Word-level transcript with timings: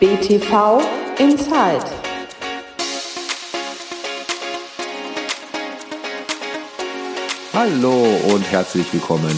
BTV 0.00 0.80
Inside. 1.18 1.84
Hallo 7.52 8.06
und 8.32 8.50
herzlich 8.50 8.90
willkommen. 8.94 9.36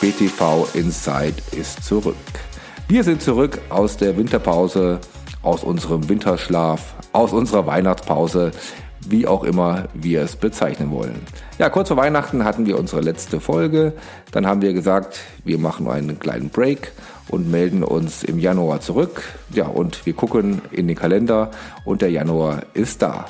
BTV 0.00 0.68
Inside 0.74 1.34
ist 1.50 1.82
zurück. 1.82 2.14
Wir 2.86 3.02
sind 3.02 3.20
zurück 3.22 3.60
aus 3.70 3.96
der 3.96 4.16
Winterpause, 4.16 5.00
aus 5.42 5.64
unserem 5.64 6.08
Winterschlaf, 6.08 6.94
aus 7.12 7.32
unserer 7.32 7.66
Weihnachtspause, 7.66 8.52
wie 9.08 9.26
auch 9.26 9.42
immer 9.42 9.88
wir 9.94 10.22
es 10.22 10.36
bezeichnen 10.36 10.92
wollen. 10.92 11.26
Ja, 11.58 11.70
kurz 11.70 11.88
vor 11.88 11.96
Weihnachten 11.96 12.44
hatten 12.44 12.66
wir 12.66 12.78
unsere 12.78 13.00
letzte 13.00 13.40
Folge. 13.40 13.94
Dann 14.30 14.46
haben 14.46 14.62
wir 14.62 14.74
gesagt, 14.74 15.18
wir 15.44 15.58
machen 15.58 15.88
einen 15.88 16.20
kleinen 16.20 16.50
Break 16.50 16.92
und 17.28 17.50
melden 17.50 17.82
uns 17.82 18.22
im 18.22 18.38
Januar 18.38 18.80
zurück. 18.80 19.22
Ja, 19.52 19.66
und 19.66 20.06
wir 20.06 20.12
gucken 20.12 20.62
in 20.70 20.88
den 20.88 20.96
Kalender 20.96 21.50
und 21.84 22.02
der 22.02 22.10
Januar 22.10 22.62
ist 22.74 23.02
da. 23.02 23.26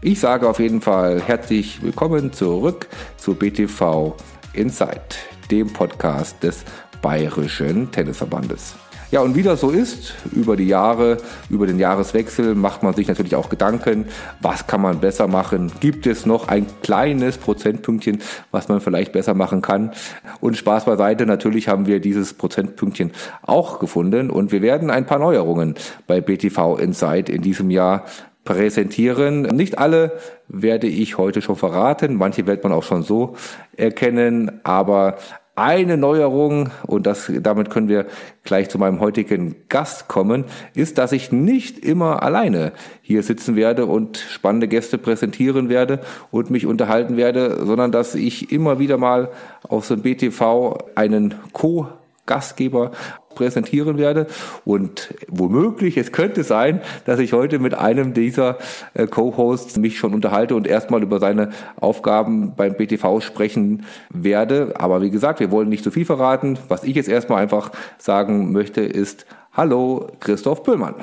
Ich 0.00 0.20
sage 0.20 0.48
auf 0.48 0.60
jeden 0.60 0.80
Fall 0.80 1.20
herzlich 1.20 1.82
willkommen 1.82 2.32
zurück 2.32 2.88
zu 3.16 3.34
BTV 3.34 4.14
Insight, 4.52 5.16
dem 5.50 5.72
Podcast 5.72 6.42
des 6.42 6.64
Bayerischen 7.00 7.90
Tennisverbandes. 7.90 8.74
Ja, 9.14 9.20
und 9.20 9.36
wie 9.36 9.44
das 9.44 9.60
so 9.60 9.70
ist, 9.70 10.12
über 10.32 10.56
die 10.56 10.66
Jahre, 10.66 11.18
über 11.48 11.68
den 11.68 11.78
Jahreswechsel 11.78 12.56
macht 12.56 12.82
man 12.82 12.94
sich 12.94 13.06
natürlich 13.06 13.36
auch 13.36 13.48
Gedanken, 13.48 14.06
was 14.40 14.66
kann 14.66 14.80
man 14.80 14.98
besser 14.98 15.28
machen? 15.28 15.70
Gibt 15.78 16.08
es 16.08 16.26
noch 16.26 16.48
ein 16.48 16.66
kleines 16.82 17.38
Prozentpünktchen, 17.38 18.20
was 18.50 18.66
man 18.66 18.80
vielleicht 18.80 19.12
besser 19.12 19.34
machen 19.34 19.62
kann? 19.62 19.92
Und 20.40 20.56
Spaß 20.56 20.86
beiseite, 20.86 21.26
natürlich 21.26 21.68
haben 21.68 21.86
wir 21.86 22.00
dieses 22.00 22.34
Prozentpünktchen 22.34 23.12
auch 23.42 23.78
gefunden 23.78 24.30
und 24.30 24.50
wir 24.50 24.62
werden 24.62 24.90
ein 24.90 25.06
paar 25.06 25.20
Neuerungen 25.20 25.76
bei 26.08 26.20
BTV 26.20 26.78
Insight 26.78 27.28
in 27.28 27.40
diesem 27.40 27.70
Jahr 27.70 28.06
präsentieren. 28.44 29.42
Nicht 29.42 29.78
alle 29.78 30.18
werde 30.48 30.88
ich 30.88 31.18
heute 31.18 31.40
schon 31.40 31.54
verraten, 31.54 32.16
manche 32.16 32.48
wird 32.48 32.64
man 32.64 32.72
auch 32.72 32.82
schon 32.82 33.04
so 33.04 33.36
erkennen, 33.76 34.60
aber 34.64 35.18
eine 35.56 35.96
Neuerung, 35.96 36.70
und 36.86 37.06
das, 37.06 37.30
damit 37.40 37.70
können 37.70 37.88
wir 37.88 38.06
gleich 38.42 38.68
zu 38.68 38.78
meinem 38.78 39.00
heutigen 39.00 39.54
Gast 39.68 40.08
kommen, 40.08 40.44
ist, 40.74 40.98
dass 40.98 41.12
ich 41.12 41.32
nicht 41.32 41.78
immer 41.78 42.22
alleine 42.22 42.72
hier 43.02 43.22
sitzen 43.22 43.54
werde 43.54 43.86
und 43.86 44.18
spannende 44.18 44.68
Gäste 44.68 44.98
präsentieren 44.98 45.68
werde 45.68 46.00
und 46.30 46.50
mich 46.50 46.66
unterhalten 46.66 47.16
werde, 47.16 47.64
sondern 47.64 47.92
dass 47.92 48.14
ich 48.14 48.50
immer 48.50 48.78
wieder 48.78 48.98
mal 48.98 49.30
auf 49.68 49.84
so 49.84 49.94
ein 49.94 50.02
BTV 50.02 50.78
einen 50.94 51.34
Co- 51.52 51.88
Gastgeber 52.26 52.92
präsentieren 53.34 53.98
werde. 53.98 54.26
Und 54.64 55.14
womöglich, 55.28 55.96
es 55.96 56.12
könnte 56.12 56.44
sein, 56.44 56.80
dass 57.04 57.18
ich 57.18 57.32
heute 57.32 57.58
mit 57.58 57.74
einem 57.74 58.14
dieser 58.14 58.58
äh, 58.94 59.06
Co-Hosts 59.06 59.76
mich 59.76 59.98
schon 59.98 60.14
unterhalte 60.14 60.54
und 60.54 60.66
erstmal 60.66 61.02
über 61.02 61.18
seine 61.18 61.50
Aufgaben 61.76 62.54
beim 62.56 62.76
BTV 62.76 63.20
sprechen 63.20 63.84
werde. 64.10 64.74
Aber 64.78 65.02
wie 65.02 65.10
gesagt, 65.10 65.40
wir 65.40 65.50
wollen 65.50 65.68
nicht 65.68 65.84
zu 65.84 65.90
viel 65.90 66.04
verraten. 66.04 66.58
Was 66.68 66.84
ich 66.84 66.94
jetzt 66.94 67.08
erstmal 67.08 67.42
einfach 67.42 67.72
sagen 67.98 68.52
möchte, 68.52 68.80
ist 68.80 69.26
Hallo, 69.52 70.08
Christoph 70.20 70.62
Pöllmann. 70.62 70.94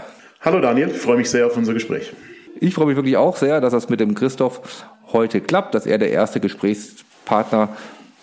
Hallo 0.42 0.60
Daniel, 0.60 0.90
ich 0.90 0.98
freue 0.98 1.18
mich 1.18 1.30
sehr 1.30 1.46
auf 1.46 1.56
unser 1.56 1.74
Gespräch. 1.74 2.14
Ich 2.60 2.74
freue 2.74 2.88
mich 2.88 2.96
wirklich 2.96 3.18
auch 3.18 3.38
sehr, 3.38 3.62
dass 3.62 3.74
das 3.74 3.90
mit 3.90 4.00
dem 4.00 4.16
Christoph 4.16 4.86
heute 5.14 5.42
klappt, 5.42 5.76
dass 5.76 5.86
er 5.86 5.98
der 5.98 6.12
erste 6.12 6.40
Gesprächspartner 6.40 7.70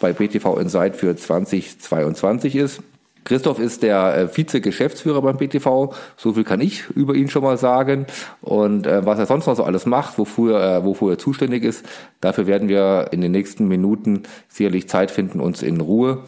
bei 0.00 0.12
BTV 0.12 0.58
Insight 0.58 0.96
für 0.96 1.16
2022 1.16 2.56
ist. 2.56 2.82
Christoph 3.28 3.58
ist 3.58 3.82
der 3.82 4.16
äh, 4.16 4.28
Vize-Geschäftsführer 4.28 5.20
beim 5.20 5.36
BTV. 5.36 5.94
So 6.16 6.32
viel 6.32 6.44
kann 6.44 6.62
ich 6.62 6.88
über 6.88 7.14
ihn 7.14 7.28
schon 7.28 7.42
mal 7.42 7.58
sagen. 7.58 8.06
Und 8.40 8.86
äh, 8.86 9.04
was 9.04 9.18
er 9.18 9.26
sonst 9.26 9.46
noch 9.46 9.54
so 9.54 9.64
alles 9.64 9.84
macht, 9.84 10.18
wofür, 10.18 10.62
äh, 10.62 10.84
wofür 10.84 11.12
er 11.12 11.18
zuständig 11.18 11.62
ist, 11.62 11.84
dafür 12.22 12.46
werden 12.46 12.70
wir 12.70 13.08
in 13.10 13.20
den 13.20 13.32
nächsten 13.32 13.68
Minuten 13.68 14.22
sicherlich 14.48 14.88
Zeit 14.88 15.10
finden, 15.10 15.40
uns 15.40 15.62
in 15.62 15.82
Ruhe 15.82 16.22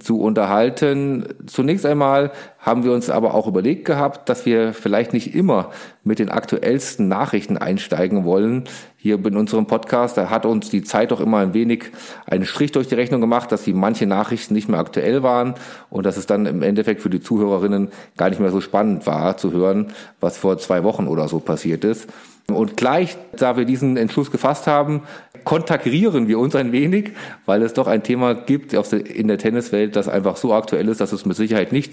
zu 0.00 0.20
unterhalten. 0.20 1.26
Zunächst 1.46 1.86
einmal 1.86 2.32
haben 2.58 2.84
wir 2.84 2.92
uns 2.92 3.08
aber 3.08 3.34
auch 3.34 3.46
überlegt 3.46 3.86
gehabt, 3.86 4.28
dass 4.28 4.44
wir 4.44 4.74
vielleicht 4.74 5.12
nicht 5.12 5.34
immer 5.34 5.70
mit 6.04 6.18
den 6.18 6.28
aktuellsten 6.28 7.08
Nachrichten 7.08 7.56
einsteigen 7.56 8.24
wollen. 8.24 8.64
Hier 9.06 9.24
in 9.24 9.36
unserem 9.36 9.66
Podcast, 9.66 10.16
da 10.16 10.30
hat 10.30 10.46
uns 10.46 10.68
die 10.68 10.82
Zeit 10.82 11.12
doch 11.12 11.20
immer 11.20 11.38
ein 11.38 11.54
wenig 11.54 11.92
einen 12.26 12.44
Strich 12.44 12.72
durch 12.72 12.88
die 12.88 12.96
Rechnung 12.96 13.20
gemacht, 13.20 13.52
dass 13.52 13.62
die 13.62 13.72
manche 13.72 14.04
Nachrichten 14.04 14.52
nicht 14.52 14.68
mehr 14.68 14.80
aktuell 14.80 15.22
waren 15.22 15.54
und 15.90 16.04
dass 16.04 16.16
es 16.16 16.26
dann 16.26 16.44
im 16.44 16.60
Endeffekt 16.60 17.02
für 17.02 17.08
die 17.08 17.20
Zuhörerinnen 17.20 17.92
gar 18.16 18.30
nicht 18.30 18.40
mehr 18.40 18.50
so 18.50 18.60
spannend 18.60 19.06
war 19.06 19.36
zu 19.36 19.52
hören, 19.52 19.92
was 20.18 20.38
vor 20.38 20.58
zwei 20.58 20.82
Wochen 20.82 21.06
oder 21.06 21.28
so 21.28 21.38
passiert 21.38 21.84
ist. 21.84 22.08
Und 22.48 22.76
gleich, 22.76 23.16
da 23.36 23.56
wir 23.56 23.64
diesen 23.64 23.96
Entschluss 23.96 24.32
gefasst 24.32 24.66
haben, 24.66 25.02
konterkarieren 25.44 26.26
wir 26.26 26.40
uns 26.40 26.56
ein 26.56 26.72
wenig, 26.72 27.12
weil 27.44 27.62
es 27.62 27.74
doch 27.74 27.86
ein 27.86 28.02
Thema 28.02 28.34
gibt 28.34 28.72
in 28.72 29.28
der 29.28 29.38
Tenniswelt, 29.38 29.94
das 29.94 30.08
einfach 30.08 30.36
so 30.36 30.52
aktuell 30.52 30.88
ist, 30.88 31.00
dass 31.00 31.12
es 31.12 31.24
mit 31.24 31.36
Sicherheit 31.36 31.70
nicht 31.70 31.92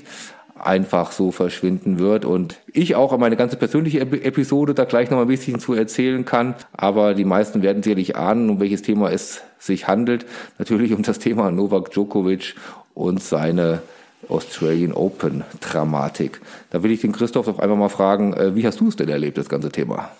einfach 0.60 1.12
so 1.12 1.32
verschwinden 1.32 2.00
wird 2.00 2.26
und 2.26 2.60
ich 2.72 2.96
auch 2.96 3.18
meine 3.18 3.36
ganze 3.36 3.58
persönliche 3.58 4.00
Episode 4.00 4.74
da 4.74 4.86
gleich 4.86 5.10
noch 5.10 5.20
ein 5.20 5.28
bisschen 5.28 5.60
zu 5.60 5.74
erzählen 5.74 6.26
kann, 6.26 6.56
aber 6.72 7.14
die 7.14 7.26
meisten 7.26 7.62
werden 7.62 7.84
sicherlich 7.84 8.16
ahnen, 8.16 8.50
um 8.50 8.60
welches 8.60 8.82
Thema 8.82 9.12
es 9.12 9.42
sich 9.60 9.88
handelt. 9.88 10.26
Natürlich 10.60 10.94
um 10.94 11.02
das 11.04 11.20
Thema 11.20 11.52
Novak 11.52 11.92
Djokovic 11.92 12.56
und 12.94 13.22
seine 13.22 13.82
Australian 14.30 14.94
Open 14.94 15.44
Dramatik. 15.60 16.40
Da 16.70 16.84
will 16.84 16.92
ich 16.92 17.02
den 17.02 17.12
Christoph 17.12 17.46
doch 17.46 17.60
einfach 17.60 17.76
mal 17.76 17.90
fragen, 17.90 18.34
äh, 18.34 18.56
wie 18.56 18.66
hast 18.66 18.80
du 18.80 18.88
es 18.88 18.96
denn 18.96 19.10
erlebt, 19.10 19.38
das 19.38 19.50
ganze 19.50 19.70
Thema? 19.70 20.12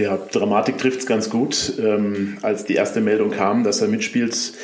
Ja, 0.00 0.16
Dramatik 0.16 0.78
trifft 0.78 1.00
es 1.00 1.06
ganz 1.06 1.28
gut. 1.28 1.74
Ähm, 1.78 2.38
als 2.40 2.64
die 2.64 2.74
erste 2.74 3.02
Meldung 3.02 3.32
kam, 3.32 3.64
dass 3.64 3.82
er 3.82 3.88
mitspielt, 3.88 4.54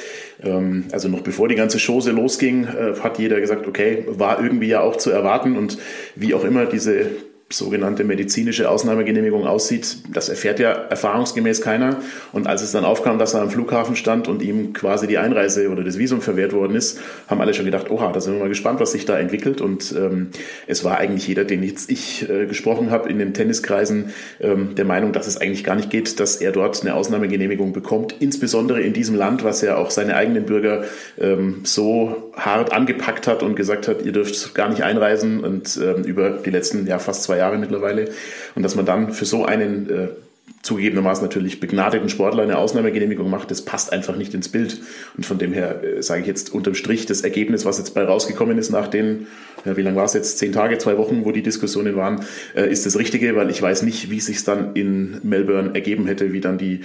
ähm, 0.43 0.87
also 0.93 1.09
noch 1.09 1.21
bevor 1.21 1.47
die 1.47 1.57
ganze 1.57 1.79
Chose 1.79 2.11
losging, 2.11 2.65
äh, 2.65 2.99
hat 3.01 3.19
jeder 3.19 3.39
gesagt, 3.39 3.67
okay, 3.67 4.07
war 4.09 4.43
irgendwie 4.43 4.69
ja 4.69 4.81
auch 4.81 4.97
zu 4.97 5.11
erwarten 5.11 5.59
und 5.59 5.77
wie 6.15 6.33
auch 6.33 6.43
immer 6.43 6.65
diese 6.65 7.11
sogenannte 7.49 8.03
medizinische 8.03 8.69
Ausnahmegenehmigung 8.69 9.47
aussieht, 9.47 9.99
das 10.13 10.29
erfährt 10.29 10.59
ja 10.59 10.73
erfahrungsgemäß 10.73 11.61
keiner. 11.61 12.01
Und 12.33 12.49
als 12.49 12.63
es 12.63 12.73
dann 12.73 12.85
aufkam, 12.85 13.21
dass 13.21 13.35
er 13.35 13.43
am 13.43 13.51
Flughafen 13.51 13.95
stand 13.95 14.27
und 14.27 14.43
ihm 14.43 14.73
quasi 14.73 15.07
die 15.07 15.19
Einreise 15.19 15.71
oder 15.71 15.85
das 15.85 15.97
Visum 15.97 16.21
verwehrt 16.21 16.53
worden 16.53 16.75
ist, 16.75 17.01
haben 17.29 17.41
alle 17.41 17.55
schon 17.55 17.65
gedacht, 17.65 17.89
oha, 17.89 18.11
da 18.11 18.21
sind 18.21 18.35
wir 18.35 18.41
mal 18.41 18.49
gespannt, 18.49 18.81
was 18.81 18.91
sich 18.91 19.05
da 19.05 19.17
entwickelt. 19.17 19.61
Und 19.61 19.95
ähm, 19.97 20.31
es 20.67 20.83
war 20.83 20.99
eigentlich 20.99 21.29
jeder, 21.29 21.45
den 21.45 21.63
jetzt 21.63 21.89
ich 21.89 22.29
äh, 22.29 22.47
gesprochen 22.47 22.91
habe 22.91 23.09
in 23.09 23.21
den 23.21 23.33
Tenniskreisen, 23.33 24.11
ähm, 24.41 24.75
der 24.75 24.85
Meinung, 24.85 25.13
dass 25.13 25.29
es 25.29 25.37
eigentlich 25.37 25.63
gar 25.63 25.77
nicht 25.77 25.91
geht, 25.91 26.19
dass 26.19 26.37
er 26.37 26.51
dort 26.51 26.81
eine 26.81 26.95
Ausnahmegenehmigung 26.95 27.73
bekommt, 27.73 28.17
insbesondere 28.19 28.81
in 28.81 28.93
diesem 28.93 29.15
Land, 29.15 29.45
was 29.45 29.61
ja 29.61 29.77
auch 29.77 29.93
seine 29.93 30.17
eigenen 30.17 30.47
Bürger 30.47 30.83
ähm, 31.17 31.61
so 31.63 32.33
hart 32.35 32.73
angepackt 32.73 33.29
hat 33.29 33.45
und 33.45 33.55
gesagt 33.55 33.87
hat, 33.87 34.05
ihr 34.05 34.13
dürft 34.13 34.53
gar 34.57 34.69
nicht 34.69 34.83
einreisen 34.83 35.45
und 35.45 35.79
ähm, 35.81 36.03
über 36.03 36.31
die 36.31 36.51
letzten 36.51 36.89
ja 36.89 36.99
fast 36.99 37.23
zwei 37.23 37.36
zwei 37.37 37.39
Jahre 37.39 37.59
mittlerweile. 37.59 38.11
Und 38.55 38.63
dass 38.63 38.75
man 38.75 38.87
dann 38.87 39.13
für 39.13 39.27
so 39.27 39.45
einen 39.45 39.91
äh, 39.91 40.09
zugegebenermaßen 40.63 41.23
natürlich 41.23 41.61
begnadeten 41.61 42.09
Sportler 42.09 42.43
eine 42.43 42.59
Ausnahmegenehmigung 42.59 43.31
macht, 43.31 43.51
das 43.51 43.63
passt 43.63 43.93
einfach 43.93 44.17
nicht 44.17 44.35
ins 44.35 44.49
Bild. 44.49 44.81
Und 45.17 45.27
von 45.27 45.39
dem 45.39 45.53
her 45.53 45.83
äh, 45.83 46.03
sage 46.03 46.23
ich 46.23 46.27
jetzt 46.27 46.53
unterm 46.53 46.75
Strich 46.75 47.07
das 47.07 47.21
Ergebnis, 47.21 47.65
was 47.65 47.79
jetzt 47.79 47.95
bei 47.95 48.05
rausgekommen 48.05 48.59
ist 48.59 48.71
nach 48.71 48.89
den, 48.89 49.27
ja, 49.67 49.77
wie 49.77 49.83
lange 49.83 49.97
war 49.97 50.05
es 50.05 50.15
jetzt, 50.15 50.39
zehn 50.39 50.53
Tage, 50.53 50.79
zwei 50.79 50.97
Wochen, 50.97 51.25
wo 51.25 51.33
die 51.33 51.43
Diskussionen 51.43 51.97
waren, 51.97 52.25
äh, 52.55 52.71
ist 52.71 52.87
das 52.87 52.97
Richtige, 52.99 53.37
weil 53.37 53.51
ich 53.51 53.61
weiß 53.61 53.83
nicht, 53.83 54.11
wie 54.11 54.21
sich 54.21 54.45
dann 54.45 54.75
in 54.75 55.21
Melbourne 55.23 55.75
ergeben 55.75 56.07
hätte, 56.07 56.33
wie 56.33 56.41
dann 56.41 56.57
die, 56.57 56.81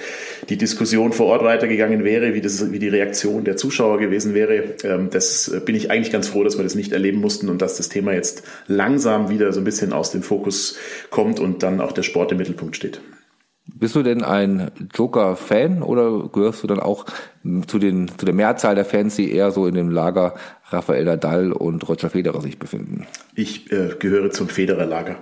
die 0.50 0.58
Diskussion 0.58 1.14
vor 1.14 1.28
Ort 1.28 1.44
weitergegangen 1.44 2.04
wäre, 2.04 2.34
wie, 2.34 2.42
das, 2.42 2.72
wie 2.72 2.80
die 2.80 2.90
Reaktion 2.90 3.44
der 3.44 3.58
Zuschauer 3.58 4.00
gewesen 4.00 4.34
wäre. 4.34 4.76
Ähm, 4.84 5.10
das 5.12 5.48
äh, 5.48 5.60
bin 5.60 5.76
ich 5.76 5.92
eigentlich 5.92 6.12
ganz 6.12 6.28
froh, 6.28 6.44
dass 6.44 6.58
wir 6.58 6.64
das 6.64 6.76
nicht 6.76 6.92
erleben 6.92 7.20
mussten 7.20 7.50
und 7.50 7.62
dass 7.62 7.78
das 7.78 7.90
Thema 7.90 8.14
jetzt 8.14 8.44
langsam 8.68 9.30
wieder 9.30 9.54
so 9.54 9.62
ein 9.62 9.66
bisschen 9.66 9.94
aus 9.94 10.12
dem 10.12 10.24
Fokus 10.24 10.78
kommt 11.10 11.40
und 11.40 11.64
dann 11.64 11.80
auch 11.80 11.92
der 11.92 12.04
Sport 12.04 12.32
im 12.32 12.40
Mittelpunkt 12.40 12.76
steht. 12.76 13.02
Bist 13.74 13.96
du 13.96 14.04
denn 14.04 14.24
ein 14.24 14.72
Joker-Fan 14.94 15.82
oder 15.82 16.30
gehörst 16.32 16.64
du 16.64 16.68
dann 16.68 16.80
auch 16.80 17.06
zu, 17.68 17.80
den, 17.80 18.10
zu 18.18 18.26
der 18.26 18.34
Mehrzahl 18.34 18.76
der 18.76 18.86
Fans, 18.86 19.16
die 19.16 19.32
eher 19.32 19.52
so 19.52 19.66
in 19.68 19.76
dem 19.76 19.90
Lager 19.90 20.36
Rafael 20.72 21.06
Nadal 21.06 21.52
und 21.52 21.88
Roger 21.88 22.10
Federer 22.10 22.42
sich 22.42 22.58
befinden? 22.58 23.06
Ich 23.36 23.72
äh, 23.72 23.90
gehöre 24.00 24.32
zum 24.32 24.50
Federer-Lager. 24.50 25.18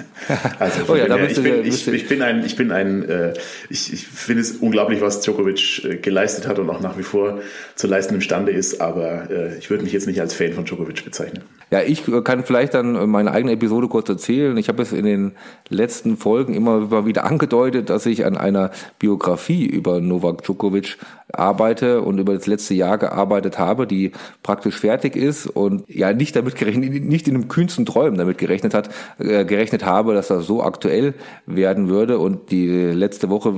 also 0.58 0.80
oh 0.88 0.96
ja, 0.96 1.04
her, 1.04 1.30
ich, 1.30 1.42
bin, 1.42 1.64
ich, 1.64 1.88
ich, 1.88 2.08
bin 2.08 2.22
ein, 2.22 2.44
ich 2.44 2.56
bin 2.56 2.72
ein, 2.72 3.08
äh, 3.08 3.34
ich, 3.70 3.92
ich 3.92 4.06
finde 4.06 4.42
es 4.42 4.52
unglaublich, 4.52 5.00
was 5.00 5.20
Djokovic 5.20 5.84
äh, 5.84 5.96
geleistet 5.96 6.46
hat 6.46 6.58
und 6.58 6.70
auch 6.70 6.80
nach 6.80 6.98
wie 6.98 7.02
vor 7.02 7.40
zu 7.74 7.86
leisten 7.86 8.14
imstande 8.14 8.52
ist, 8.52 8.80
aber 8.80 9.30
äh, 9.30 9.58
ich 9.58 9.70
würde 9.70 9.84
mich 9.84 9.92
jetzt 9.92 10.06
nicht 10.06 10.20
als 10.20 10.34
Fan 10.34 10.52
von 10.52 10.64
Djokovic 10.64 11.04
bezeichnen. 11.04 11.42
Ja, 11.70 11.82
ich 11.82 12.04
kann 12.22 12.44
vielleicht 12.44 12.74
dann 12.74 13.10
meine 13.10 13.32
eigene 13.32 13.52
Episode 13.52 13.88
kurz 13.88 14.08
erzählen. 14.08 14.56
Ich 14.56 14.68
habe 14.68 14.82
es 14.82 14.92
in 14.92 15.04
den 15.04 15.32
letzten 15.68 16.16
Folgen 16.16 16.54
immer 16.54 17.04
wieder 17.06 17.24
angedeutet, 17.24 17.90
dass 17.90 18.06
ich 18.06 18.24
an 18.24 18.36
einer 18.36 18.70
Biografie 19.00 19.66
über 19.66 20.00
Novak 20.00 20.44
Djokovic 20.44 20.96
arbeite 21.32 21.66
arbeite 21.66 22.02
und 22.02 22.18
über 22.18 22.34
das 22.34 22.46
letzte 22.46 22.74
Jahr 22.74 22.98
gearbeitet 22.98 23.58
habe, 23.58 23.86
die 23.86 24.12
praktisch 24.42 24.76
fertig 24.86 25.16
ist 25.16 25.48
und 25.48 25.82
ja 25.88 26.12
nicht 26.12 26.36
damit 26.36 26.54
gerechnet, 26.54 27.04
nicht 27.04 27.26
in 27.26 27.34
einem 27.34 27.48
kühnsten 27.48 27.84
Träumen 27.86 28.18
damit 28.18 28.38
gerechnet 28.38 28.72
hat, 28.72 28.88
äh, 29.18 29.44
gerechnet 29.44 29.84
habe, 29.84 30.14
dass 30.14 30.28
das 30.28 30.46
so 30.46 30.62
aktuell 30.62 31.14
werden 31.44 31.88
würde 31.88 32.20
und 32.20 32.52
die 32.52 32.68
letzte 32.68 33.28
Woche 33.28 33.52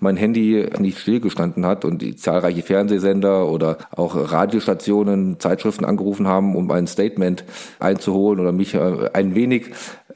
mein 0.00 0.16
Handy 0.16 0.66
nicht 0.80 0.98
stillgestanden 0.98 1.64
hat 1.64 1.84
und 1.84 2.02
die 2.02 2.16
zahlreiche 2.16 2.62
Fernsehsender 2.62 3.48
oder 3.48 3.78
auch 3.92 4.32
Radiostationen, 4.32 5.38
Zeitschriften 5.38 5.84
angerufen 5.84 6.26
haben, 6.26 6.56
um 6.56 6.68
ein 6.72 6.88
Statement 6.88 7.44
einzuholen 7.78 8.40
oder 8.40 8.50
mich 8.50 8.74
äh, 8.74 9.08
ein 9.12 9.36
wenig 9.36 9.66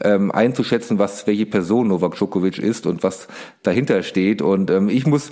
ähm, 0.02 0.32
einzuschätzen, 0.32 0.98
was 0.98 1.28
welche 1.28 1.46
Person 1.46 1.88
Novak 1.88 2.16
Djokovic 2.16 2.58
ist 2.58 2.86
und 2.86 3.04
was 3.04 3.28
dahinter 3.62 4.02
steht. 4.02 4.42
Und 4.42 4.69
ähm, 4.70 4.88
ich 4.88 5.06
muss 5.06 5.30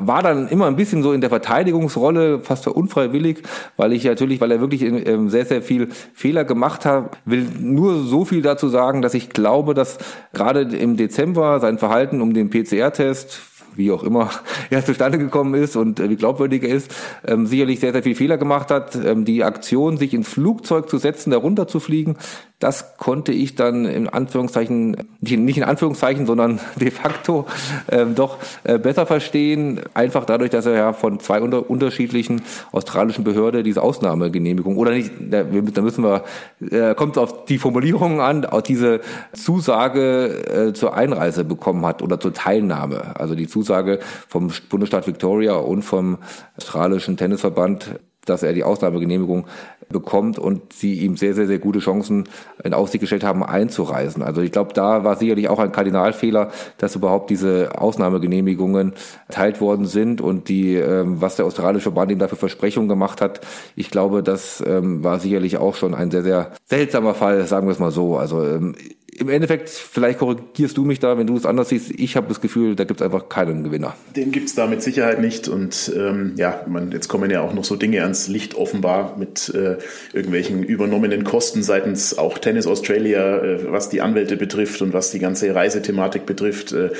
war 0.00 0.22
dann 0.22 0.48
immer 0.48 0.66
ein 0.66 0.76
bisschen 0.76 1.02
so 1.02 1.12
in 1.12 1.20
der 1.20 1.30
Verteidigungsrolle, 1.30 2.40
fast 2.40 2.66
unfreiwillig, 2.66 3.42
weil 3.76 3.92
ich 3.92 4.04
natürlich, 4.04 4.39
weil 4.40 4.52
er 4.52 4.60
wirklich 4.60 4.82
ähm, 4.82 5.28
sehr 5.28 5.46
sehr 5.46 5.62
viel 5.62 5.88
Fehler 6.14 6.44
gemacht 6.44 6.84
hat, 6.84 7.18
will 7.24 7.46
nur 7.58 8.02
so 8.02 8.24
viel 8.24 8.42
dazu 8.42 8.68
sagen, 8.68 9.02
dass 9.02 9.14
ich 9.14 9.30
glaube, 9.30 9.74
dass 9.74 9.98
gerade 10.32 10.62
im 10.62 10.96
Dezember 10.96 11.60
sein 11.60 11.78
Verhalten 11.78 12.20
um 12.20 12.34
den 12.34 12.50
PCR-Test 12.50 13.40
wie 13.76 13.90
auch 13.92 14.02
immer 14.02 14.30
er 14.70 14.84
zustande 14.84 15.18
gekommen 15.18 15.54
ist 15.54 15.76
und 15.76 16.00
äh, 16.00 16.10
wie 16.10 16.16
glaubwürdig 16.16 16.62
er 16.62 16.70
ist, 16.70 16.94
ähm, 17.26 17.46
sicherlich 17.46 17.80
sehr, 17.80 17.92
sehr 17.92 18.02
viel 18.02 18.14
Fehler 18.14 18.38
gemacht 18.38 18.70
hat. 18.70 18.96
Ähm, 18.96 19.24
die 19.24 19.44
Aktion, 19.44 19.96
sich 19.96 20.14
ins 20.14 20.28
Flugzeug 20.28 20.88
zu 20.88 20.98
setzen, 20.98 21.30
darunter 21.30 21.66
zu 21.66 21.80
fliegen, 21.80 22.16
das 22.60 22.98
konnte 22.98 23.32
ich 23.32 23.54
dann 23.54 23.86
in 23.86 24.06
Anführungszeichen, 24.06 24.96
nicht 25.20 25.56
in 25.56 25.64
Anführungszeichen, 25.64 26.26
sondern 26.26 26.60
de 26.76 26.90
facto 26.90 27.46
ähm, 27.90 28.14
doch 28.14 28.36
äh, 28.64 28.78
besser 28.78 29.06
verstehen. 29.06 29.80
Einfach 29.94 30.26
dadurch, 30.26 30.50
dass 30.50 30.66
er 30.66 30.74
ja 30.74 30.92
von 30.92 31.20
zwei 31.20 31.40
unter, 31.40 31.68
unterschiedlichen 31.68 32.42
australischen 32.70 33.24
Behörden 33.24 33.64
diese 33.64 33.82
Ausnahmegenehmigung 33.82 34.76
oder 34.76 34.92
nicht, 34.92 35.10
da, 35.18 35.42
da 35.42 35.82
müssen 35.82 36.04
wir, 36.04 36.24
äh, 36.70 36.94
kommt 36.94 37.16
auf 37.16 37.46
die 37.46 37.58
Formulierung 37.58 38.20
an, 38.20 38.44
auch 38.44 38.60
diese 38.60 39.00
Zusage 39.32 40.68
äh, 40.68 40.72
zur 40.74 40.94
Einreise 40.94 41.44
bekommen 41.44 41.84
hat 41.86 42.02
oder 42.02 42.20
zur 42.20 42.34
Teilnahme. 42.34 43.18
Also 43.18 43.34
die 43.34 43.48
Zusage 43.48 44.00
vom 44.28 44.52
Bundesstaat 44.68 45.06
Victoria 45.06 45.54
und 45.54 45.82
vom 45.82 46.18
australischen 46.58 47.16
Tennisverband 47.16 47.98
dass 48.30 48.42
er 48.42 48.52
die 48.52 48.64
Ausnahmegenehmigung 48.64 49.46
bekommt 49.90 50.38
und 50.38 50.72
sie 50.72 51.00
ihm 51.00 51.16
sehr, 51.16 51.34
sehr, 51.34 51.46
sehr 51.46 51.58
gute 51.58 51.80
Chancen 51.80 52.28
in 52.62 52.74
Aussicht 52.74 53.00
gestellt 53.00 53.24
haben, 53.24 53.42
einzureisen. 53.44 54.22
Also 54.22 54.40
ich 54.40 54.52
glaube, 54.52 54.72
da 54.72 55.04
war 55.04 55.16
sicherlich 55.16 55.48
auch 55.48 55.58
ein 55.58 55.72
Kardinalfehler, 55.72 56.50
dass 56.78 56.96
überhaupt 56.96 57.30
diese 57.30 57.70
Ausnahmegenehmigungen 57.76 58.94
erteilt 59.28 59.60
worden 59.60 59.86
sind 59.86 60.20
und 60.20 60.48
die, 60.48 60.76
ähm, 60.76 61.20
was 61.20 61.36
der 61.36 61.46
australische 61.46 61.82
Verband 61.82 62.12
ihm 62.12 62.18
dafür 62.18 62.38
Versprechungen 62.38 62.88
gemacht 62.88 63.20
hat. 63.20 63.40
Ich 63.76 63.90
glaube, 63.90 64.22
das 64.22 64.62
ähm, 64.66 65.02
war 65.04 65.18
sicherlich 65.18 65.58
auch 65.58 65.74
schon 65.74 65.94
ein 65.94 66.10
sehr, 66.10 66.22
sehr 66.22 66.52
seltsamer 66.66 67.14
Fall, 67.14 67.44
sagen 67.46 67.66
wir 67.66 67.72
es 67.72 67.78
mal 67.78 67.90
so. 67.90 68.16
Also 68.16 68.44
ähm, 68.44 68.74
im 69.20 69.28
Endeffekt, 69.28 69.68
vielleicht 69.68 70.18
korrigierst 70.18 70.76
du 70.76 70.84
mich 70.84 70.98
da, 70.98 71.18
wenn 71.18 71.26
du 71.26 71.36
es 71.36 71.44
anders 71.44 71.68
siehst. 71.68 71.90
Ich 71.90 72.16
habe 72.16 72.28
das 72.28 72.40
Gefühl, 72.40 72.74
da 72.74 72.84
gibt 72.84 73.00
es 73.00 73.04
einfach 73.04 73.28
keinen 73.28 73.64
Gewinner. 73.64 73.94
Den 74.16 74.32
gibt 74.32 74.48
es 74.48 74.54
da 74.54 74.66
mit 74.66 74.82
Sicherheit 74.82 75.20
nicht. 75.20 75.46
Und 75.46 75.92
ähm, 75.94 76.32
ja, 76.36 76.64
man, 76.66 76.90
jetzt 76.90 77.08
kommen 77.08 77.30
ja 77.30 77.42
auch 77.42 77.52
noch 77.52 77.64
so 77.64 77.76
Dinge 77.76 78.02
ans 78.02 78.28
Licht 78.28 78.54
offenbar 78.54 79.16
mit 79.18 79.52
äh, 79.54 79.76
irgendwelchen 80.14 80.62
übernommenen 80.62 81.24
Kosten 81.24 81.62
seitens 81.62 82.16
auch 82.16 82.38
Tennis 82.38 82.66
Australia, 82.66 83.42
äh, 83.42 83.70
was 83.70 83.90
die 83.90 84.00
Anwälte 84.00 84.38
betrifft 84.38 84.80
und 84.80 84.94
was 84.94 85.10
die 85.10 85.18
ganze 85.18 85.54
Reisethematik 85.54 86.24
betrifft. 86.24 86.72
Äh, 86.72 86.90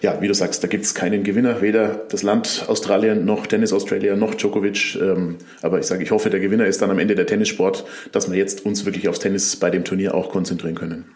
ja, 0.00 0.20
wie 0.20 0.28
du 0.28 0.34
sagst, 0.34 0.62
da 0.62 0.68
gibt 0.68 0.84
es 0.84 0.94
keinen 0.94 1.24
Gewinner, 1.24 1.60
weder 1.60 2.02
das 2.08 2.22
Land 2.22 2.66
Australien 2.68 3.24
noch 3.24 3.48
Tennis 3.48 3.72
Australia 3.72 4.14
noch 4.14 4.34
Djokovic. 4.34 4.96
Ähm, 5.00 5.38
aber 5.60 5.80
ich 5.80 5.86
sage, 5.86 6.04
ich 6.04 6.12
hoffe, 6.12 6.30
der 6.30 6.40
Gewinner 6.40 6.66
ist 6.66 6.80
dann 6.82 6.90
am 6.90 7.00
Ende 7.00 7.16
der 7.16 7.26
Tennissport, 7.26 7.84
dass 8.12 8.30
wir 8.30 8.38
jetzt 8.38 8.64
uns 8.64 8.84
wirklich 8.84 9.08
aufs 9.08 9.18
Tennis 9.18 9.56
bei 9.56 9.70
dem 9.70 9.84
Turnier 9.84 10.14
auch 10.14 10.30
konzentrieren 10.30 10.76
können. 10.76 11.06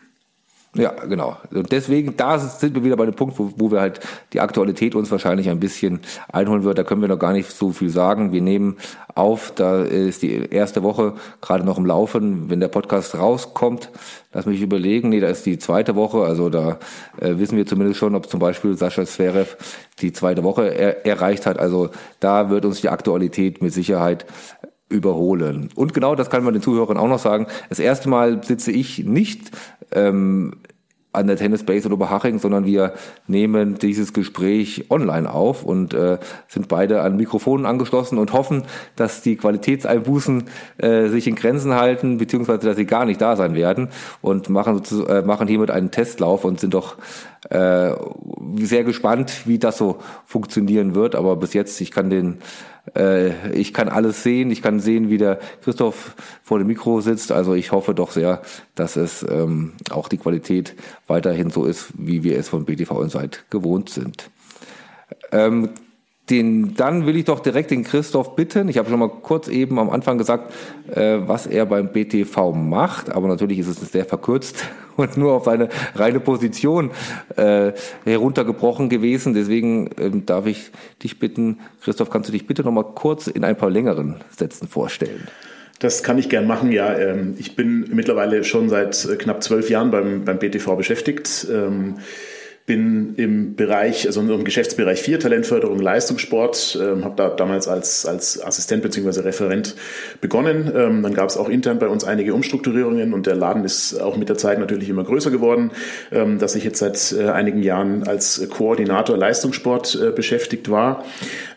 Ja, 0.78 0.90
genau. 0.90 1.36
Und 1.50 1.72
deswegen, 1.72 2.16
da 2.16 2.38
sind 2.38 2.74
wir 2.74 2.84
wieder 2.84 2.96
bei 2.96 3.04
dem 3.04 3.14
Punkt, 3.14 3.38
wo, 3.38 3.52
wo 3.56 3.72
wir 3.72 3.80
halt 3.80 3.98
die 4.32 4.40
Aktualität 4.40 4.94
uns 4.94 5.10
wahrscheinlich 5.10 5.50
ein 5.50 5.58
bisschen 5.58 6.00
einholen 6.32 6.62
wird. 6.62 6.78
Da 6.78 6.84
können 6.84 7.00
wir 7.00 7.08
noch 7.08 7.18
gar 7.18 7.32
nicht 7.32 7.50
so 7.50 7.72
viel 7.72 7.90
sagen. 7.90 8.32
Wir 8.32 8.42
nehmen 8.42 8.76
auf, 9.14 9.52
da 9.54 9.82
ist 9.82 10.22
die 10.22 10.50
erste 10.50 10.84
Woche 10.84 11.14
gerade 11.40 11.64
noch 11.64 11.78
im 11.78 11.86
Laufen. 11.86 12.48
Wenn 12.48 12.60
der 12.60 12.68
Podcast 12.68 13.16
rauskommt, 13.16 13.90
lass 14.32 14.46
mich 14.46 14.60
überlegen, 14.60 15.08
nee, 15.08 15.18
da 15.20 15.28
ist 15.28 15.46
die 15.46 15.58
zweite 15.58 15.96
Woche. 15.96 16.22
Also 16.22 16.48
da 16.48 16.78
äh, 17.20 17.38
wissen 17.38 17.56
wir 17.56 17.66
zumindest 17.66 17.98
schon, 17.98 18.14
ob 18.14 18.28
zum 18.28 18.38
Beispiel 18.38 18.76
Sascha 18.76 19.04
Zverev 19.04 19.56
die 20.00 20.12
zweite 20.12 20.44
Woche 20.44 20.72
er, 20.72 21.04
erreicht 21.04 21.44
hat. 21.44 21.58
Also 21.58 21.90
da 22.20 22.50
wird 22.50 22.64
uns 22.64 22.80
die 22.80 22.88
Aktualität 22.88 23.60
mit 23.62 23.72
Sicherheit 23.72 24.26
überholen. 24.88 25.70
Und 25.74 25.94
genau 25.94 26.14
das 26.14 26.30
kann 26.30 26.44
man 26.44 26.54
den 26.54 26.62
Zuhörern 26.62 26.96
auch 26.96 27.08
noch 27.08 27.18
sagen. 27.18 27.46
Das 27.68 27.78
erste 27.78 28.08
Mal 28.08 28.42
sitze 28.42 28.72
ich 28.72 29.04
nicht 29.04 29.50
ähm, 29.92 30.54
an 31.12 31.26
der 31.26 31.36
Tennis 31.36 31.64
Base 31.64 31.88
in 31.88 31.92
Oberhaching, 31.94 32.38
sondern 32.38 32.66
wir 32.66 32.92
nehmen 33.26 33.76
dieses 33.76 34.12
Gespräch 34.12 34.86
online 34.90 35.32
auf 35.32 35.64
und 35.64 35.94
äh, 35.94 36.18
sind 36.48 36.68
beide 36.68 37.00
an 37.00 37.16
Mikrofonen 37.16 37.64
angeschlossen 37.64 38.18
und 38.18 38.32
hoffen, 38.34 38.64
dass 38.94 39.22
die 39.22 39.36
Qualitätseinbußen 39.36 40.44
äh, 40.78 41.08
sich 41.08 41.26
in 41.26 41.34
Grenzen 41.34 41.74
halten, 41.74 42.18
beziehungsweise 42.18 42.66
dass 42.66 42.76
sie 42.76 42.84
gar 42.84 43.06
nicht 43.06 43.20
da 43.20 43.36
sein 43.36 43.54
werden 43.54 43.88
und 44.20 44.50
machen, 44.50 44.82
äh, 45.08 45.22
machen 45.22 45.48
hiermit 45.48 45.70
einen 45.70 45.90
Testlauf 45.90 46.44
und 46.44 46.60
sind 46.60 46.74
doch 46.74 46.96
äh, 47.48 47.94
sehr 48.60 48.84
gespannt, 48.84 49.46
wie 49.46 49.58
das 49.58 49.78
so 49.78 49.98
funktionieren 50.26 50.94
wird. 50.94 51.14
Aber 51.14 51.36
bis 51.36 51.54
jetzt, 51.54 51.80
ich 51.80 51.90
kann 51.90 52.10
den 52.10 52.38
ich 53.52 53.74
kann 53.74 53.88
alles 53.88 54.22
sehen. 54.22 54.50
Ich 54.50 54.62
kann 54.62 54.80
sehen, 54.80 55.10
wie 55.10 55.18
der 55.18 55.38
Christoph 55.62 56.14
vor 56.42 56.58
dem 56.58 56.66
Mikro 56.68 57.00
sitzt. 57.00 57.32
Also 57.32 57.54
ich 57.54 57.72
hoffe 57.72 57.94
doch 57.94 58.10
sehr, 58.10 58.42
dass 58.74 58.96
es 58.96 59.24
ähm, 59.28 59.72
auch 59.90 60.08
die 60.08 60.18
Qualität 60.18 60.74
weiterhin 61.06 61.50
so 61.50 61.64
ist, 61.64 61.88
wie 61.94 62.22
wir 62.22 62.38
es 62.38 62.48
von 62.48 62.64
BTV 62.64 63.02
Insight 63.02 63.44
gewohnt 63.50 63.90
sind. 63.90 64.30
Ähm, 65.32 65.70
den, 66.30 66.74
dann 66.74 67.06
will 67.06 67.16
ich 67.16 67.24
doch 67.24 67.40
direkt 67.40 67.70
den 67.70 67.84
Christoph 67.84 68.36
bitten. 68.36 68.68
Ich 68.68 68.78
habe 68.78 68.88
schon 68.90 68.98
mal 68.98 69.08
kurz 69.08 69.48
eben 69.48 69.78
am 69.78 69.90
Anfang 69.90 70.18
gesagt, 70.18 70.52
äh, 70.94 71.18
was 71.20 71.46
er 71.46 71.66
beim 71.66 71.92
BTV 71.92 72.52
macht, 72.52 73.10
aber 73.10 73.28
natürlich 73.28 73.58
ist 73.58 73.68
es 73.68 73.92
sehr 73.92 74.04
verkürzt 74.04 74.64
und 74.96 75.16
nur 75.16 75.32
auf 75.32 75.44
seine 75.44 75.68
reine 75.94 76.20
Position 76.20 76.90
äh, 77.36 77.72
heruntergebrochen 78.04 78.88
gewesen. 78.88 79.34
Deswegen 79.34 79.90
ähm, 79.98 80.26
darf 80.26 80.46
ich 80.46 80.70
dich 81.02 81.18
bitten, 81.18 81.60
Christoph, 81.82 82.10
kannst 82.10 82.28
du 82.28 82.32
dich 82.32 82.46
bitte 82.46 82.62
noch 82.62 82.72
mal 82.72 82.84
kurz 82.84 83.26
in 83.26 83.44
ein 83.44 83.56
paar 83.56 83.70
längeren 83.70 84.16
Sätzen 84.36 84.68
vorstellen? 84.68 85.28
Das 85.78 86.02
kann 86.02 86.18
ich 86.18 86.28
gern 86.28 86.46
machen, 86.46 86.72
ja. 86.72 86.96
Ähm, 86.98 87.36
ich 87.38 87.54
bin 87.54 87.88
mittlerweile 87.92 88.42
schon 88.42 88.68
seit 88.68 89.08
knapp 89.18 89.42
zwölf 89.44 89.70
Jahren 89.70 89.90
beim, 89.90 90.24
beim 90.24 90.38
BTV 90.38 90.76
beschäftigt. 90.76 91.46
Ähm, 91.50 91.98
bin 92.68 93.14
im 93.16 93.56
Bereich, 93.56 94.06
also 94.06 94.20
im 94.20 94.44
Geschäftsbereich 94.44 95.00
4, 95.00 95.18
Talentförderung, 95.20 95.80
Leistungssport, 95.80 96.78
ähm, 96.80 97.02
habe 97.02 97.14
da 97.16 97.30
damals 97.30 97.66
als, 97.66 98.04
als 98.04 98.44
Assistent 98.44 98.82
bzw. 98.82 99.20
Referent 99.22 99.74
begonnen. 100.20 100.70
Ähm, 100.76 101.02
dann 101.02 101.14
gab 101.14 101.30
es 101.30 101.38
auch 101.38 101.48
intern 101.48 101.78
bei 101.78 101.88
uns 101.88 102.04
einige 102.04 102.34
Umstrukturierungen 102.34 103.14
und 103.14 103.26
der 103.26 103.36
Laden 103.36 103.64
ist 103.64 103.98
auch 103.98 104.18
mit 104.18 104.28
der 104.28 104.36
Zeit 104.36 104.58
natürlich 104.60 104.90
immer 104.90 105.02
größer 105.02 105.30
geworden, 105.30 105.70
ähm, 106.12 106.38
dass 106.38 106.54
ich 106.54 106.62
jetzt 106.62 106.78
seit 106.78 107.14
äh, 107.18 107.30
einigen 107.30 107.62
Jahren 107.62 108.06
als 108.06 108.46
Koordinator 108.50 109.16
Leistungssport 109.16 109.98
äh, 110.00 110.10
beschäftigt 110.10 110.70
war 110.70 111.04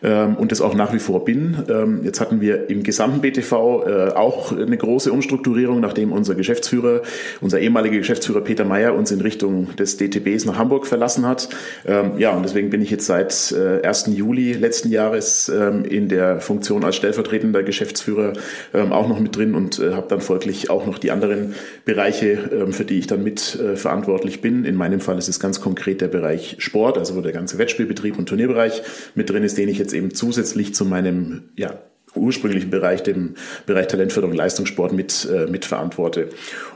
ähm, 0.02 0.38
und 0.38 0.54
das 0.54 0.62
auch 0.62 0.74
nach 0.74 0.94
wie 0.94 1.00
vor 1.00 1.26
bin. 1.26 1.58
Ähm, 1.70 2.02
jetzt 2.06 2.22
hatten 2.22 2.40
wir 2.40 2.70
im 2.70 2.84
gesamten 2.84 3.20
BTV 3.20 3.52
äh, 3.52 4.12
auch 4.16 4.54
eine 4.54 4.78
große 4.78 5.12
Umstrukturierung, 5.12 5.82
nachdem 5.82 6.14
unser 6.14 6.36
Geschäftsführer, 6.36 7.02
unser 7.42 7.60
ehemaliger 7.60 7.98
Geschäftsführer 7.98 8.40
Peter 8.40 8.64
Meyer 8.64 8.96
uns 8.96 9.12
in 9.12 9.20
Richtung 9.20 9.76
des 9.76 9.98
DTBs 9.98 10.46
nach 10.46 10.58
Hamburg 10.58 10.88
verlassen 10.88 11.01
verlassen 11.02 11.28
hat. 11.28 11.50
Ähm, 11.86 12.20
ja, 12.20 12.32
und 12.32 12.44
deswegen 12.44 12.70
bin 12.70 12.82
ich 12.82 12.92
jetzt 12.92 13.08
seit 13.08 13.52
äh, 13.52 13.82
1. 13.86 14.12
Juli 14.14 14.54
letzten 14.54 14.92
Jahres 14.92 15.50
ähm, 15.50 15.84
in 15.84 16.10
der 16.10 16.40
Funktion 16.40 16.84
als 16.84 16.96
stellvertretender 16.96 17.64
Geschäftsführer 17.64 18.34
ähm, 18.76 18.94
auch 18.94 19.08
noch 19.08 19.20
mit 19.20 19.36
drin 19.36 19.56
und 19.56 19.80
äh, 19.80 19.94
habe 19.94 20.08
dann 20.08 20.22
folglich 20.22 20.70
auch 20.70 20.86
noch 20.86 21.00
die 21.00 21.10
anderen 21.10 21.56
Bereiche, 21.86 22.50
ähm, 22.52 22.72
für 22.72 22.86
die 22.86 23.00
ich 23.00 23.08
dann 23.08 23.24
mit 23.24 23.56
äh, 23.60 23.76
verantwortlich 23.76 24.42
bin. 24.42 24.64
In 24.64 24.76
meinem 24.76 25.00
Fall 25.00 25.18
ist 25.18 25.28
es 25.28 25.40
ganz 25.40 25.60
konkret 25.60 26.02
der 26.02 26.08
Bereich 26.08 26.58
Sport, 26.60 27.00
also 27.00 27.16
wo 27.16 27.22
der 27.22 27.32
ganze 27.32 27.58
Wettspielbetrieb 27.58 28.20
und 28.20 28.30
Turnierbereich 28.30 28.84
mit 29.16 29.28
drin 29.28 29.44
ist, 29.44 29.58
den 29.58 29.70
ich 29.70 29.80
jetzt 29.80 29.94
eben 29.94 30.14
zusätzlich 30.14 30.76
zu 30.76 30.86
meinem 30.86 31.50
ja, 31.58 31.80
ursprünglichen 32.16 32.70
Bereich, 32.70 33.04
dem 33.04 33.36
Bereich 33.66 33.88
Talentförderung 33.88 34.36
Leistungssport 34.36 34.94
mit, 34.94 35.28
äh, 35.32 35.50
mit 35.50 35.66
verantworte. 35.66 36.30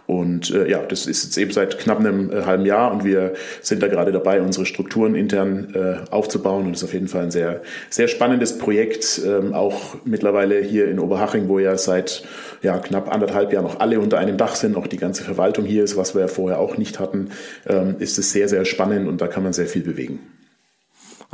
Und 0.08 0.52
äh, 0.54 0.70
ja, 0.70 0.80
das 0.80 1.08
ist 1.08 1.24
jetzt 1.24 1.38
eben 1.38 1.52
seit 1.52 1.80
knapp 1.80 2.00
einem 2.00 2.32
äh, 2.32 2.44
halben 2.44 2.66
Jahr 2.66 2.92
und 2.92 3.04
wir 3.04 3.34
sind 3.62 3.82
da 3.82 3.88
gerade 3.88 4.12
dabei, 4.12 4.42
unsere 4.42 4.66
Strukturen 4.66 5.16
intern 5.16 5.74
äh, 5.74 6.12
aufzubauen 6.12 6.66
und 6.66 6.74
das 6.74 6.84
ist 6.84 6.90
auf 6.90 6.94
jeden 6.94 7.08
Fall 7.08 7.24
ein 7.24 7.32
sehr, 7.32 7.62
sehr 7.90 8.08
spannendes 8.08 8.58
Projekt, 8.58 9.22
ähm, 9.26 9.54
auch 9.54 9.96
mittlerweile 10.06 10.62
hier 10.62 10.88
in 10.88 11.00
Oberhaching, 11.00 11.48
wo 11.48 11.58
ja 11.58 11.76
seit 11.78 12.24
ja, 12.62 12.78
knapp 12.78 13.12
anderthalb 13.12 13.52
Jahren 13.52 13.66
noch 13.66 13.80
alle 13.80 14.00
unter 14.00 14.20
einem 14.20 14.38
Dach 14.38 14.56
sind, 14.56 14.78
auch 14.78 14.88
die 14.88 14.98
ganze 14.98 15.24
Verwaltung 15.24 15.66
hier 15.66 15.84
ist, 15.84 15.98
was 15.98 16.14
wir 16.14 16.22
ja 16.22 16.28
vorher 16.28 16.60
auch 16.60 16.78
nicht 16.78 17.00
hatten, 17.00 17.30
ähm, 17.68 17.96
ist 18.00 18.20
es 18.20 18.32
sehr, 18.32 18.48
sehr 18.48 18.64
spannend 18.64 19.08
und 19.08 19.22
da 19.22 19.28
kann 19.28 19.44
man 19.44 19.54
sehr 19.54 19.68
viel 19.68 19.82
bewegen. 19.82 20.20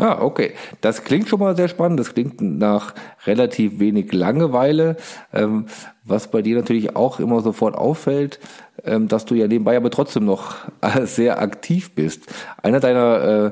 Ah, 0.02 0.18
okay. 0.20 0.54
Das 0.82 1.04
klingt 1.04 1.30
schon 1.30 1.40
mal 1.40 1.56
sehr 1.56 1.68
spannend. 1.68 2.00
Das 2.00 2.16
klingt 2.16 2.42
nach 2.42 2.96
relativ 3.28 3.78
wenig 3.78 4.12
Langeweile. 4.12 4.98
Ähm, 5.32 5.68
was 6.04 6.32
bei 6.32 6.42
dir 6.42 6.56
natürlich 6.56 6.96
auch 6.96 7.20
immer 7.20 7.42
sofort 7.42 7.76
auffällt, 7.76 8.40
ähm, 8.84 9.08
dass 9.08 9.26
du 9.26 9.36
ja 9.36 9.48
nebenbei 9.48 9.78
aber 9.78 9.92
trotzdem 9.92 10.26
noch 10.26 10.56
sehr 11.04 11.40
aktiv 11.40 11.94
bist. 11.94 12.34
Einer 12.64 12.80
deiner, 12.80 13.22
äh, 13.22 13.52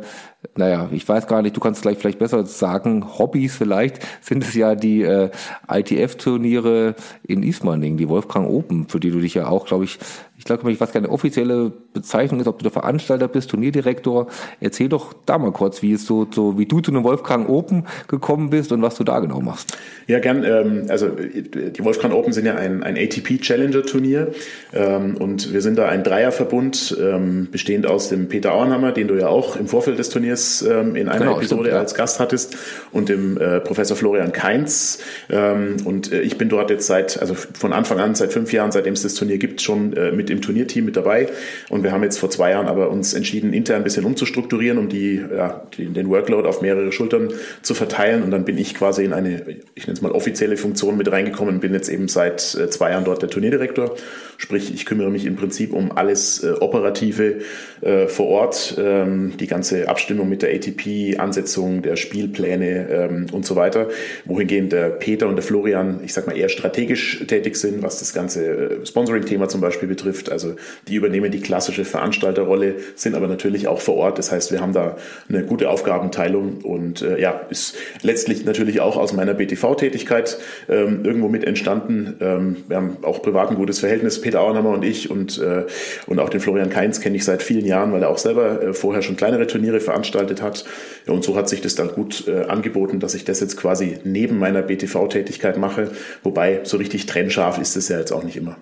naja, 0.56 0.89
ich 0.91 1.08
weiß 1.08 1.27
gar 1.27 1.44
nicht, 1.44 1.56
du 1.56 1.60
kannst 1.60 1.84
gleich 1.84 2.00
vielleicht 2.00 2.18
besser 2.18 2.44
sagen, 2.48 3.20
Hobbys 3.20 3.56
vielleicht, 3.56 4.00
sind 4.22 4.44
es 4.44 4.56
ja 4.56 4.74
die 4.74 5.03
äh, 5.03 5.29
ITF-Turniere 5.72 6.96
in 7.22 7.44
Ismaning, 7.44 7.98
die 7.98 8.10
Wolfgang 8.10 8.50
Open, 8.50 8.88
für 8.89 9.00
die 9.00 9.12
du 9.12 9.20
dich 9.20 9.36
ja 9.36 9.48
auch, 9.48 9.68
glaube 9.68 9.84
ich, 9.84 10.00
ich 10.39 10.46
glaube, 10.46 10.72
ich 10.72 10.79
weiß 10.79 10.93
keine 10.93 11.10
offizielle 11.10 11.69
Bezeichnung 11.93 12.39
ist, 12.39 12.48
ob 12.48 12.60
du 12.60 12.63
der 12.63 12.72
Veranstalter 12.72 13.27
bist, 13.27 13.50
Turnierdirektor. 13.50 14.27
Erzähl 14.62 14.88
doch 14.88 15.13
da 15.25 15.38
mal 15.38 15.51
kurz, 15.51 15.81
wie 15.81 15.91
es 15.91 16.05
so, 16.05 16.27
so 16.34 16.58
wie 16.58 16.65
du 16.65 16.79
zu 16.79 16.91
einem 16.91 17.03
Wolfgang 17.03 17.50
Open 17.50 17.86
gekommen 18.08 18.50
bist 18.50 18.72
und 18.72 18.81
was 18.81 18.96
du 18.96 19.03
da 19.03 19.19
genau 19.19 19.41
machst. 19.41 19.77
Ja, 20.08 20.19
gern. 20.19 20.46
Ähm, 20.46 20.86
also 20.88 21.10
die 21.10 21.84
Wolfgang 21.84 22.13
Open 22.13 22.31
sind 22.31 22.46
ja 22.46 22.55
ein, 22.55 22.84
ein 22.84 22.96
ATP 22.96 23.41
Challenger 23.41 23.84
Turnier 23.84 24.31
ähm, 24.72 25.17
und 25.17 25.51
wir 25.51 25.62
sind 25.62 25.77
da 25.77 25.89
ein 25.89 26.05
Dreierverbund, 26.05 26.98
ähm, 26.98 27.50
bestehend 27.51 27.86
aus 27.86 28.08
dem 28.08 28.29
Peter 28.29 28.53
Auernhammer, 28.53 28.93
den 28.93 29.10
du 29.10 29.15
ja 29.15 29.27
auch 29.27 29.58
im 29.58 29.67
Vorfeld 29.67 30.00
des 30.00 30.10
Turniers 30.10 30.62
ähm, 30.62 30.96
in 30.96 31.10
einer 31.10 31.19
genau, 31.19 31.38
Episode 31.38 31.63
stimmt, 31.63 31.74
ja. 31.74 31.79
als 31.79 31.96
Gast 31.96 32.22
hattest, 32.22 32.55
und 32.93 33.10
dem 33.10 33.38
äh, 33.38 33.60
Professor 33.60 33.98
Florian 33.98 34.31
Keinz. 34.31 35.00
Ähm, 35.29 35.75
und 35.84 36.13
äh, 36.13 36.22
ich 36.22 36.38
bin 36.38 36.48
dort 36.48 36.69
jetzt 36.69 36.88
seit, 36.88 37.19
also 37.19 37.34
von 37.34 37.74
Anfang 37.74 38.00
an, 38.00 38.15
seit 38.15 38.31
fünf 38.31 38.53
Jahren, 38.53 38.72
seitdem 38.72 38.93
es 38.93 39.01
das 39.01 39.15
Turnier 39.15 39.38
gibt, 39.38 39.62
schon 39.62 39.91
äh, 39.91 40.13
mit 40.13 40.28
im 40.29 40.41
Turnierteam 40.41 40.86
mit 40.86 40.95
dabei. 40.95 41.27
Und 41.69 41.83
wir 41.83 41.91
haben 41.91 42.03
jetzt 42.03 42.19
vor 42.19 42.29
zwei 42.29 42.51
Jahren 42.51 42.67
aber 42.67 42.89
uns 42.89 43.13
entschieden, 43.13 43.53
intern 43.53 43.77
ein 43.77 43.83
bisschen 43.83 44.05
umzustrukturieren, 44.05 44.77
um 44.77 44.89
die, 44.89 45.15
ja, 45.15 45.63
den 45.77 46.09
Workload 46.09 46.48
auf 46.48 46.62
mehrere 46.62 46.91
Schultern 46.91 47.29
zu 47.62 47.74
verteilen. 47.74 48.24
Und 48.24 48.31
dann 48.31 48.45
bin 48.45 48.57
ich 48.57 48.75
quasi 48.75 49.03
in 49.03 49.13
eine, 49.13 49.41
ich 49.75 49.88
nenne 49.88 49.93
es 49.93 50.01
mal 50.01 50.12
offizielle 50.12 50.57
Funktion 50.57 50.98
mit 50.98 51.12
reingekommen 51.12 51.55
und 51.55 51.62
bin 51.62 51.74
jetzt 51.74 51.89
eben 51.89 52.07
seit 52.07 52.55
äh, 52.55 52.69
zwei 52.69 52.91
Jahren 52.91 53.05
dort 53.05 53.21
der 53.21 53.29
Turnierdirektor. 53.29 53.95
Sprich, 54.38 54.74
ich 54.74 54.86
kümmere 54.86 55.09
mich 55.09 55.25
im 55.25 55.36
Prinzip 55.36 55.74
um 55.74 55.91
alles 55.91 56.43
äh, 56.43 56.51
Operative 56.59 57.39
äh, 57.81 58.07
vor 58.07 58.27
Ort, 58.27 58.75
ähm, 58.77 59.33
die 59.38 59.48
ganze 59.48 59.89
Abstimmung 59.89 60.29
mit 60.29 60.41
der 60.41 60.53
ATP, 60.53 61.17
Ansetzung 61.17 61.81
der 61.81 61.95
Spielpläne 61.95 62.89
ähm, 62.89 63.25
und 63.31 63.45
so 63.45 63.55
weiter. 63.55 63.89
Wohingehend 64.25 64.71
der 64.71 64.89
Peter 64.89 65.27
und 65.27 65.36
der 65.36 65.43
Florian, 65.43 66.01
ich 66.03 66.13
sag 66.13 66.27
mal, 66.27 66.38
eher 66.38 66.50
strategisch 66.50 67.24
tätig 67.27 67.55
sind, 67.55 67.83
was 67.83 68.00
das 68.00 68.13
ganze 68.13 68.45
äh, 68.45 68.86
Sponsoring-Thema 68.86 69.50
zum 69.50 69.62
Beispiel 69.62 69.88
betrifft. 69.88 70.19
Also 70.28 70.56
die 70.88 70.96
übernehmen 70.96 71.32
die 71.32 71.40
klassische 71.40 71.86
Veranstalterrolle, 71.86 72.76
sind 72.96 73.16
aber 73.16 73.28
natürlich 73.28 73.68
auch 73.68 73.80
vor 73.80 73.96
Ort. 73.96 74.18
Das 74.18 74.32
heißt, 74.32 74.52
wir 74.52 74.60
haben 74.60 74.74
da 74.74 74.98
eine 75.30 75.44
gute 75.44 75.70
Aufgabenteilung 75.70 76.58
und 76.64 77.02
äh, 77.02 77.22
ja, 77.22 77.42
ist 77.50 77.78
letztlich 78.02 78.44
natürlich 78.44 78.82
auch 78.82 78.98
aus 78.98 79.14
meiner 79.14 79.34
BTV-Tätigkeit 79.34 80.38
ähm, 80.68 81.06
irgendwo 81.06 81.30
mit 81.30 81.44
entstanden. 81.46 82.18
Ähm, 82.20 82.58
wir 82.68 82.78
haben 82.78 82.98
auch 83.04 83.22
privat 83.22 83.50
ein 83.50 83.56
gutes 83.56 83.80
Verhältnis. 83.80 84.20
Peter 84.20 84.42
Auernhammer 84.42 84.72
und 84.72 84.84
ich 84.84 85.10
und, 85.10 85.38
äh, 85.40 85.66
und 86.08 86.20
auch 86.20 86.30
den 86.30 86.42
Florian 86.42 86.70
Kainz 86.70 87.00
kenne 87.00 87.16
ich 87.16 87.24
seit 87.26 87.44
vielen 87.44 87.66
Jahren, 87.66 87.94
weil 87.94 88.04
er 88.04 88.10
auch 88.10 88.18
selber 88.18 88.62
äh, 88.62 88.74
vorher 88.74 89.02
schon 89.02 89.16
kleinere 89.16 89.48
Turniere 89.48 89.80
veranstaltet 89.80 90.42
hat. 90.42 90.66
Ja, 91.08 91.14
und 91.14 91.24
so 91.24 91.36
hat 91.36 91.48
sich 91.48 91.62
das 91.62 91.76
dann 91.76 91.90
gut 91.90 92.28
äh, 92.28 92.46
angeboten, 92.46 93.00
dass 93.00 93.14
ich 93.14 93.26
das 93.26 93.40
jetzt 93.40 93.58
quasi 93.58 94.00
neben 94.04 94.38
meiner 94.40 94.62
BTV-Tätigkeit 94.62 95.58
mache. 95.58 95.92
Wobei 96.24 96.62
so 96.64 96.78
richtig 96.78 97.06
trennscharf 97.06 97.58
ist 97.60 97.76
es 97.76 97.90
ja 97.90 98.00
jetzt 98.00 98.12
auch 98.12 98.24
nicht 98.24 98.38
immer. 98.38 98.58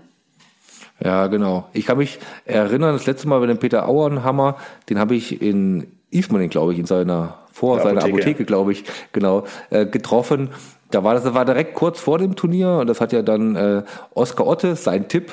Ja, 1.00 1.28
genau. 1.28 1.68
Ich 1.74 1.86
kann 1.86 1.98
mich 1.98 2.20
erinnern, 2.46 2.94
das 2.94 3.06
letzte 3.06 3.28
Mal 3.28 3.40
bei 3.40 3.46
dem 3.46 3.60
Peter 3.60 3.88
Auernhammer, 3.88 4.58
den 4.90 5.00
habe 5.00 5.16
ich 5.16 5.42
in 5.42 5.88
Ismaning, 6.10 6.50
glaube 6.50 6.74
ich, 6.74 6.80
in 6.80 6.86
seiner 6.86 7.40
vor 7.52 7.80
seiner 7.80 8.02
Apotheke, 8.02 8.18
Apotheke 8.18 8.46
glaube 8.46 8.72
ich, 8.72 8.84
genau, 9.14 9.46
äh, 9.72 9.86
getroffen. 9.86 10.50
Da 10.92 11.04
war 11.04 11.16
das, 11.16 11.24
das 11.24 11.34
war 11.34 11.44
direkt 11.44 11.74
kurz 11.74 12.00
vor 12.00 12.20
dem 12.20 12.36
Turnier 12.36 12.78
und 12.80 12.88
das 12.88 13.02
hat 13.02 13.12
ja 13.12 13.24
dann 13.24 13.56
äh, 13.56 13.84
Oskar 14.14 14.46
Otte, 14.46 14.76
sein 14.76 15.08
Tipp, 15.08 15.32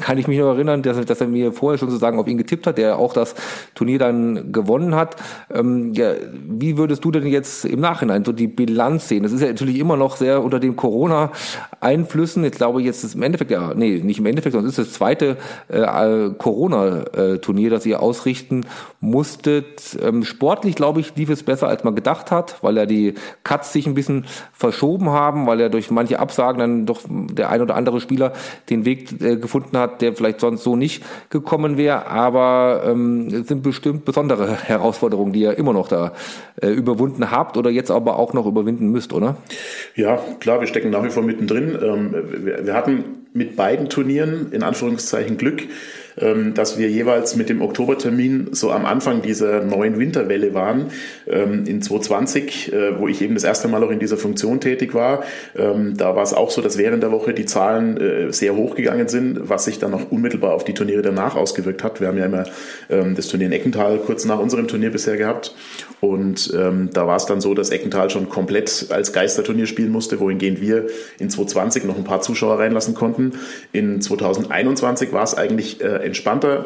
kann 0.00 0.18
ich 0.18 0.26
mich 0.26 0.38
noch 0.38 0.54
erinnern, 0.54 0.82
dass, 0.82 1.04
dass 1.04 1.20
er 1.20 1.26
mir 1.26 1.52
vorher 1.52 1.78
schon 1.78 1.90
sozusagen 1.90 2.18
auf 2.18 2.26
ihn 2.26 2.38
getippt 2.38 2.66
hat, 2.66 2.78
der 2.78 2.98
auch 2.98 3.12
das 3.12 3.34
Turnier 3.74 3.98
dann 3.98 4.52
gewonnen 4.52 4.94
hat. 4.94 5.16
Ähm, 5.52 5.92
ja, 5.92 6.12
wie 6.32 6.78
würdest 6.78 7.04
du 7.04 7.10
denn 7.10 7.26
jetzt 7.26 7.64
im 7.64 7.80
Nachhinein 7.80 8.24
so 8.24 8.32
die 8.32 8.46
Bilanz 8.46 9.08
sehen? 9.08 9.22
Das 9.22 9.32
ist 9.32 9.42
ja 9.42 9.48
natürlich 9.48 9.78
immer 9.78 9.96
noch 9.96 10.16
sehr 10.16 10.42
unter 10.42 10.60
den 10.60 10.76
Corona-Einflüssen. 10.76 12.42
Jetzt 12.44 12.56
glaube 12.56 12.80
ich, 12.80 12.86
jetzt 12.86 13.04
ist 13.04 13.14
im 13.14 13.22
Endeffekt, 13.22 13.50
ja, 13.50 13.74
nee, 13.74 14.00
nicht 14.02 14.18
im 14.18 14.26
Endeffekt, 14.26 14.52
sondern 14.52 14.70
es 14.70 14.78
ist 14.78 14.88
das 14.88 14.94
zweite 14.94 15.36
äh, 15.68 16.30
Corona-Turnier, 16.38 17.70
das 17.70 17.84
ihr 17.84 18.00
ausrichten 18.00 18.64
musstet. 19.00 19.98
Ähm, 20.02 20.24
sportlich, 20.24 20.74
glaube 20.74 21.00
ich, 21.00 21.14
lief 21.16 21.28
es 21.28 21.42
besser, 21.42 21.68
als 21.68 21.84
man 21.84 21.94
gedacht 21.94 22.30
hat, 22.30 22.62
weil 22.62 22.76
ja 22.76 22.86
die 22.86 23.14
Cuts 23.42 23.72
sich 23.72 23.86
ein 23.86 23.94
bisschen 23.94 24.24
verschoben 24.52 25.10
haben, 25.10 25.46
weil 25.46 25.60
ja 25.60 25.68
durch 25.68 25.90
manche 25.90 26.18
Absagen 26.18 26.58
dann 26.58 26.86
doch 26.86 27.02
der 27.06 27.50
ein 27.50 27.60
oder 27.60 27.74
andere 27.74 28.00
Spieler 28.00 28.32
den 28.70 28.86
Weg 28.86 29.20
äh, 29.20 29.33
gefunden 29.36 29.76
hat, 29.78 30.02
der 30.02 30.14
vielleicht 30.14 30.40
sonst 30.40 30.62
so 30.62 30.76
nicht 30.76 31.04
gekommen 31.30 31.76
wäre. 31.76 32.06
Aber 32.06 32.82
ähm, 32.86 33.28
es 33.28 33.48
sind 33.48 33.62
bestimmt 33.62 34.04
besondere 34.04 34.52
Herausforderungen, 34.66 35.32
die 35.32 35.40
ihr 35.40 35.56
immer 35.58 35.72
noch 35.72 35.88
da 35.88 36.12
äh, 36.60 36.68
überwunden 36.68 37.30
habt 37.30 37.56
oder 37.56 37.70
jetzt 37.70 37.90
aber 37.90 38.18
auch 38.18 38.32
noch 38.32 38.46
überwinden 38.46 38.88
müsst, 38.88 39.12
oder? 39.12 39.36
Ja, 39.96 40.18
klar, 40.40 40.60
wir 40.60 40.66
stecken 40.66 40.90
nach 40.90 41.04
wie 41.04 41.10
vor 41.10 41.22
mittendrin. 41.22 41.78
Ähm, 41.82 42.14
wir, 42.44 42.66
wir 42.66 42.74
hatten 42.74 43.04
mit 43.32 43.56
beiden 43.56 43.88
Turnieren 43.88 44.52
in 44.52 44.62
Anführungszeichen 44.62 45.36
Glück. 45.36 45.64
Ähm, 46.16 46.54
dass 46.54 46.78
wir 46.78 46.88
jeweils 46.88 47.34
mit 47.34 47.48
dem 47.48 47.60
Oktobertermin 47.60 48.48
so 48.52 48.70
am 48.70 48.84
Anfang 48.84 49.22
dieser 49.22 49.64
neuen 49.64 49.98
Winterwelle 49.98 50.54
waren, 50.54 50.86
ähm, 51.26 51.64
in 51.66 51.82
2020, 51.82 52.72
äh, 52.72 52.98
wo 52.98 53.08
ich 53.08 53.20
eben 53.20 53.34
das 53.34 53.42
erste 53.42 53.66
Mal 53.66 53.82
auch 53.82 53.90
in 53.90 53.98
dieser 53.98 54.16
Funktion 54.16 54.60
tätig 54.60 54.94
war. 54.94 55.24
Ähm, 55.56 55.96
da 55.96 56.14
war 56.14 56.22
es 56.22 56.32
auch 56.32 56.50
so, 56.50 56.62
dass 56.62 56.78
während 56.78 57.02
der 57.02 57.10
Woche 57.10 57.34
die 57.34 57.46
Zahlen 57.46 57.96
äh, 57.96 58.32
sehr 58.32 58.54
hoch 58.54 58.76
gegangen 58.76 59.08
sind, 59.08 59.48
was 59.48 59.64
sich 59.64 59.80
dann 59.80 59.92
auch 59.92 60.10
unmittelbar 60.10 60.52
auf 60.54 60.64
die 60.64 60.74
Turniere 60.74 61.02
danach 61.02 61.34
ausgewirkt 61.34 61.82
hat. 61.82 62.00
Wir 62.00 62.08
haben 62.08 62.18
ja 62.18 62.26
immer 62.26 62.44
das 62.88 63.28
Turnier 63.28 63.46
in 63.46 63.52
Eckenthal 63.52 63.98
kurz 63.98 64.24
nach 64.24 64.38
unserem 64.38 64.68
Turnier 64.68 64.90
bisher 64.90 65.16
gehabt. 65.16 65.54
Und 66.00 66.52
da 66.52 67.06
war 67.06 67.16
es 67.16 67.26
dann 67.26 67.40
so, 67.40 67.54
dass 67.54 67.70
Eckenthal 67.70 68.10
schon 68.10 68.28
komplett 68.28 68.86
als 68.90 69.12
Geisterturnier 69.12 69.66
spielen 69.66 69.90
musste, 69.90 70.20
wohingehend 70.20 70.60
wir 70.60 70.86
in 71.18 71.30
2020 71.30 71.84
noch 71.84 71.96
ein 71.96 72.04
paar 72.04 72.20
Zuschauer 72.20 72.58
reinlassen 72.58 72.94
konnten. 72.94 73.32
In 73.72 74.00
2021 74.00 75.12
war 75.12 75.24
es 75.24 75.34
eigentlich 75.34 75.80
äh, 75.82 76.03
entspannter. 76.04 76.64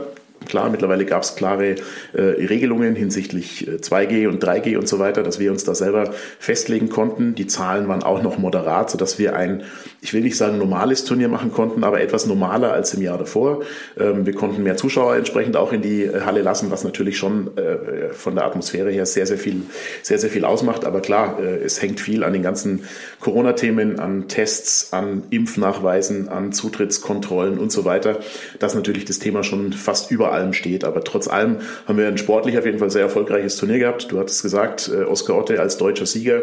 Klar, 0.49 0.71
mittlerweile 0.71 1.05
gab 1.05 1.23
es 1.23 1.37
klare 1.37 1.77
äh, 2.15 2.21
Regelungen 2.21 2.97
hinsichtlich 2.97 3.69
äh, 3.69 3.77
2G 3.77 4.29
und 4.29 4.43
3G 4.43 4.79
und 4.79 4.89
so 4.89 4.99
weiter, 4.99 5.23
dass 5.23 5.39
wir 5.39 5.53
uns 5.53 5.65
da 5.65 5.75
selber 5.75 6.13
festlegen 6.39 6.89
konnten. 6.89 7.35
Die 7.35 7.47
Zahlen 7.47 7.87
waren 7.89 8.03
auch 8.03 8.23
noch 8.23 8.39
moderat, 8.39 8.91
sodass 8.91 9.19
wir 9.19 9.37
ein, 9.37 9.63
ich 10.01 10.15
will 10.15 10.23
nicht 10.23 10.37
sagen 10.37 10.59
normales 10.59 11.05
Turnier 11.05 11.29
machen 11.29 11.53
konnten, 11.53 11.85
aber 11.85 12.01
etwas 12.01 12.27
normaler 12.27 12.73
als 12.73 12.95
im 12.95 13.03
Jahr 13.03 13.19
davor. 13.19 13.61
Ähm, 13.99 14.25
wir 14.25 14.33
konnten 14.33 14.63
mehr 14.63 14.77
Zuschauer 14.77 15.17
entsprechend 15.17 15.57
auch 15.57 15.73
in 15.73 15.83
die 15.83 16.05
äh, 16.05 16.23
Halle 16.23 16.41
lassen, 16.41 16.71
was 16.71 16.83
natürlich 16.83 17.19
schon 17.19 17.57
äh, 17.57 18.13
von 18.15 18.35
der 18.35 18.47
Atmosphäre 18.47 18.91
her 18.91 19.05
sehr, 19.05 19.27
sehr 19.27 19.39
viel, 19.39 19.63
sehr, 20.03 20.19
sehr 20.19 20.31
viel 20.31 20.45
ausmacht. 20.47 20.85
Aber 20.87 21.01
klar, 21.01 21.39
äh, 21.41 21.63
es 21.63 21.83
hängt 21.83 22.01
viel 22.01 22.25
an 22.25 22.33
den 22.33 22.43
ganzen 22.43 22.85
Corona-Themen, 23.21 24.01
an 24.01 24.29
Tests, 24.29 24.93
an 24.93 25.25
Impfnachweisen, 25.29 26.29
an 26.29 26.53
Zutrittskontrollen 26.53 27.59
und 27.59 27.71
so 27.71 27.85
weiter, 27.85 28.21
dass 28.59 28.75
natürlich 28.75 29.05
das 29.05 29.19
Thema 29.19 29.45
schon 29.45 29.73
fast 29.73 30.11
überall 30.11 30.38
allem 30.39 30.53
steht. 30.53 30.85
Aber 30.85 31.05
trotz 31.05 31.29
allem 31.29 31.59
haben 31.87 31.99
wir 31.99 32.09
ein 32.09 32.19
sportlich 32.19 32.59
auf 32.59 32.65
jeden 32.65 32.79
Fall 32.79 32.91
sehr 32.91 33.03
erfolgreiches 33.03 33.57
Turnier 33.57 33.79
gehabt. 33.79 34.11
Du 34.11 34.19
hattest 34.19 34.43
gesagt, 34.43 34.91
äh, 34.93 35.05
Oskar 35.05 35.37
Otte 35.37 35.61
als 35.61 35.77
deutscher 35.77 36.07
Sieger, 36.07 36.43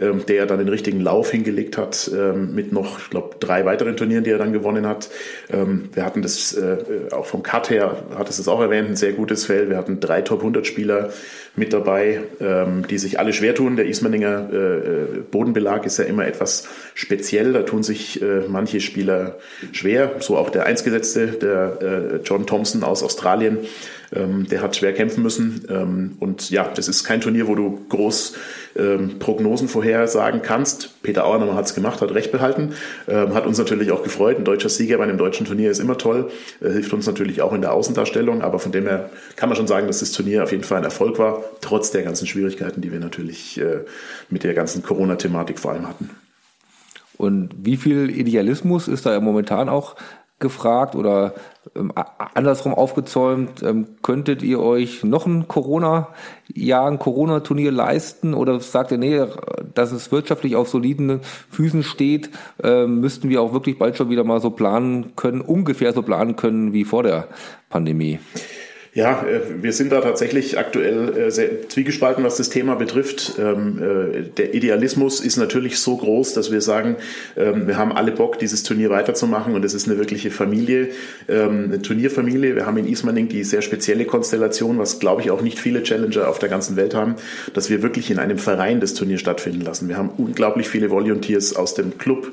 ähm, 0.00 0.24
der 0.26 0.46
dann 0.46 0.58
den 0.58 0.68
richtigen 0.68 1.00
Lauf 1.00 1.30
hingelegt 1.30 1.78
hat 1.78 2.10
ähm, 2.14 2.54
mit 2.54 2.72
noch, 2.72 2.98
ich 2.98 3.10
glaube, 3.10 3.36
drei 3.40 3.64
weiteren 3.64 3.96
Turnieren, 3.96 4.24
die 4.24 4.30
er 4.30 4.38
dann 4.38 4.52
gewonnen 4.52 4.86
hat. 4.86 5.08
Ähm, 5.52 5.88
wir 5.92 6.04
hatten 6.04 6.22
das 6.22 6.52
äh, 6.54 6.76
auch 7.12 7.26
vom 7.26 7.42
Cut 7.42 7.70
her, 7.70 8.04
hattest 8.16 8.40
es 8.40 8.48
auch 8.48 8.60
erwähnt, 8.60 8.88
ein 8.90 8.96
sehr 8.96 9.12
gutes 9.12 9.46
Feld. 9.46 9.70
Wir 9.70 9.76
hatten 9.76 10.00
drei 10.00 10.22
Top 10.22 10.40
100 10.40 10.66
Spieler 10.66 11.10
mit 11.56 11.72
dabei, 11.72 12.20
ähm, 12.40 12.86
die 12.88 12.98
sich 12.98 13.18
alle 13.18 13.32
schwer 13.32 13.54
tun. 13.54 13.76
Der 13.76 13.86
Ismaninger 13.86 14.50
äh, 14.52 14.56
äh, 14.56 15.06
Bodenbelag 15.30 15.86
ist 15.86 15.98
ja 15.98 16.04
immer 16.04 16.26
etwas 16.26 16.68
speziell. 16.94 17.54
Da 17.54 17.62
tun 17.62 17.82
sich 17.82 18.20
äh, 18.22 18.42
manche 18.46 18.80
Spieler 18.80 19.38
schwer. 19.72 20.16
So 20.20 20.36
auch 20.36 20.50
der 20.50 20.66
Einsgesetzte, 20.66 21.28
der 21.28 21.78
äh, 21.80 22.16
John 22.24 22.46
Thompson 22.46 22.84
aus 22.84 23.02
Australien. 23.02 23.58
Ähm, 24.14 24.46
der 24.48 24.62
hat 24.62 24.76
schwer 24.76 24.92
kämpfen 24.92 25.22
müssen. 25.22 25.64
Ähm, 25.68 26.16
und 26.20 26.50
ja, 26.50 26.70
das 26.74 26.88
ist 26.88 27.04
kein 27.04 27.20
Turnier, 27.20 27.48
wo 27.48 27.54
du 27.54 27.86
groß 27.88 28.34
ähm, 28.76 29.18
Prognosen 29.18 29.68
vorhersagen 29.68 30.42
kannst. 30.42 31.02
Peter 31.02 31.24
Auerner 31.24 31.54
hat 31.54 31.66
es 31.66 31.74
gemacht, 31.74 32.00
hat 32.00 32.14
recht 32.14 32.32
behalten. 32.32 32.74
Ähm, 33.08 33.34
hat 33.34 33.46
uns 33.46 33.58
natürlich 33.58 33.90
auch 33.90 34.02
gefreut. 34.02 34.38
Ein 34.38 34.44
deutscher 34.44 34.68
Sieger 34.68 34.98
bei 34.98 35.04
einem 35.04 35.18
deutschen 35.18 35.46
Turnier 35.46 35.70
ist 35.70 35.78
immer 35.78 35.98
toll. 35.98 36.30
Äh, 36.60 36.70
hilft 36.70 36.92
uns 36.92 37.06
natürlich 37.06 37.42
auch 37.42 37.52
in 37.52 37.60
der 37.60 37.72
Außendarstellung. 37.72 38.42
Aber 38.42 38.58
von 38.58 38.72
dem 38.72 38.86
her 38.86 39.10
kann 39.36 39.48
man 39.48 39.56
schon 39.56 39.66
sagen, 39.66 39.86
dass 39.86 40.00
das 40.00 40.12
Turnier 40.12 40.42
auf 40.42 40.52
jeden 40.52 40.64
Fall 40.64 40.78
ein 40.78 40.84
Erfolg 40.84 41.18
war, 41.18 41.42
trotz 41.60 41.90
der 41.90 42.02
ganzen 42.02 42.26
Schwierigkeiten, 42.26 42.80
die 42.80 42.92
wir 42.92 43.00
natürlich 43.00 43.60
äh, 43.60 43.80
mit 44.30 44.44
der 44.44 44.54
ganzen 44.54 44.82
Corona-Thematik 44.82 45.58
vor 45.58 45.72
allem 45.72 45.88
hatten. 45.88 46.10
Und 47.16 47.50
wie 47.56 47.76
viel 47.76 48.10
Idealismus 48.10 48.88
ist 48.88 49.06
da 49.06 49.18
momentan 49.20 49.68
auch 49.68 49.96
gefragt 50.38 50.94
oder 50.94 51.34
ähm, 51.74 51.92
andersrum 52.34 52.74
aufgezäumt, 52.74 53.62
ähm, 53.62 53.86
könntet 54.02 54.42
ihr 54.42 54.60
euch 54.60 55.02
noch 55.02 55.26
ein 55.26 55.48
Corona-Jahr, 55.48 56.90
ein 56.90 56.98
Corona-Turnier 56.98 57.72
leisten 57.72 58.34
oder 58.34 58.60
sagt 58.60 58.92
ihr, 58.92 58.98
nee, 58.98 59.24
dass 59.74 59.92
es 59.92 60.12
wirtschaftlich 60.12 60.54
auf 60.54 60.68
soliden 60.68 61.20
Füßen 61.50 61.82
steht, 61.82 62.30
äh, 62.62 62.86
müssten 62.86 63.30
wir 63.30 63.40
auch 63.40 63.52
wirklich 63.52 63.78
bald 63.78 63.96
schon 63.96 64.10
wieder 64.10 64.24
mal 64.24 64.40
so 64.40 64.50
planen 64.50 65.16
können, 65.16 65.40
ungefähr 65.40 65.92
so 65.92 66.02
planen 66.02 66.36
können 66.36 66.72
wie 66.72 66.84
vor 66.84 67.02
der 67.02 67.28
Pandemie? 67.70 68.18
Ja, 68.96 69.26
äh, 69.26 69.62
wir 69.62 69.74
sind 69.74 69.92
da 69.92 70.00
tatsächlich 70.00 70.56
aktuell 70.56 71.18
äh, 71.18 71.30
sehr 71.30 71.68
zwiegespalten, 71.68 72.24
was 72.24 72.38
das 72.38 72.48
Thema 72.48 72.76
betrifft. 72.76 73.34
Ähm, 73.38 73.78
äh, 73.78 74.22
der 74.22 74.54
Idealismus 74.54 75.20
ist 75.20 75.36
natürlich 75.36 75.80
so 75.80 75.98
groß, 75.98 76.32
dass 76.32 76.50
wir 76.50 76.62
sagen, 76.62 76.96
ähm, 77.36 77.66
wir 77.66 77.76
haben 77.76 77.92
alle 77.92 78.10
Bock, 78.10 78.38
dieses 78.38 78.62
Turnier 78.62 78.88
weiterzumachen 78.88 79.54
und 79.54 79.66
es 79.66 79.74
ist 79.74 79.86
eine 79.86 79.98
wirkliche 79.98 80.30
Familie, 80.30 80.88
ähm, 81.28 81.64
eine 81.64 81.82
Turnierfamilie. 81.82 82.56
Wir 82.56 82.64
haben 82.64 82.78
in 82.78 82.86
Ismaning 82.86 83.28
die 83.28 83.44
sehr 83.44 83.60
spezielle 83.60 84.06
Konstellation, 84.06 84.78
was 84.78 84.98
glaube 84.98 85.20
ich 85.20 85.30
auch 85.30 85.42
nicht 85.42 85.58
viele 85.58 85.82
Challenger 85.82 86.26
auf 86.26 86.38
der 86.38 86.48
ganzen 86.48 86.76
Welt 86.76 86.94
haben, 86.94 87.16
dass 87.52 87.68
wir 87.68 87.82
wirklich 87.82 88.10
in 88.10 88.18
einem 88.18 88.38
Verein 88.38 88.80
das 88.80 88.94
Turnier 88.94 89.18
stattfinden 89.18 89.60
lassen. 89.60 89.90
Wir 89.90 89.98
haben 89.98 90.08
unglaublich 90.16 90.70
viele 90.70 90.88
Volunteers 90.88 91.54
aus 91.54 91.74
dem 91.74 91.98
Club, 91.98 92.32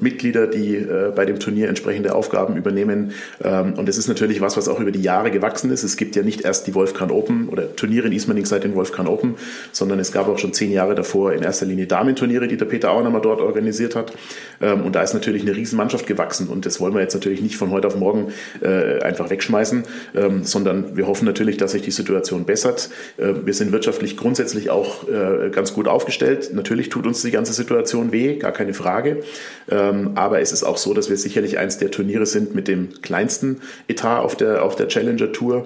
Mitglieder, 0.00 0.46
die 0.46 0.86
bei 1.16 1.24
dem 1.24 1.40
Turnier 1.40 1.68
entsprechende 1.68 2.14
Aufgaben 2.14 2.56
übernehmen. 2.56 3.10
Und 3.40 3.88
es 3.88 3.98
ist 3.98 4.06
natürlich 4.06 4.40
was, 4.40 4.56
was 4.56 4.68
auch 4.68 4.78
über 4.78 4.92
die 4.92 5.02
Jahre 5.02 5.32
gewachsen 5.32 5.72
ist 5.72 5.75
ist. 5.76 5.84
Es 5.84 5.96
gibt 5.98 6.16
ja 6.16 6.22
nicht 6.22 6.42
erst 6.42 6.66
die 6.66 6.74
Wolfgang 6.74 7.12
Open 7.12 7.48
oder 7.50 7.76
Turniere 7.76 8.06
in 8.06 8.12
Ismaning 8.12 8.46
seit 8.46 8.64
den 8.64 8.74
Wolfgang 8.74 9.08
Open, 9.08 9.34
sondern 9.72 9.98
es 9.98 10.10
gab 10.10 10.28
auch 10.28 10.38
schon 10.38 10.54
zehn 10.54 10.72
Jahre 10.72 10.94
davor 10.94 11.34
in 11.34 11.42
erster 11.42 11.66
Linie 11.66 11.86
Damenturniere, 11.86 12.48
die 12.48 12.56
der 12.56 12.64
Peter 12.64 12.90
Auernhammer 12.90 13.20
dort 13.20 13.40
organisiert 13.40 13.94
hat. 13.94 14.12
Ähm, 14.60 14.82
und 14.82 14.94
da 14.94 15.02
ist 15.02 15.12
natürlich 15.12 15.42
eine 15.42 15.54
Riesenmannschaft 15.54 16.06
gewachsen 16.06 16.48
und 16.48 16.64
das 16.64 16.80
wollen 16.80 16.94
wir 16.94 17.00
jetzt 17.00 17.14
natürlich 17.14 17.42
nicht 17.42 17.56
von 17.56 17.70
heute 17.70 17.86
auf 17.86 17.96
morgen 17.96 18.32
äh, 18.62 19.00
einfach 19.00 19.28
wegschmeißen, 19.28 19.84
ähm, 20.14 20.44
sondern 20.44 20.96
wir 20.96 21.06
hoffen 21.06 21.26
natürlich, 21.26 21.58
dass 21.58 21.72
sich 21.72 21.82
die 21.82 21.90
Situation 21.90 22.44
bessert. 22.44 22.88
Ähm, 23.18 23.44
wir 23.44 23.54
sind 23.54 23.72
wirtschaftlich 23.72 24.16
grundsätzlich 24.16 24.70
auch 24.70 25.06
äh, 25.08 25.50
ganz 25.50 25.74
gut 25.74 25.88
aufgestellt. 25.88 26.50
Natürlich 26.54 26.88
tut 26.88 27.06
uns 27.06 27.20
die 27.22 27.30
ganze 27.30 27.52
Situation 27.52 28.12
weh, 28.12 28.36
gar 28.36 28.52
keine 28.52 28.74
Frage. 28.74 29.22
Aber 29.68 30.40
es 30.40 30.52
ist 30.52 30.62
auch 30.62 30.76
so, 30.76 30.94
dass 30.94 31.10
wir 31.10 31.16
sicherlich 31.16 31.58
eins 31.58 31.78
der 31.78 31.90
Turniere 31.90 32.26
sind 32.26 32.54
mit 32.54 32.68
dem 32.68 33.02
kleinsten 33.02 33.60
Etat 33.88 34.20
auf 34.20 34.36
der, 34.36 34.62
auf 34.62 34.76
der 34.76 34.86
Challenger 34.88 35.32
Tour. 35.32 35.65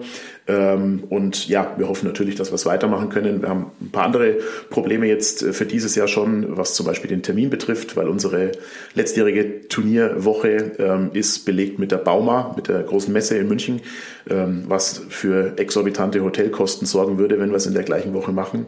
Ähm, 0.50 1.04
und 1.08 1.48
ja, 1.48 1.74
wir 1.76 1.88
hoffen 1.88 2.06
natürlich, 2.06 2.34
dass 2.34 2.50
wir 2.50 2.56
es 2.56 2.66
weitermachen 2.66 3.08
können. 3.08 3.42
Wir 3.42 3.48
haben 3.48 3.66
ein 3.80 3.90
paar 3.90 4.04
andere 4.04 4.38
Probleme 4.68 5.06
jetzt 5.06 5.42
äh, 5.42 5.52
für 5.52 5.66
dieses 5.66 5.94
Jahr 5.94 6.08
schon, 6.08 6.56
was 6.56 6.74
zum 6.74 6.86
Beispiel 6.86 7.08
den 7.08 7.22
Termin 7.22 7.50
betrifft, 7.50 7.96
weil 7.96 8.08
unsere 8.08 8.52
letztjährige 8.94 9.68
Turnierwoche 9.68 10.72
ähm, 10.78 11.10
ist 11.12 11.44
belegt 11.44 11.78
mit 11.78 11.92
der 11.92 11.98
Bauma, 11.98 12.52
mit 12.56 12.68
der 12.68 12.82
großen 12.82 13.12
Messe 13.12 13.36
in 13.36 13.48
München, 13.48 13.80
ähm, 14.28 14.64
was 14.66 15.02
für 15.08 15.54
exorbitante 15.56 16.22
Hotelkosten 16.22 16.86
sorgen 16.86 17.18
würde, 17.18 17.38
wenn 17.38 17.50
wir 17.50 17.56
es 17.56 17.66
in 17.66 17.74
der 17.74 17.84
gleichen 17.84 18.12
Woche 18.14 18.32
machen. 18.32 18.66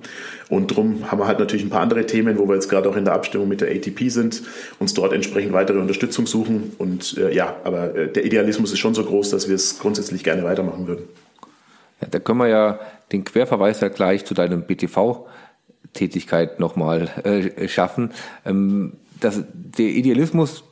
Und 0.48 0.70
darum 0.70 1.10
haben 1.10 1.18
wir 1.18 1.26
halt 1.26 1.38
natürlich 1.38 1.64
ein 1.64 1.70
paar 1.70 1.80
andere 1.80 2.06
Themen, 2.06 2.38
wo 2.38 2.46
wir 2.46 2.54
jetzt 2.54 2.68
gerade 2.68 2.88
auch 2.88 2.96
in 2.96 3.04
der 3.04 3.14
Abstimmung 3.14 3.48
mit 3.48 3.60
der 3.60 3.70
ATP 3.70 4.08
sind, 4.08 4.42
uns 4.78 4.94
dort 4.94 5.12
entsprechend 5.12 5.52
weitere 5.52 5.78
Unterstützung 5.78 6.26
suchen. 6.26 6.72
Und 6.78 7.16
äh, 7.18 7.34
ja, 7.34 7.56
aber 7.64 7.94
äh, 7.94 8.08
der 8.12 8.24
Idealismus 8.24 8.72
ist 8.72 8.78
schon 8.78 8.94
so 8.94 9.04
groß, 9.04 9.30
dass 9.30 9.48
wir 9.48 9.56
es 9.56 9.78
grundsätzlich 9.78 10.22
gerne 10.22 10.44
weitermachen 10.44 10.86
würden. 10.86 11.04
Ja, 12.02 12.08
da 12.10 12.18
können 12.18 12.40
wir 12.40 12.48
ja 12.48 12.80
den 13.12 13.24
Querverweis 13.24 13.80
ja 13.80 13.88
gleich 13.88 14.26
zu 14.26 14.34
deinem 14.34 14.62
BTV-Tätigkeit 14.62 16.60
nochmal 16.60 17.08
äh, 17.24 17.68
schaffen. 17.68 18.10
Ähm, 18.44 18.94
das, 19.20 19.42
der 19.52 19.86
Idealismus 19.86 20.64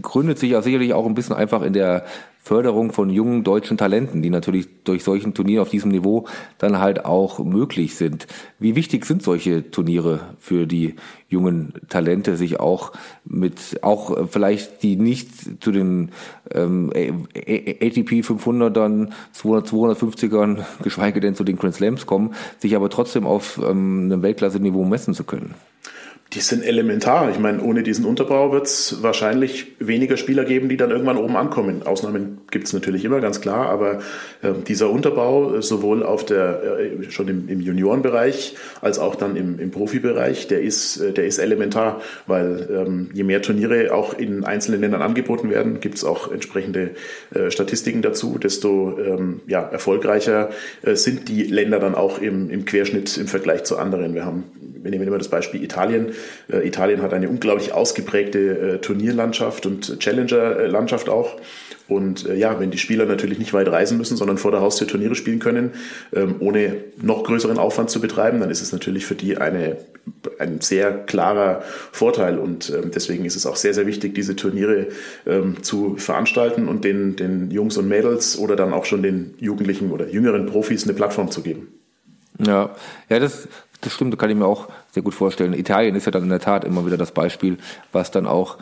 gründet 0.00 0.38
sich 0.38 0.50
ja 0.50 0.62
sicherlich 0.62 0.94
auch 0.94 1.06
ein 1.06 1.14
bisschen 1.14 1.36
einfach 1.36 1.62
in 1.62 1.72
der 1.72 2.06
Förderung 2.46 2.92
von 2.92 3.10
jungen 3.10 3.42
deutschen 3.42 3.76
Talenten, 3.76 4.22
die 4.22 4.30
natürlich 4.30 4.68
durch 4.84 5.02
solchen 5.02 5.34
Turniere 5.34 5.62
auf 5.62 5.70
diesem 5.70 5.90
Niveau 5.90 6.28
dann 6.58 6.78
halt 6.78 7.04
auch 7.04 7.40
möglich 7.40 7.96
sind. 7.96 8.28
Wie 8.60 8.76
wichtig 8.76 9.04
sind 9.04 9.24
solche 9.24 9.72
Turniere 9.72 10.20
für 10.38 10.68
die 10.68 10.94
jungen 11.28 11.72
Talente, 11.88 12.36
sich 12.36 12.60
auch 12.60 12.92
mit, 13.24 13.80
auch 13.82 14.28
vielleicht 14.28 14.84
die 14.84 14.94
nicht 14.94 15.60
zu 15.60 15.72
den 15.72 16.12
ähm, 16.54 16.90
ATP 16.94 18.22
500ern, 18.22 19.10
200, 19.32 19.68
250ern, 19.68 20.64
geschweige 20.84 21.18
denn 21.18 21.34
zu 21.34 21.42
den 21.42 21.56
Grand 21.56 21.74
Slams 21.74 22.06
kommen, 22.06 22.32
sich 22.60 22.76
aber 22.76 22.90
trotzdem 22.90 23.26
auf 23.26 23.58
ähm, 23.58 24.04
einem 24.04 24.22
Weltklasse-Niveau 24.22 24.84
messen 24.84 25.14
zu 25.14 25.24
können? 25.24 25.56
Die 26.32 26.40
sind 26.40 26.64
elementar. 26.64 27.30
Ich 27.30 27.38
meine, 27.38 27.62
ohne 27.62 27.84
diesen 27.84 28.04
Unterbau 28.04 28.50
wird 28.50 28.66
es 28.66 29.00
wahrscheinlich 29.00 29.76
weniger 29.78 30.16
Spieler 30.16 30.44
geben, 30.44 30.68
die 30.68 30.76
dann 30.76 30.90
irgendwann 30.90 31.18
oben 31.18 31.36
ankommen. 31.36 31.84
Ausnahmen 31.84 32.38
gibt 32.50 32.66
es 32.66 32.72
natürlich 32.72 33.04
immer, 33.04 33.20
ganz 33.20 33.40
klar, 33.40 33.68
aber 33.68 34.00
äh, 34.42 34.52
dieser 34.66 34.90
Unterbau, 34.90 35.54
äh, 35.54 35.62
sowohl 35.62 36.02
auf 36.02 36.26
der, 36.26 36.78
äh, 36.80 37.10
schon 37.10 37.28
im, 37.28 37.48
im 37.48 37.60
Juniorenbereich 37.60 38.56
als 38.80 38.98
auch 38.98 39.14
dann 39.14 39.36
im, 39.36 39.60
im 39.60 39.70
Profibereich, 39.70 40.48
der 40.48 40.62
ist, 40.62 40.96
äh, 40.96 41.12
der 41.12 41.26
ist 41.26 41.38
elementar, 41.38 42.00
weil 42.26 42.68
ähm, 42.72 43.10
je 43.14 43.22
mehr 43.22 43.40
Turniere 43.40 43.94
auch 43.94 44.12
in 44.12 44.44
einzelnen 44.44 44.80
Ländern 44.80 45.02
angeboten 45.02 45.48
werden, 45.48 45.78
gibt 45.78 45.94
es 45.94 46.04
auch 46.04 46.32
entsprechende 46.32 46.90
äh, 47.34 47.52
Statistiken 47.52 48.02
dazu, 48.02 48.36
desto 48.38 48.98
ähm, 48.98 49.42
ja, 49.46 49.62
erfolgreicher 49.62 50.50
äh, 50.82 50.96
sind 50.96 51.28
die 51.28 51.44
Länder 51.44 51.78
dann 51.78 51.94
auch 51.94 52.20
im, 52.20 52.50
im 52.50 52.64
Querschnitt 52.64 53.16
im 53.16 53.28
Vergleich 53.28 53.62
zu 53.62 53.78
anderen. 53.78 54.14
Wir 54.14 54.24
haben 54.24 54.44
wir 54.86 54.92
nehmen 54.92 55.08
immer 55.08 55.18
das 55.18 55.28
Beispiel 55.28 55.64
Italien. 55.64 56.12
Äh, 56.50 56.66
Italien 56.66 57.02
hat 57.02 57.12
eine 57.12 57.28
unglaublich 57.28 57.72
ausgeprägte 57.72 58.38
äh, 58.38 58.78
Turnierlandschaft 58.78 59.66
und 59.66 59.98
Challenger-Landschaft 59.98 61.08
auch. 61.08 61.36
Und 61.88 62.28
äh, 62.28 62.34
ja, 62.34 62.58
wenn 62.58 62.70
die 62.70 62.78
Spieler 62.78 63.06
natürlich 63.06 63.38
nicht 63.38 63.52
weit 63.52 63.68
reisen 63.68 63.96
müssen, 63.96 64.16
sondern 64.16 64.38
vor 64.38 64.50
der 64.50 64.60
Haustür 64.60 64.88
Turniere 64.88 65.14
spielen 65.14 65.38
können, 65.38 65.70
ähm, 66.12 66.36
ohne 66.40 66.78
noch 67.00 67.22
größeren 67.22 67.58
Aufwand 67.58 67.90
zu 67.90 68.00
betreiben, 68.00 68.40
dann 68.40 68.50
ist 68.50 68.60
es 68.60 68.72
natürlich 68.72 69.06
für 69.06 69.14
die 69.14 69.36
eine, 69.36 69.76
ein 70.38 70.60
sehr 70.60 70.92
klarer 70.92 71.62
Vorteil. 71.92 72.38
Und 72.38 72.70
ähm, 72.70 72.90
deswegen 72.92 73.24
ist 73.24 73.36
es 73.36 73.46
auch 73.46 73.56
sehr, 73.56 73.72
sehr 73.72 73.86
wichtig, 73.86 74.14
diese 74.14 74.34
Turniere 74.34 74.88
ähm, 75.26 75.62
zu 75.62 75.96
veranstalten 75.96 76.66
und 76.66 76.84
den, 76.84 77.14
den 77.14 77.50
Jungs 77.52 77.76
und 77.76 77.86
Mädels 77.86 78.36
oder 78.36 78.56
dann 78.56 78.72
auch 78.72 78.84
schon 78.84 79.02
den 79.02 79.34
Jugendlichen 79.38 79.92
oder 79.92 80.08
jüngeren 80.08 80.46
Profis 80.46 80.84
eine 80.84 80.94
Plattform 80.94 81.30
zu 81.30 81.42
geben. 81.42 81.68
Ja, 82.44 82.74
ja, 83.08 83.18
das 83.18 83.48
das 83.86 83.94
stimmt, 83.94 84.12
das 84.12 84.18
kann 84.18 84.30
ich 84.30 84.36
mir 84.36 84.46
auch 84.46 84.68
sehr 84.90 85.02
gut 85.02 85.14
vorstellen. 85.14 85.54
Italien 85.54 85.94
ist 85.94 86.06
ja 86.06 86.12
dann 86.12 86.24
in 86.24 86.28
der 86.28 86.40
Tat 86.40 86.64
immer 86.64 86.84
wieder 86.84 86.96
das 86.96 87.12
Beispiel, 87.12 87.58
was 87.92 88.10
dann 88.10 88.26
auch 88.26 88.58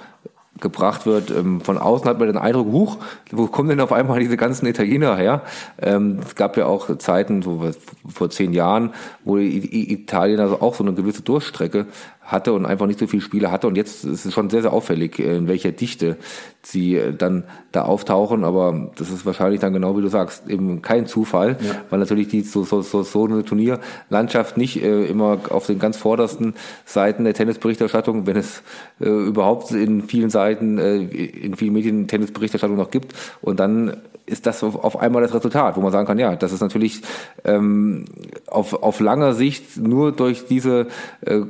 gebracht 0.60 1.06
wird. 1.06 1.30
Ähm, 1.30 1.60
von 1.60 1.78
außen 1.78 2.08
hat 2.08 2.18
man 2.18 2.28
den 2.28 2.36
Eindruck, 2.36 2.68
huch, 2.68 2.98
wo 3.32 3.46
kommen 3.46 3.68
denn 3.68 3.80
auf 3.80 3.92
einmal 3.92 4.20
diese 4.20 4.36
ganzen 4.36 4.66
Italiener 4.66 5.16
her? 5.16 5.42
Ähm, 5.80 6.20
es 6.24 6.34
gab 6.34 6.56
ja 6.56 6.66
auch 6.66 6.96
Zeiten, 6.98 7.42
so 7.42 7.70
vor 8.12 8.30
zehn 8.30 8.52
Jahren, 8.52 8.92
wo 9.24 9.36
Italien 9.36 10.40
also 10.40 10.60
auch 10.60 10.74
so 10.74 10.84
eine 10.84 10.94
gewisse 10.94 11.22
Durchstrecke 11.22 11.86
hatte 12.24 12.52
und 12.52 12.66
einfach 12.66 12.86
nicht 12.86 12.98
so 12.98 13.06
viele 13.06 13.22
Spiele 13.22 13.50
hatte. 13.50 13.66
Und 13.66 13.76
jetzt 13.76 14.04
ist 14.04 14.24
es 14.24 14.32
schon 14.32 14.50
sehr, 14.50 14.62
sehr 14.62 14.72
auffällig, 14.72 15.18
in 15.18 15.46
welcher 15.46 15.72
Dichte 15.72 16.16
sie 16.62 16.96
äh, 16.96 17.12
dann 17.12 17.44
da 17.72 17.82
auftauchen. 17.82 18.44
Aber 18.44 18.90
das 18.96 19.10
ist 19.10 19.26
wahrscheinlich 19.26 19.60
dann 19.60 19.72
genau 19.72 19.96
wie 19.96 20.02
du 20.02 20.08
sagst, 20.08 20.48
eben 20.48 20.82
kein 20.82 21.06
Zufall, 21.06 21.58
ja. 21.60 21.76
weil 21.90 21.98
natürlich 21.98 22.28
die 22.28 22.40
so, 22.40 22.64
so, 22.64 22.82
so, 22.82 23.02
so 23.02 23.26
eine 23.26 23.44
Turnierlandschaft 23.44 24.56
nicht 24.56 24.82
äh, 24.82 25.04
immer 25.06 25.38
auf 25.50 25.66
den 25.66 25.78
ganz 25.78 25.96
vordersten 25.96 26.54
Seiten 26.84 27.24
der 27.24 27.34
Tennisberichterstattung, 27.34 28.26
wenn 28.26 28.36
es 28.36 28.62
äh, 29.00 29.08
überhaupt 29.08 29.70
in 29.72 30.02
vielen 30.02 30.30
Seiten, 30.30 30.78
äh, 30.78 30.96
in 30.96 31.54
vielen 31.54 31.74
Medien 31.74 32.08
Tennisberichterstattung 32.08 32.76
noch 32.76 32.90
gibt. 32.90 33.14
Und 33.42 33.60
dann 33.60 33.98
ist 34.26 34.46
das 34.46 34.62
auf 34.62 34.98
einmal 34.98 35.22
das 35.22 35.34
Resultat, 35.34 35.76
wo 35.76 35.82
man 35.82 35.92
sagen 35.92 36.06
kann, 36.06 36.18
ja, 36.18 36.34
das 36.34 36.52
ist 36.52 36.60
natürlich 36.60 37.02
ähm, 37.44 38.06
auf, 38.46 38.82
auf 38.82 39.00
langer 39.00 39.34
Sicht 39.34 39.76
nur 39.76 40.12
durch 40.12 40.46
diese 40.46 40.86
äh, 41.20 41.42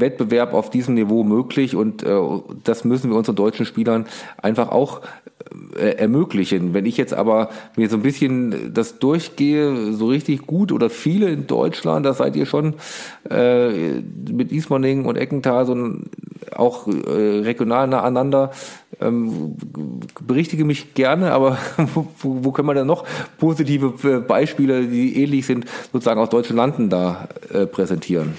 Wettbewerb 0.00 0.54
auf 0.54 0.70
diesem 0.70 0.94
Niveau 0.94 1.24
möglich 1.24 1.76
und 1.76 2.02
äh, 2.02 2.18
das 2.64 2.84
müssen 2.84 3.10
wir 3.10 3.16
unseren 3.16 3.36
deutschen 3.36 3.66
Spielern 3.66 4.06
einfach 4.40 4.70
auch 4.70 5.00
äh, 5.76 5.96
ermöglichen. 5.96 6.74
Wenn 6.74 6.86
ich 6.86 6.96
jetzt 6.96 7.14
aber 7.14 7.50
mir 7.76 7.88
so 7.88 7.96
ein 7.96 8.02
bisschen 8.02 8.72
das 8.72 8.98
durchgehe, 8.98 9.92
so 9.92 10.06
richtig 10.06 10.46
gut 10.46 10.72
oder 10.72 10.90
viele 10.90 11.28
in 11.28 11.46
Deutschland, 11.46 12.06
da 12.06 12.14
seid 12.14 12.36
ihr 12.36 12.46
schon 12.46 12.74
äh, 13.30 14.00
mit 14.30 14.52
Ismaning 14.52 15.04
und 15.04 15.16
Eckenthal 15.16 15.66
so 15.66 15.74
auch 16.54 16.86
äh, 16.86 17.40
regional 17.40 17.88
nah 17.88 18.00
aneinander. 18.00 18.52
Ähm, 19.00 19.56
berichtige 20.26 20.64
mich 20.64 20.94
gerne, 20.94 21.32
aber 21.32 21.58
wo, 21.94 22.06
wo 22.20 22.52
können 22.52 22.68
wir 22.68 22.74
denn 22.74 22.86
noch 22.86 23.04
positive 23.38 23.94
äh, 24.08 24.20
Beispiele, 24.20 24.86
die 24.86 25.22
ähnlich 25.22 25.46
sind, 25.46 25.66
sozusagen 25.92 26.20
aus 26.20 26.30
deutschen 26.30 26.56
Landen 26.56 26.88
da 26.88 27.28
äh, 27.52 27.66
präsentieren? 27.66 28.34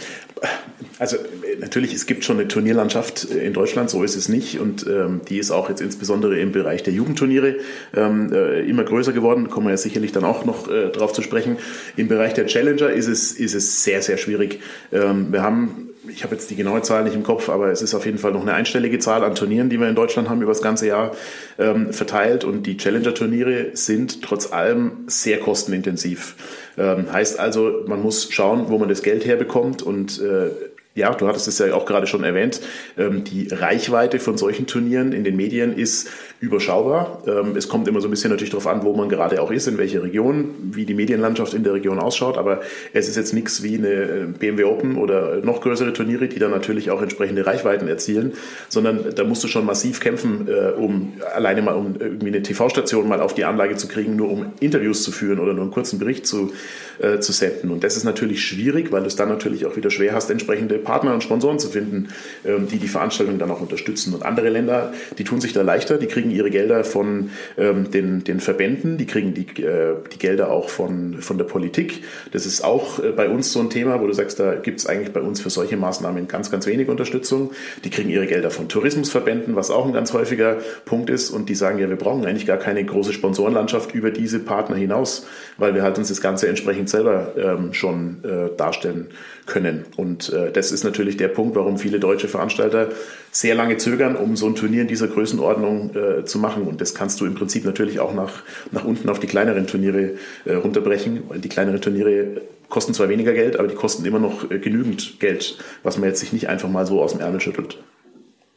Also 0.97 1.17
natürlich, 1.59 1.93
es 1.93 2.05
gibt 2.05 2.23
schon 2.23 2.39
eine 2.39 2.47
Turnierlandschaft 2.47 3.25
in 3.25 3.53
Deutschland, 3.53 3.89
so 3.89 4.03
ist 4.03 4.15
es 4.15 4.29
nicht. 4.29 4.59
Und 4.59 4.85
ähm, 4.87 5.21
die 5.27 5.37
ist 5.37 5.51
auch 5.51 5.69
jetzt 5.69 5.81
insbesondere 5.81 6.39
im 6.39 6.51
Bereich 6.51 6.83
der 6.83 6.93
Jugendturniere 6.93 7.57
ähm, 7.95 8.31
äh, 8.33 8.61
immer 8.61 8.83
größer 8.83 9.13
geworden. 9.13 9.49
Kommen 9.49 9.67
wir 9.67 9.71
ja 9.71 9.77
sicherlich 9.77 10.11
dann 10.11 10.23
auch 10.23 10.45
noch 10.45 10.69
äh, 10.69 10.89
drauf 10.89 11.13
zu 11.13 11.21
sprechen. 11.21 11.57
Im 11.97 12.07
Bereich 12.07 12.33
der 12.33 12.47
Challenger 12.47 12.91
ist 12.91 13.07
es, 13.07 13.33
ist 13.33 13.53
es 13.53 13.83
sehr, 13.83 14.01
sehr 14.01 14.17
schwierig. 14.17 14.61
Ähm, 14.91 15.31
wir 15.31 15.43
haben 15.43 15.89
ich 16.07 16.23
habe 16.23 16.35
jetzt 16.35 16.49
die 16.51 16.55
genaue 16.55 16.81
Zahl 16.81 17.03
nicht 17.03 17.15
im 17.15 17.23
Kopf, 17.23 17.49
aber 17.49 17.71
es 17.71 17.81
ist 17.81 17.93
auf 17.93 18.05
jeden 18.05 18.17
Fall 18.17 18.31
noch 18.31 18.41
eine 18.41 18.53
einstellige 18.53 18.99
Zahl 18.99 19.23
an 19.23 19.35
Turnieren, 19.35 19.69
die 19.69 19.79
wir 19.79 19.89
in 19.89 19.95
Deutschland 19.95 20.29
haben 20.29 20.41
über 20.41 20.51
das 20.51 20.61
ganze 20.61 20.87
Jahr 20.87 21.15
ähm, 21.57 21.93
verteilt. 21.93 22.43
Und 22.43 22.63
die 22.63 22.77
Challenger-Turniere 22.77 23.71
sind 23.73 24.21
trotz 24.21 24.51
allem 24.51 25.05
sehr 25.07 25.39
kostenintensiv. 25.39 26.35
Ähm, 26.77 27.11
heißt 27.11 27.39
also, 27.39 27.83
man 27.87 28.01
muss 28.01 28.31
schauen, 28.31 28.69
wo 28.69 28.77
man 28.77 28.89
das 28.89 29.01
Geld 29.01 29.25
herbekommt 29.25 29.81
und 29.81 30.19
äh, 30.21 30.49
ja, 30.95 31.13
du 31.13 31.27
hattest 31.27 31.47
es 31.49 31.59
ja 31.59 31.73
auch 31.73 31.85
gerade 31.85 32.07
schon 32.07 32.23
erwähnt, 32.23 32.61
ähm, 32.97 33.25
die 33.25 33.49
Reichweite 33.51 34.19
von 34.19 34.37
solchen 34.37 34.65
Turnieren 34.65 35.11
in 35.11 35.25
den 35.25 35.35
Medien 35.35 35.77
ist 35.77 36.09
überschaubar. 36.39 37.21
Ähm, 37.27 37.57
es 37.57 37.67
kommt 37.67 37.89
immer 37.89 37.99
so 37.99 38.07
ein 38.07 38.11
bisschen 38.11 38.31
natürlich 38.31 38.51
darauf 38.51 38.67
an, 38.67 38.83
wo 38.83 38.93
man 38.93 39.09
gerade 39.09 39.41
auch 39.41 39.51
ist, 39.51 39.67
in 39.67 39.77
welcher 39.77 40.03
Region, 40.03 40.55
wie 40.71 40.85
die 40.85 40.93
Medienlandschaft 40.93 41.53
in 41.53 41.65
der 41.65 41.73
Region 41.73 41.99
ausschaut. 41.99 42.37
Aber 42.37 42.61
es 42.93 43.09
ist 43.09 43.17
jetzt 43.17 43.33
nichts 43.33 43.61
wie 43.61 43.77
eine 43.77 43.89
äh, 43.89 44.25
BMW 44.39 44.63
Open 44.63 44.95
oder 44.95 45.37
noch 45.41 45.59
größere 45.59 45.91
Turniere, 45.91 46.29
die 46.29 46.39
dann 46.39 46.51
natürlich 46.51 46.89
auch 46.91 47.01
entsprechende 47.01 47.45
Reichweiten 47.45 47.89
erzielen, 47.89 48.33
sondern 48.69 49.13
da 49.13 49.25
musst 49.25 49.43
du 49.43 49.49
schon 49.49 49.65
massiv 49.65 49.99
kämpfen, 49.99 50.47
äh, 50.47 50.71
um 50.71 51.13
alleine 51.35 51.61
mal 51.61 51.73
um 51.73 51.95
irgendwie 51.99 52.27
eine 52.27 52.41
TV-Station 52.41 53.09
mal 53.09 53.19
auf 53.19 53.33
die 53.33 53.43
Anlage 53.43 53.75
zu 53.75 53.89
kriegen, 53.89 54.15
nur 54.15 54.29
um 54.31 54.53
Interviews 54.61 55.03
zu 55.03 55.11
führen 55.11 55.39
oder 55.39 55.53
nur 55.53 55.63
einen 55.63 55.71
kurzen 55.71 55.99
Bericht 55.99 56.25
zu, 56.25 56.53
äh, 56.99 57.19
zu 57.19 57.31
senden. 57.31 57.71
Und 57.71 57.83
das 57.83 57.97
ist 57.97 58.03
natürlich 58.03 58.43
schwierig, 58.45 58.91
weil 58.91 59.01
du 59.01 59.07
es 59.07 59.15
dann 59.15 59.29
natürlich 59.29 59.65
auch 59.65 59.75
wieder 59.75 59.89
schwer 59.89 60.13
hast, 60.13 60.29
entsprechende 60.29 60.77
Partner 60.77 61.13
und 61.13 61.23
Sponsoren 61.23 61.59
zu 61.59 61.69
finden, 61.69 62.09
ähm, 62.45 62.67
die 62.67 62.77
die 62.77 62.87
Veranstaltung 62.87 63.37
dann 63.37 63.51
auch 63.51 63.61
unterstützen. 63.61 64.13
Und 64.13 64.23
andere 64.23 64.49
Länder, 64.49 64.93
die 65.17 65.23
tun 65.23 65.41
sich 65.41 65.53
da 65.53 65.61
leichter, 65.61 65.97
die 65.97 66.07
kriegen 66.07 66.31
ihre 66.31 66.49
Gelder 66.49 66.83
von 66.83 67.31
ähm, 67.57 67.91
den, 67.91 68.23
den 68.23 68.39
Verbänden, 68.39 68.97
die 68.97 69.05
kriegen 69.05 69.33
die, 69.33 69.47
äh, 69.61 69.95
die 70.13 70.19
Gelder 70.19 70.51
auch 70.51 70.69
von, 70.69 71.21
von 71.21 71.37
der 71.37 71.45
Politik. 71.45 72.03
Das 72.31 72.45
ist 72.45 72.63
auch 72.63 72.99
äh, 73.03 73.11
bei 73.11 73.29
uns 73.29 73.51
so 73.51 73.59
ein 73.59 73.69
Thema, 73.69 74.01
wo 74.01 74.07
du 74.07 74.13
sagst, 74.13 74.39
da 74.39 74.55
gibt 74.55 74.79
es 74.79 74.85
eigentlich 74.85 75.11
bei 75.11 75.21
uns 75.21 75.41
für 75.41 75.49
solche 75.49 75.77
Maßnahmen 75.77 76.27
ganz, 76.27 76.51
ganz 76.51 76.65
wenig 76.65 76.89
Unterstützung. 76.89 77.51
Die 77.83 77.89
kriegen 77.89 78.09
ihre 78.09 78.27
Gelder 78.27 78.51
von 78.51 78.69
Tourismusverbänden, 78.69 79.55
was 79.55 79.71
auch 79.71 79.85
ein 79.85 79.93
ganz 79.93 80.13
häufiger 80.13 80.57
Punkt 80.85 81.09
ist. 81.09 81.29
Und 81.29 81.49
die 81.49 81.55
sagen, 81.55 81.79
ja, 81.79 81.89
wir 81.89 81.95
brauchen 81.95 82.25
eigentlich 82.25 82.45
gar 82.45 82.57
keine 82.57 82.83
große 82.83 83.13
Sponsorenlandschaft 83.13 83.93
über 83.93 84.11
diese 84.11 84.39
Partner 84.39 84.75
hinaus, 84.75 85.27
weil 85.57 85.73
wir 85.75 85.83
halt 85.83 85.97
uns 85.97 86.09
das 86.09 86.21
Ganze 86.21 86.47
entsprechend 86.47 86.84
selber 86.89 87.33
ähm, 87.37 87.73
schon 87.73 88.23
äh, 88.23 88.55
darstellen 88.55 89.07
können. 89.45 89.85
Und 89.95 90.31
äh, 90.33 90.51
das 90.51 90.71
ist 90.71 90.83
natürlich 90.83 91.17
der 91.17 91.27
Punkt, 91.27 91.55
warum 91.55 91.77
viele 91.77 91.99
deutsche 91.99 92.27
Veranstalter 92.27 92.89
sehr 93.31 93.55
lange 93.55 93.77
zögern, 93.77 94.15
um 94.15 94.35
so 94.35 94.47
ein 94.47 94.55
Turnier 94.55 94.81
in 94.81 94.87
dieser 94.87 95.07
Größenordnung 95.07 95.95
äh, 95.95 96.25
zu 96.25 96.39
machen. 96.39 96.63
Und 96.63 96.81
das 96.81 96.95
kannst 96.95 97.21
du 97.21 97.25
im 97.25 97.35
Prinzip 97.35 97.65
natürlich 97.65 97.99
auch 97.99 98.13
nach, 98.13 98.43
nach 98.71 98.85
unten 98.85 99.09
auf 99.09 99.19
die 99.19 99.27
kleineren 99.27 99.67
Turniere 99.67 100.11
äh, 100.45 100.53
runterbrechen. 100.53 101.23
Die 101.35 101.49
kleineren 101.49 101.81
Turniere 101.81 102.41
kosten 102.69 102.93
zwar 102.93 103.09
weniger 103.09 103.33
Geld, 103.33 103.57
aber 103.59 103.67
die 103.67 103.75
kosten 103.75 104.05
immer 104.05 104.19
noch 104.19 104.49
äh, 104.49 104.59
genügend 104.59 105.19
Geld, 105.19 105.57
was 105.83 105.97
man 105.97 106.09
jetzt 106.09 106.19
sich 106.19 106.33
nicht 106.33 106.49
einfach 106.49 106.69
mal 106.69 106.85
so 106.85 107.01
aus 107.01 107.11
dem 107.11 107.21
Ärmel 107.21 107.41
schüttelt. 107.41 107.77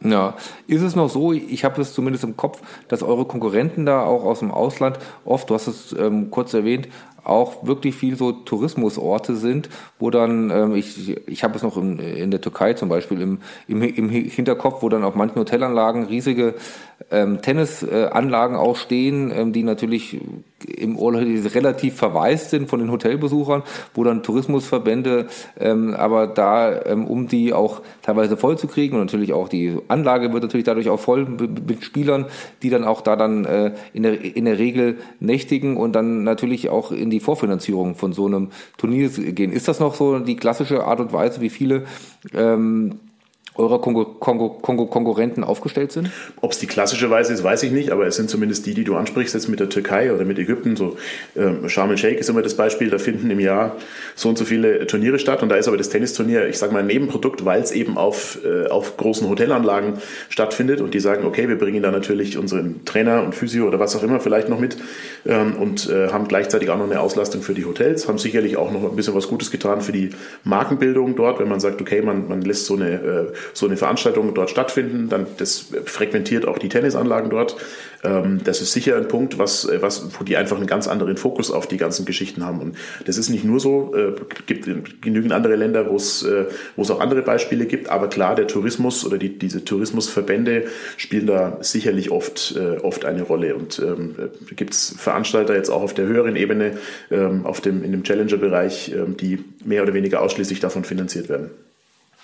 Ja, 0.01 0.37
ist 0.69 0.83
es 0.83 0.95
noch 0.95 1.09
so, 1.09 1.33
ich 1.33 1.65
habe 1.65 1.81
es 1.81 1.93
zumindest 1.93 2.23
im 2.23 2.37
Kopf, 2.37 2.61
dass 2.87 3.03
eure 3.03 3.25
Konkurrenten 3.25 3.85
da 3.85 4.05
auch 4.05 4.25
aus 4.25 4.39
dem 4.39 4.53
Ausland 4.53 4.99
oft, 5.25 5.51
du 5.51 5.55
hast 5.55 5.67
es 5.67 5.95
ähm, 5.99 6.31
kurz 6.31 6.55
erwähnt, 6.55 6.89
auch 7.29 7.67
wirklich 7.67 7.95
viel 7.95 8.17
so 8.17 8.33
Tourismusorte 8.33 9.37
sind, 9.37 9.69
wo 9.99 10.11
dann, 10.11 10.51
ähm, 10.51 10.75
ich, 10.75 11.17
ich 11.27 11.45
habe 11.45 11.57
es 11.57 11.63
noch 11.63 11.77
in, 11.77 11.99
in 11.99 12.31
der 12.31 12.41
Türkei 12.41 12.75
zum 12.75 12.89
Beispiel 12.89 13.21
im, 13.21 13.39
im, 13.67 13.83
im 13.83 14.09
Hinterkopf, 14.09 14.83
wo 14.83 14.89
dann 14.89 15.05
auf 15.05 15.15
manchen 15.15 15.39
Hotelanlagen 15.39 16.05
riesige 16.05 16.55
ähm, 17.11 17.41
Tennisanlagen 17.43 18.57
auch 18.57 18.77
stehen, 18.77 19.33
ähm, 19.35 19.53
die 19.53 19.63
natürlich 19.63 20.21
im 20.67 20.97
Urlaub 20.97 21.23
relativ 21.55 21.95
verwaist 21.95 22.51
sind 22.51 22.69
von 22.69 22.81
den 22.81 22.91
Hotelbesuchern, 22.91 23.63
wo 23.95 24.03
dann 24.03 24.23
Tourismusverbände 24.23 25.27
ähm, 25.61 25.95
aber 25.95 26.27
da, 26.27 26.85
ähm, 26.85 27.07
um 27.07 27.29
die 27.29 27.53
auch 27.53 27.83
teilweise 28.03 28.37
voll 28.37 28.59
zu 28.59 28.67
kriegen 28.67 28.97
und 28.97 29.03
natürlich 29.03 29.33
auch 29.33 29.49
die 29.49 29.79
Anlage 29.89 30.33
wird 30.33 30.43
natürlich 30.43 30.67
dadurch 30.67 30.89
auch 30.89 31.01
voll 31.01 31.27
mit 31.27 31.85
Spielern, 31.85 32.27
die 32.63 32.71
dann 32.71 32.85
auch 32.85 33.01
da 33.01 33.15
dann 33.15 33.45
äh, 33.45 33.73
in, 33.93 34.03
der, 34.03 34.37
in 34.37 34.45
der 34.45 34.59
Regel 34.59 34.99
nächtigen 35.21 35.77
und 35.77 35.93
dann 35.93 36.25
natürlich 36.25 36.69
auch 36.69 36.91
in 36.91 37.11
die 37.19 37.25
Vorfinanzierung 37.25 37.95
von 37.95 38.13
so 38.13 38.27
einem 38.27 38.51
Turnier 38.77 39.09
gehen. 39.09 39.53
Ist 39.53 39.69
das 39.69 39.81
noch 39.81 39.95
so 39.95 40.19
die 40.21 40.37
klassische 40.37 40.85
Art 40.85 41.01
und 41.01 41.13
Weise, 41.13 41.41
wie 41.41 41.51
viele 41.51 41.85
ähm, 42.35 43.01
eurer 43.59 43.81
Kongo 43.81 44.05
Kongo 44.05 44.51
Kongo 44.51 44.87
Konkurrenten 44.87 45.45
aufgestellt 45.45 45.93
sind? 45.93 46.11
Ob 46.41 46.53
es 46.53 46.59
die 46.59 46.67
klassische 46.67 47.11
Weise 47.11 47.33
ist, 47.33 47.43
weiß 47.43 47.63
ich 47.65 47.73
nicht, 47.73 47.91
aber 47.91 48.07
es 48.07 48.17
sind 48.17 48.31
zumindest 48.31 48.67
die, 48.67 48.75
die 48.75 48.85
du 48.85 48.97
ansprichst, 48.97 49.35
jetzt 49.35 49.49
mit 49.49 49.61
der 49.61 49.69
Türkei 49.69 50.13
oder 50.13 50.25
mit 50.25 50.39
Ägypten. 50.39 50.77
So 50.77 50.97
ähm, 51.37 51.69
Sharm 51.69 51.91
el-Sheikh 51.91 52.19
ist 52.19 52.31
immer 52.31 52.43
das 52.43 52.55
Beispiel, 52.55 52.91
da 52.91 52.99
finden 52.99 53.31
im 53.31 53.41
Jahr 53.41 53.77
so 54.15 54.29
und 54.29 54.39
so 54.39 54.45
viele 54.45 54.87
Turniere 54.87 55.19
statt 55.19 55.43
und 55.43 55.49
da 55.49 55.57
ist 55.57 55.69
aber 55.69 55.77
das 55.77 55.89
Tennisturnier, 55.89 56.47
ich 56.47 56.59
sage 56.59 56.73
mal, 56.73 56.81
ein 56.81 56.87
Nebenprodukt, 56.87 57.45
weil 57.45 57.61
es 57.61 57.73
eben 57.73 57.99
auf, 57.99 58.39
äh, 58.45 58.69
auf 58.69 58.97
großen 58.97 59.29
Hotelanlagen 59.29 59.95
stattfindet 60.29 60.81
und 60.81 60.95
die 60.95 61.01
sagen, 61.01 61.27
okay, 61.27 61.49
wir 61.49 61.59
bringen 61.59 61.83
da 61.83 61.91
natürlich 61.91 62.39
unseren 62.39 62.85
Trainer 62.85 63.23
und 63.23 63.35
Physio 63.35 63.67
oder 63.67 63.81
was 63.81 63.97
auch 63.97 64.03
immer 64.03 64.21
vielleicht 64.21 64.49
noch 64.49 64.61
mit 64.61 64.77
ähm, 65.27 65.57
und 65.57 65.91
äh, 65.91 66.09
haben 66.09 66.29
gleichzeitig 66.29 66.71
auch 66.71 66.79
noch 66.79 66.89
eine 66.89 67.01
Auslastung 67.01 67.43
für 67.43 67.55
die 67.55 67.65
Hotels, 67.65 68.09
haben 68.09 68.19
sicherlich 68.19 68.57
auch 68.57 68.71
noch 68.71 68.89
ein 68.89 68.97
bisschen 68.97 69.15
was 69.15 69.29
Gutes 69.29 69.51
getan 69.51 69.81
für 69.81 69.93
die 69.93 70.11
Markenbildung 70.45 71.17
dort, 71.17 71.41
wenn 71.41 71.49
man 71.49 71.61
sagt, 71.61 71.81
okay, 71.81 72.03
man, 72.03 72.29
man 72.29 72.43
lässt 72.43 72.67
so 72.67 72.77
eine 72.77 72.93
äh, 72.93 73.33
so 73.53 73.67
eine 73.67 73.77
Veranstaltung 73.77 74.35
dort 74.35 74.51
stattfinden, 74.51 75.09
dann 75.09 75.27
das 75.39 75.67
frequentiert 75.85 76.47
auch 76.47 76.59
die 76.59 76.69
Tennisanlagen 76.69 77.31
dort. 77.31 77.57
Ähm, 78.05 78.41
das 78.45 78.61
ist 78.61 78.73
sicher 78.73 78.97
ein 78.97 79.09
Punkt, 79.09 79.39
was, 79.39 79.69
was, 79.81 80.19
wo 80.19 80.25
die 80.25 80.37
einfach 80.37 80.57
einen 80.57 80.67
ganz 80.67 80.89
anderen 80.89 81.17
Fokus 81.17 81.51
auf 81.51 81.67
die 81.67 81.77
ganzen 81.77 82.05
Geschichten 82.05 82.45
haben. 82.45 82.61
Und 82.61 82.77
das 83.05 83.19
ist 83.19 83.29
nicht 83.29 83.45
nur 83.45 83.61
so, 83.61 83.95
äh, 83.95 84.13
gibt 84.47 84.69
genügend 85.03 85.33
andere 85.33 85.57
Länder, 85.57 85.89
wo 85.89 85.97
es, 85.97 86.23
äh, 86.23 86.47
wo 86.77 86.83
es 86.83 86.91
auch 86.91 87.01
andere 87.01 87.23
Beispiele 87.23 87.67
gibt, 87.67 87.89
aber 87.89 88.09
klar, 88.09 88.35
der 88.35 88.47
Tourismus 88.47 89.05
oder 89.05 89.19
die, 89.19 89.39
diese 89.39 89.65
Tourismusverbände 89.65 90.65
spielen 90.97 91.27
da 91.27 91.59
sicherlich 91.61 92.11
oft, 92.11 92.55
äh, 92.57 92.79
oft 92.79 93.05
eine 93.05 93.23
Rolle. 93.23 93.57
Und 93.57 93.79
ähm, 93.81 94.15
gibt 94.55 94.75
es 94.75 94.95
Veranstalter 94.97 95.55
jetzt 95.55 95.71
auch 95.71 95.83
auf 95.83 95.95
der 95.95 96.07
höheren 96.07 96.37
Ebene, 96.37 96.79
ähm, 97.11 97.47
auf 97.47 97.61
dem, 97.61 97.83
in 97.83 97.93
dem 97.93 98.05
Challenger-Bereich, 98.05 98.93
ähm, 98.93 99.17
die 99.17 99.45
mehr 99.65 99.83
oder 99.83 99.95
weniger 99.95 100.23
ausschließlich 100.23 100.61
davon 100.61 100.85
finanziert 100.85 101.29
werden. 101.29 101.51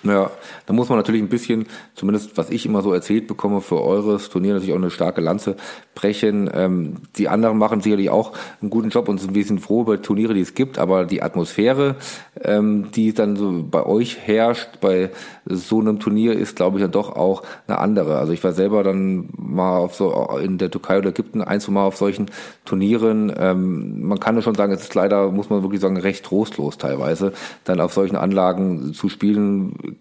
Ja, 0.05 0.29
da 0.67 0.73
muss 0.73 0.89
man 0.89 0.99
natürlich 0.99 1.21
ein 1.21 1.29
bisschen, 1.29 1.65
zumindest 1.95 2.37
was 2.37 2.51
ich 2.51 2.65
immer 2.65 2.83
so 2.83 2.93
erzählt 2.93 3.27
bekomme, 3.27 3.61
für 3.61 3.81
eures 3.81 4.29
Turnier 4.29 4.53
natürlich 4.53 4.73
auch 4.73 4.77
eine 4.77 4.91
starke 4.91 5.19
Lanze 5.19 5.55
brechen. 5.95 6.49
Ähm, 6.53 6.97
die 7.17 7.27
anderen 7.27 7.57
machen 7.57 7.81
sicherlich 7.81 8.11
auch 8.11 8.33
einen 8.61 8.69
guten 8.69 8.89
Job 8.89 9.09
und 9.09 9.19
sind 9.19 9.31
ein 9.31 9.33
bisschen 9.33 9.59
froh 9.59 9.81
über 9.81 10.01
Turniere, 10.01 10.35
die 10.35 10.41
es 10.41 10.53
gibt, 10.53 10.77
aber 10.77 11.05
die 11.05 11.23
Atmosphäre, 11.23 11.95
ähm, 12.43 12.91
die 12.91 13.13
dann 13.13 13.35
so 13.35 13.65
bei 13.69 13.83
euch 13.85 14.19
herrscht, 14.19 14.79
bei 14.79 15.09
so 15.45 15.79
einem 15.79 15.99
Turnier, 15.99 16.33
ist, 16.33 16.55
glaube 16.55 16.77
ich, 16.77 16.83
dann 16.83 16.91
doch 16.91 17.15
auch 17.15 17.41
eine 17.67 17.79
andere. 17.79 18.19
Also 18.19 18.31
ich 18.31 18.43
war 18.43 18.53
selber 18.53 18.83
dann 18.83 19.29
mal 19.35 19.77
auf 19.77 19.95
so 19.95 20.37
in 20.41 20.59
der 20.59 20.69
Türkei 20.69 20.99
oder 20.99 21.09
Ägypten 21.09 21.41
ein, 21.41 21.59
zwei 21.61 21.71
Mal 21.71 21.85
auf 21.85 21.97
solchen 21.97 22.27
Turnieren. 22.65 23.33
Ähm, 23.37 24.03
man 24.03 24.19
kann 24.19 24.35
ja 24.35 24.43
schon 24.43 24.55
sagen, 24.55 24.71
es 24.71 24.81
ist 24.81 24.93
leider, 24.93 25.31
muss 25.31 25.49
man 25.49 25.63
wirklich 25.63 25.81
sagen, 25.81 25.97
recht 25.97 26.25
trostlos 26.25 26.77
teilweise, 26.77 27.33
dann 27.63 27.79
auf 27.79 27.93
solchen 27.93 28.17
Anlagen 28.17 28.93
zu 28.93 29.09
spielen 29.09 29.94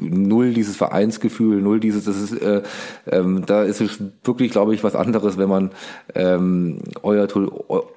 null 0.00 0.54
dieses 0.54 0.76
Vereinsgefühl, 0.76 1.60
null 1.60 1.80
dieses, 1.80 2.04
das 2.04 2.16
ist, 2.20 2.32
äh, 2.32 2.62
ähm, 3.10 3.44
da 3.46 3.62
ist 3.62 3.80
es 3.80 4.02
wirklich, 4.24 4.50
glaube 4.50 4.74
ich, 4.74 4.82
was 4.82 4.96
anderes, 4.96 5.36
wenn 5.38 5.48
man 5.48 5.70
ähm, 6.14 6.78
euer, 7.02 7.28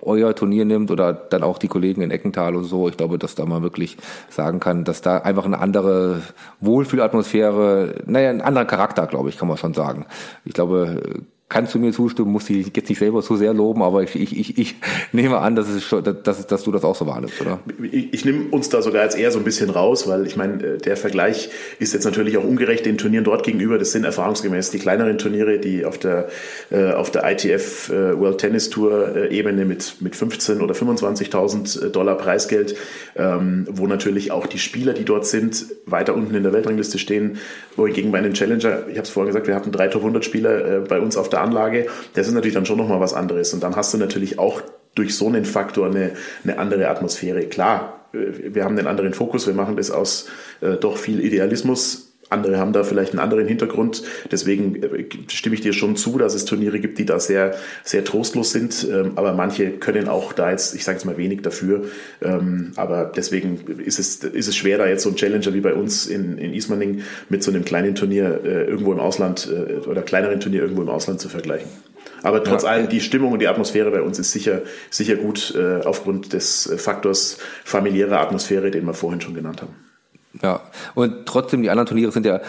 euer 0.01 0.35
Turnier 0.35 0.65
nimmt 0.65 0.91
oder 0.91 1.13
dann 1.13 1.43
auch 1.43 1.57
die 1.57 1.67
Kollegen 1.67 2.01
in 2.01 2.11
Eckental 2.11 2.55
und 2.55 2.65
so. 2.65 2.89
Ich 2.89 2.97
glaube, 2.97 3.17
dass 3.17 3.35
da 3.35 3.45
man 3.45 3.63
wirklich 3.63 3.97
sagen 4.29 4.59
kann, 4.59 4.83
dass 4.83 5.01
da 5.01 5.19
einfach 5.19 5.45
eine 5.45 5.59
andere 5.59 6.21
Wohlfühlatmosphäre, 6.59 8.03
naja, 8.05 8.29
ein 8.29 8.41
anderer 8.41 8.65
Charakter, 8.65 9.07
glaube 9.07 9.29
ich, 9.29 9.37
kann 9.37 9.47
man 9.47 9.57
schon 9.57 9.73
sagen. 9.73 10.05
Ich 10.45 10.53
glaube, 10.53 11.01
kannst 11.49 11.75
du 11.75 11.79
mir 11.79 11.91
zustimmen, 11.91 12.31
muss 12.31 12.49
ich 12.49 12.75
jetzt 12.75 12.89
nicht 12.89 12.97
selber 12.97 13.21
zu 13.21 13.35
sehr 13.35 13.53
loben, 13.53 13.83
aber 13.83 14.01
ich, 14.01 14.15
ich, 14.15 14.39
ich, 14.39 14.57
ich 14.57 14.75
nehme 15.11 15.37
an, 15.37 15.55
dass, 15.55 15.69
es 15.69 15.83
schon, 15.83 16.03
dass, 16.03 16.47
dass 16.47 16.63
du 16.63 16.71
das 16.71 16.83
auch 16.83 16.95
so 16.95 17.05
wahrnimmst, 17.05 17.39
oder? 17.41 17.59
Ich, 17.91 18.13
ich 18.13 18.25
nehme 18.25 18.45
uns 18.49 18.69
da 18.69 18.81
sogar 18.81 19.03
jetzt 19.03 19.17
eher 19.17 19.29
so 19.31 19.39
ein 19.39 19.43
bisschen 19.43 19.69
raus, 19.69 20.07
weil 20.07 20.25
ich 20.25 20.35
meine, 20.35 20.63
äh, 20.63 20.77
der 20.77 20.97
Vergleich 20.97 21.49
ist 21.79 21.93
jetzt 21.93 22.05
natürlich 22.05 22.37
auch 22.37 22.43
ungerecht 22.43 22.85
den 22.85 22.97
Turnieren 22.97 23.23
dort 23.23 23.43
gegenüber. 23.43 23.77
Das 23.77 23.91
sind 23.91 24.03
erfahrungsgemäß 24.03 24.71
die 24.71 24.79
kleineren 24.79 25.17
Turniere, 25.17 25.59
die 25.59 25.85
auf 25.85 25.97
der, 25.97 26.29
äh, 26.71 26.91
auf 26.91 27.11
der 27.11 27.29
ITF 27.29 27.89
äh, 27.89 28.19
World 28.19 28.39
Tennis 28.39 28.69
Tour 28.69 29.29
Ebene 29.29 29.65
mit, 29.65 29.97
mit 30.01 30.15
15 30.15 30.61
oder 30.61 30.73
25.000 30.73 31.89
Dollar 31.89 32.15
Preisgeld, 32.15 32.75
ähm, 33.15 33.67
wo 33.69 33.85
natürlich 33.85 34.31
auch 34.31 34.47
die 34.47 34.59
Spieler, 34.59 34.93
die 34.93 35.05
dort 35.05 35.27
sind, 35.27 35.65
weiter 35.85 36.15
unten 36.15 36.33
in 36.33 36.43
der 36.43 36.53
Weltrangliste 36.53 36.97
stehen, 36.97 37.37
wohingegen 37.75 38.11
bei 38.11 38.17
einem 38.17 38.33
Challenger, 38.33 38.87
ich 38.87 38.97
habe 38.97 39.03
es 39.03 39.09
vorhin 39.09 39.27
gesagt, 39.27 39.47
wir 39.47 39.55
hatten 39.55 39.71
drei 39.71 39.87
Top 39.87 40.01
100 40.01 40.25
Spieler 40.25 40.81
bei 40.81 40.99
uns 40.99 41.17
auf 41.17 41.29
der 41.33 41.41
Anlage, 41.41 41.87
das 42.13 42.27
ist 42.27 42.33
natürlich 42.33 42.55
dann 42.55 42.65
schon 42.65 42.77
nochmal 42.77 42.99
was 42.99 43.13
anderes. 43.13 43.53
Und 43.53 43.61
dann 43.63 43.75
hast 43.75 43.93
du 43.93 43.97
natürlich 43.97 44.39
auch 44.39 44.61
durch 44.95 45.15
so 45.15 45.27
einen 45.27 45.45
Faktor 45.45 45.87
eine, 45.87 46.11
eine 46.43 46.59
andere 46.59 46.87
Atmosphäre. 46.87 47.45
Klar, 47.45 48.07
äh, 48.13 48.53
wir 48.53 48.63
haben 48.63 48.77
einen 48.77 48.87
anderen 48.87 49.13
Fokus, 49.13 49.47
wir 49.47 49.53
machen 49.53 49.75
das 49.75 49.91
aus 49.91 50.27
äh, 50.61 50.77
doch 50.77 50.97
viel 50.97 51.19
Idealismus 51.19 52.12
andere 52.33 52.57
haben 52.57 52.73
da 52.73 52.83
vielleicht 52.83 53.11
einen 53.11 53.19
anderen 53.19 53.47
Hintergrund. 53.47 54.03
Deswegen 54.31 54.83
äh, 54.83 55.05
stimme 55.29 55.55
ich 55.55 55.61
dir 55.61 55.73
schon 55.73 55.95
zu, 55.95 56.17
dass 56.17 56.33
es 56.33 56.45
Turniere 56.45 56.79
gibt, 56.79 56.97
die 56.97 57.05
da 57.05 57.19
sehr, 57.19 57.55
sehr 57.83 58.03
trostlos 58.03 58.51
sind. 58.51 58.85
Ähm, 58.91 59.13
aber 59.15 59.33
manche 59.33 59.71
können 59.71 60.09
auch 60.09 60.33
da 60.33 60.51
jetzt, 60.51 60.75
ich 60.75 60.83
sage 60.83 60.97
jetzt 60.97 61.05
mal 61.05 61.17
wenig 61.17 61.41
dafür. 61.41 61.85
Ähm, 62.21 62.73
aber 62.75 63.11
deswegen 63.15 63.59
ist 63.79 63.99
es, 63.99 64.23
ist 64.23 64.47
es 64.47 64.55
schwer, 64.55 64.77
da 64.77 64.87
jetzt 64.87 65.03
so 65.03 65.09
ein 65.09 65.15
Challenger 65.15 65.53
wie 65.53 65.61
bei 65.61 65.73
uns 65.73 66.07
in, 66.07 66.37
in 66.37 66.53
Ismaning 66.53 67.03
mit 67.29 67.43
so 67.43 67.51
einem 67.51 67.63
kleinen 67.63 67.95
Turnier 67.95 68.41
äh, 68.43 68.65
irgendwo 68.65 68.91
im 68.91 68.99
Ausland 68.99 69.49
äh, 69.49 69.87
oder 69.87 70.01
kleineren 70.01 70.39
Turnier 70.39 70.61
irgendwo 70.61 70.81
im 70.81 70.89
Ausland 70.89 71.21
zu 71.21 71.29
vergleichen. 71.29 71.69
Aber 72.21 72.43
trotz 72.43 72.63
ja. 72.63 72.69
allem, 72.69 72.89
die 72.89 73.01
Stimmung 73.01 73.33
und 73.33 73.39
die 73.39 73.47
Atmosphäre 73.47 73.91
bei 73.91 74.01
uns 74.01 74.17
ist 74.17 74.31
sicher, 74.31 74.61
sicher 74.89 75.15
gut 75.15 75.53
aufgrund 75.83 76.31
des 76.31 76.73
Faktors 76.77 77.37
familiäre 77.65 78.17
Atmosphäre, 78.17 78.71
den 78.71 78.85
wir 78.85 78.93
vorhin 78.93 79.19
schon 79.19 79.33
genannt 79.33 79.61
haben. 79.61 79.73
Ja, 80.43 80.59
und 80.93 81.25
trotzdem, 81.25 81.61
die 81.61 81.69
anderen 81.69 81.87
Turniere 81.87 82.11
sind 82.11 82.25
ja 82.25 82.41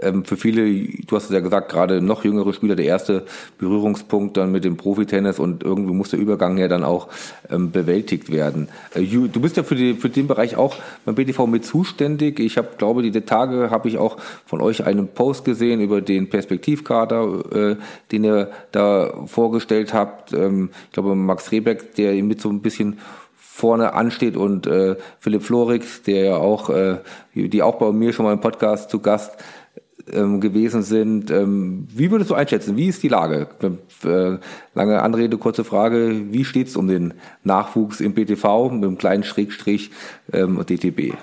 ähm, 0.00 0.24
für 0.24 0.38
viele, 0.38 0.64
du 1.06 1.16
hast 1.16 1.24
es 1.24 1.30
ja 1.30 1.40
gesagt, 1.40 1.70
gerade 1.70 2.00
noch 2.00 2.24
jüngere 2.24 2.54
Spieler 2.54 2.76
der 2.76 2.86
erste 2.86 3.26
Berührungspunkt 3.58 4.38
dann 4.38 4.50
mit 4.50 4.64
dem 4.64 4.78
Profitennis 4.78 5.38
und 5.38 5.62
irgendwie 5.62 5.92
muss 5.92 6.08
der 6.08 6.18
Übergang 6.18 6.56
ja 6.56 6.66
dann 6.66 6.82
auch 6.82 7.08
ähm, 7.50 7.70
bewältigt 7.70 8.32
werden. 8.32 8.68
Äh, 8.94 9.02
du 9.02 9.40
bist 9.40 9.58
ja 9.58 9.64
für, 9.64 9.74
die, 9.74 9.92
für 9.92 10.08
den 10.08 10.28
Bereich 10.28 10.56
auch 10.56 10.76
beim 11.04 11.14
BTV 11.14 11.46
mit 11.46 11.66
zuständig. 11.66 12.40
Ich 12.40 12.56
habe, 12.56 12.68
glaube, 12.78 13.02
die 13.02 13.20
Tage 13.20 13.70
habe 13.70 13.86
ich 13.86 13.98
auch 13.98 14.16
von 14.46 14.62
euch 14.62 14.86
einen 14.86 15.08
Post 15.08 15.44
gesehen 15.44 15.82
über 15.82 16.00
den 16.00 16.30
Perspektivkader, 16.30 17.72
äh, 17.72 17.76
den 18.12 18.24
ihr 18.24 18.50
da 18.72 19.12
vorgestellt 19.26 19.92
habt. 19.92 20.32
Ähm, 20.32 20.70
ich 20.86 20.92
glaube, 20.92 21.14
Max 21.14 21.52
Rebeck, 21.52 21.96
der 21.96 22.14
mit 22.22 22.40
so 22.40 22.48
ein 22.48 22.62
bisschen 22.62 22.98
vorne 23.62 23.94
ansteht 23.94 24.36
und 24.36 24.66
äh, 24.66 24.96
Philipp 25.20 25.44
Florig, 25.44 25.84
der 26.04 26.24
ja 26.24 26.36
auch, 26.36 26.68
äh, 26.68 26.98
die 27.32 27.62
auch 27.62 27.76
bei 27.76 27.92
mir 27.92 28.12
schon 28.12 28.24
mal 28.24 28.32
im 28.32 28.40
Podcast 28.40 28.90
zu 28.90 28.98
Gast 28.98 29.36
ähm, 30.12 30.40
gewesen 30.40 30.82
sind. 30.82 31.30
Ähm, 31.30 31.86
wie 31.94 32.10
würdest 32.10 32.30
du 32.30 32.34
einschätzen? 32.34 32.76
Wie 32.76 32.88
ist 32.88 33.04
die 33.04 33.08
Lage? 33.08 33.46
Äh, 34.04 34.38
lange 34.74 35.00
Anrede, 35.00 35.38
kurze 35.38 35.62
Frage. 35.62 36.32
Wie 36.32 36.44
steht 36.44 36.66
es 36.66 36.76
um 36.76 36.88
den 36.88 37.14
Nachwuchs 37.44 38.00
im 38.00 38.14
BTV 38.14 38.72
mit 38.72 38.82
einem 38.82 38.98
kleinen 38.98 39.22
Schrägstrich 39.22 39.92
ähm, 40.32 40.60
DTB? 40.66 41.14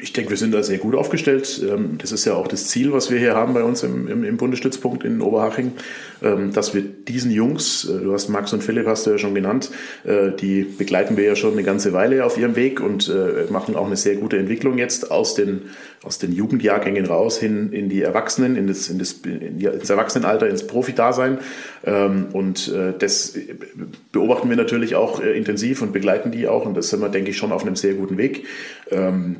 ich 0.00 0.12
denke, 0.12 0.30
wir 0.30 0.36
sind 0.36 0.52
da 0.52 0.62
sehr 0.62 0.78
gut 0.78 0.94
aufgestellt. 0.94 1.62
Ähm, 1.68 1.98
das 1.98 2.12
ist 2.12 2.24
ja 2.24 2.34
auch 2.34 2.48
das 2.48 2.68
Ziel, 2.68 2.92
was 2.92 3.10
wir 3.10 3.18
hier 3.18 3.34
haben 3.34 3.54
bei 3.54 3.62
uns 3.62 3.82
im, 3.82 4.08
im, 4.08 4.24
im 4.24 4.36
Bundesstützpunkt 4.36 5.04
in 5.04 5.20
Oberhaching, 5.20 5.72
ähm, 6.17 6.17
dass 6.20 6.74
wir 6.74 6.82
diesen 6.82 7.30
Jungs, 7.30 7.84
äh, 7.84 8.00
du 8.00 8.12
hast 8.12 8.28
Max 8.28 8.52
und 8.52 8.62
Philipp 8.62 8.86
hast 8.86 9.06
du 9.06 9.10
ja 9.10 9.18
schon 9.18 9.34
genannt, 9.34 9.70
äh, 10.04 10.30
die 10.32 10.62
begleiten 10.62 11.16
wir 11.16 11.24
ja 11.24 11.36
schon 11.36 11.52
eine 11.52 11.62
ganze 11.62 11.92
Weile 11.92 12.24
auf 12.24 12.38
ihrem 12.38 12.56
Weg 12.56 12.80
und 12.80 13.08
äh, 13.08 13.50
machen 13.50 13.76
auch 13.76 13.86
eine 13.86 13.96
sehr 13.96 14.16
gute 14.16 14.38
Entwicklung 14.38 14.78
jetzt 14.78 15.10
aus 15.10 15.34
den, 15.34 15.62
aus 16.02 16.18
den 16.18 16.32
Jugendjahrgängen 16.32 17.06
raus 17.06 17.38
hin 17.38 17.72
in 17.72 17.88
die 17.88 18.02
Erwachsenen, 18.02 18.56
in 18.56 18.66
das, 18.66 18.88
in 18.88 18.98
das, 18.98 19.12
in 19.24 19.60
das 19.60 19.90
Erwachsenenalter, 19.90 20.48
ins 20.48 20.66
Profidasein. 20.66 21.38
Ähm, 21.84 22.26
und 22.32 22.72
das 22.98 23.34
beobachten 24.12 24.48
wir 24.48 24.56
natürlich 24.56 24.94
auch 24.94 25.20
intensiv 25.20 25.82
und 25.82 25.92
begleiten 25.92 26.30
die 26.30 26.48
auch 26.48 26.66
und 26.66 26.76
das 26.76 26.90
sind 26.90 27.00
wir, 27.00 27.08
denke 27.08 27.30
ich, 27.30 27.36
schon 27.36 27.52
auf 27.52 27.62
einem 27.62 27.76
sehr 27.76 27.94
guten 27.94 28.18
Weg. 28.18 28.46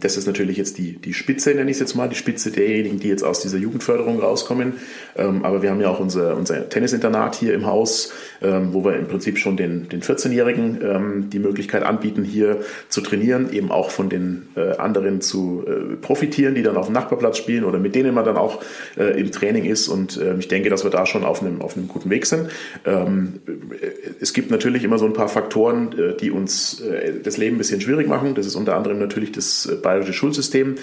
Das 0.00 0.16
ist 0.16 0.26
natürlich 0.26 0.56
jetzt 0.56 0.78
die, 0.78 0.96
die 0.96 1.14
Spitze, 1.14 1.54
nenne 1.54 1.70
ich 1.70 1.76
es 1.76 1.80
jetzt 1.80 1.94
mal, 1.94 2.08
die 2.08 2.14
Spitze 2.14 2.50
derjenigen, 2.50 3.00
die 3.00 3.08
jetzt 3.08 3.24
aus 3.24 3.40
dieser 3.40 3.58
Jugendförderung 3.58 4.20
rauskommen. 4.20 4.74
Ähm, 5.16 5.44
aber 5.44 5.62
wir 5.62 5.70
haben 5.70 5.80
ja 5.80 5.88
auch 5.88 6.00
unser, 6.00 6.36
unser 6.36 6.67
Tennisinternat 6.68 7.34
hier 7.36 7.54
im 7.54 7.66
Haus, 7.66 8.12
ähm, 8.42 8.72
wo 8.72 8.84
wir 8.84 8.96
im 8.96 9.06
Prinzip 9.06 9.38
schon 9.38 9.56
den, 9.56 9.88
den 9.88 10.02
14-Jährigen 10.02 10.78
ähm, 10.82 11.30
die 11.30 11.38
Möglichkeit 11.38 11.82
anbieten, 11.82 12.24
hier 12.24 12.60
zu 12.88 13.00
trainieren, 13.00 13.52
eben 13.52 13.70
auch 13.70 13.90
von 13.90 14.08
den 14.08 14.48
äh, 14.56 14.76
anderen 14.76 15.20
zu 15.20 15.64
äh, 15.66 15.96
profitieren, 15.96 16.54
die 16.54 16.62
dann 16.62 16.76
auf 16.76 16.86
dem 16.86 16.94
Nachbarplatz 16.94 17.38
spielen 17.38 17.64
oder 17.64 17.78
mit 17.78 17.94
denen 17.94 18.14
man 18.14 18.24
dann 18.24 18.36
auch 18.36 18.62
äh, 18.96 19.18
im 19.20 19.30
Training 19.30 19.64
ist. 19.64 19.88
Und 19.88 20.16
äh, 20.16 20.36
ich 20.38 20.48
denke, 20.48 20.70
dass 20.70 20.84
wir 20.84 20.90
da 20.90 21.06
schon 21.06 21.24
auf 21.24 21.42
einem, 21.42 21.60
auf 21.60 21.76
einem 21.76 21.88
guten 21.88 22.10
Weg 22.10 22.26
sind. 22.26 22.50
Ähm, 22.84 23.34
es 24.20 24.32
gibt 24.32 24.50
natürlich 24.50 24.84
immer 24.84 24.98
so 24.98 25.06
ein 25.06 25.12
paar 25.12 25.28
Faktoren, 25.28 25.92
äh, 25.98 26.16
die 26.16 26.30
uns 26.30 26.80
äh, 26.80 27.20
das 27.22 27.36
Leben 27.36 27.56
ein 27.56 27.58
bisschen 27.58 27.80
schwierig 27.80 28.08
machen. 28.08 28.34
Das 28.34 28.46
ist 28.46 28.54
unter 28.54 28.76
anderem 28.76 28.98
natürlich 28.98 29.32
das 29.32 29.68
bayerische 29.82 30.12
Schulsystem. 30.12 30.76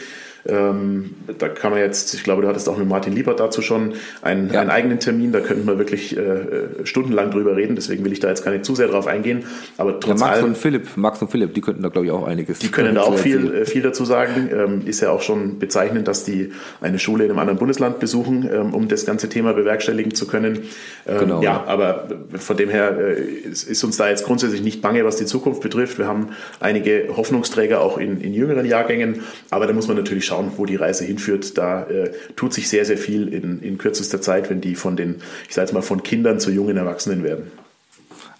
Ähm, 0.47 1.15
da 1.39 1.47
kann 1.47 1.71
man 1.71 1.79
jetzt, 1.79 2.13
ich 2.13 2.23
glaube, 2.23 2.41
du 2.43 2.47
hattest 2.47 2.69
auch 2.69 2.77
mit 2.77 2.88
Martin 2.88 3.13
Liebert 3.13 3.39
dazu 3.39 3.62
schon 3.62 3.93
einen, 4.21 4.53
ja. 4.53 4.62
einen 4.62 4.69
eigenen 4.69 4.99
Termin, 4.99 5.31
da 5.31 5.39
könnten 5.39 5.65
wir 5.65 5.77
wirklich 5.77 6.15
äh, 6.15 6.86
stundenlang 6.86 7.31
drüber 7.31 7.55
reden, 7.55 7.75
deswegen 7.75 8.05
will 8.05 8.12
ich 8.12 8.19
da 8.19 8.29
jetzt 8.29 8.43
gar 8.43 8.51
nicht 8.51 8.65
zu 8.65 8.75
sehr 8.75 8.88
drauf 8.88 9.08
eingehen. 9.08 9.45
Aber 9.77 9.99
trotz 9.99 10.19
ja, 10.19 10.27
Max 10.27 10.38
allem, 10.38 10.45
und 10.45 10.58
Philipp, 10.58 10.97
Max 10.97 11.21
und 11.21 11.31
Philipp, 11.31 11.53
die 11.53 11.62
könnten 11.62 11.81
da 11.81 11.89
glaube 11.89 12.08
ich 12.08 12.12
auch 12.12 12.27
einiges. 12.27 12.60
Die 12.60 12.69
können 12.69 12.95
da 12.95 13.01
auch 13.01 13.17
viel, 13.17 13.53
äh, 13.53 13.65
viel 13.65 13.81
dazu 13.81 14.05
sagen. 14.05 14.49
Ähm, 14.53 14.81
ist 14.86 15.01
ja 15.01 15.12
auch 15.12 15.21
schon 15.21 15.60
bezeichnend, 15.60 16.08
dass 16.08 16.23
die 16.23 16.51
eine 16.81 16.99
Schule 16.99 17.25
in 17.25 17.31
einem 17.31 17.39
anderen 17.39 17.60
Bundesland 17.60 17.99
besuchen, 17.99 18.49
ähm, 18.51 18.73
um 18.73 18.88
das 18.88 19.05
ganze 19.05 19.29
Thema 19.29 19.53
bewerkstelligen 19.53 20.13
zu 20.13 20.27
können. 20.27 20.60
Ähm, 21.08 21.19
genau. 21.19 21.41
Ja, 21.41 21.63
aber 21.67 22.08
von 22.36 22.58
dem 22.58 22.69
her 22.69 22.97
äh, 22.99 23.21
ist 23.49 23.84
uns 23.84 23.97
da 23.97 24.10
jetzt 24.10 24.25
grundsätzlich 24.25 24.62
nicht 24.62 24.81
bange, 24.81 25.05
was 25.05 25.17
die 25.17 25.25
Zukunft 25.25 25.62
betrifft. 25.62 25.97
Wir 25.97 26.08
haben 26.08 26.29
einige 26.60 27.08
Hoffnungsträger 27.15 27.81
auch 27.81 27.97
in, 27.97 28.21
in 28.21 28.34
jüngeren 28.34 28.65
Jahrgängen, 28.65 29.21
aber 29.49 29.67
da 29.67 29.73
muss 29.73 29.88
man 29.88 29.97
natürlich 29.97 30.25
schauen, 30.25 30.35
wo 30.58 30.65
die 30.65 30.76
Reise 30.76 31.06
hinführt. 31.06 31.58
Da 31.58 31.84
äh, 31.84 32.12
tut 32.36 32.54
sich 32.54 32.69
sehr, 32.69 32.86
sehr 32.86 32.98
viel 32.98 33.28
in, 33.28 33.62
in 33.62 33.78
kürzester 33.78 34.21
Zeit, 34.21 34.50
wenn 34.50 34.62
die 34.62 34.76
von 34.76 34.95
den, 34.95 35.15
ich 35.48 35.56
sage 35.56 35.67
jetzt 35.67 35.74
mal, 35.74 35.82
von 35.82 36.04
Kindern 36.04 36.39
zu 36.39 36.52
jungen 36.52 36.78
Erwachsenen 36.78 37.24
werden. 37.24 37.52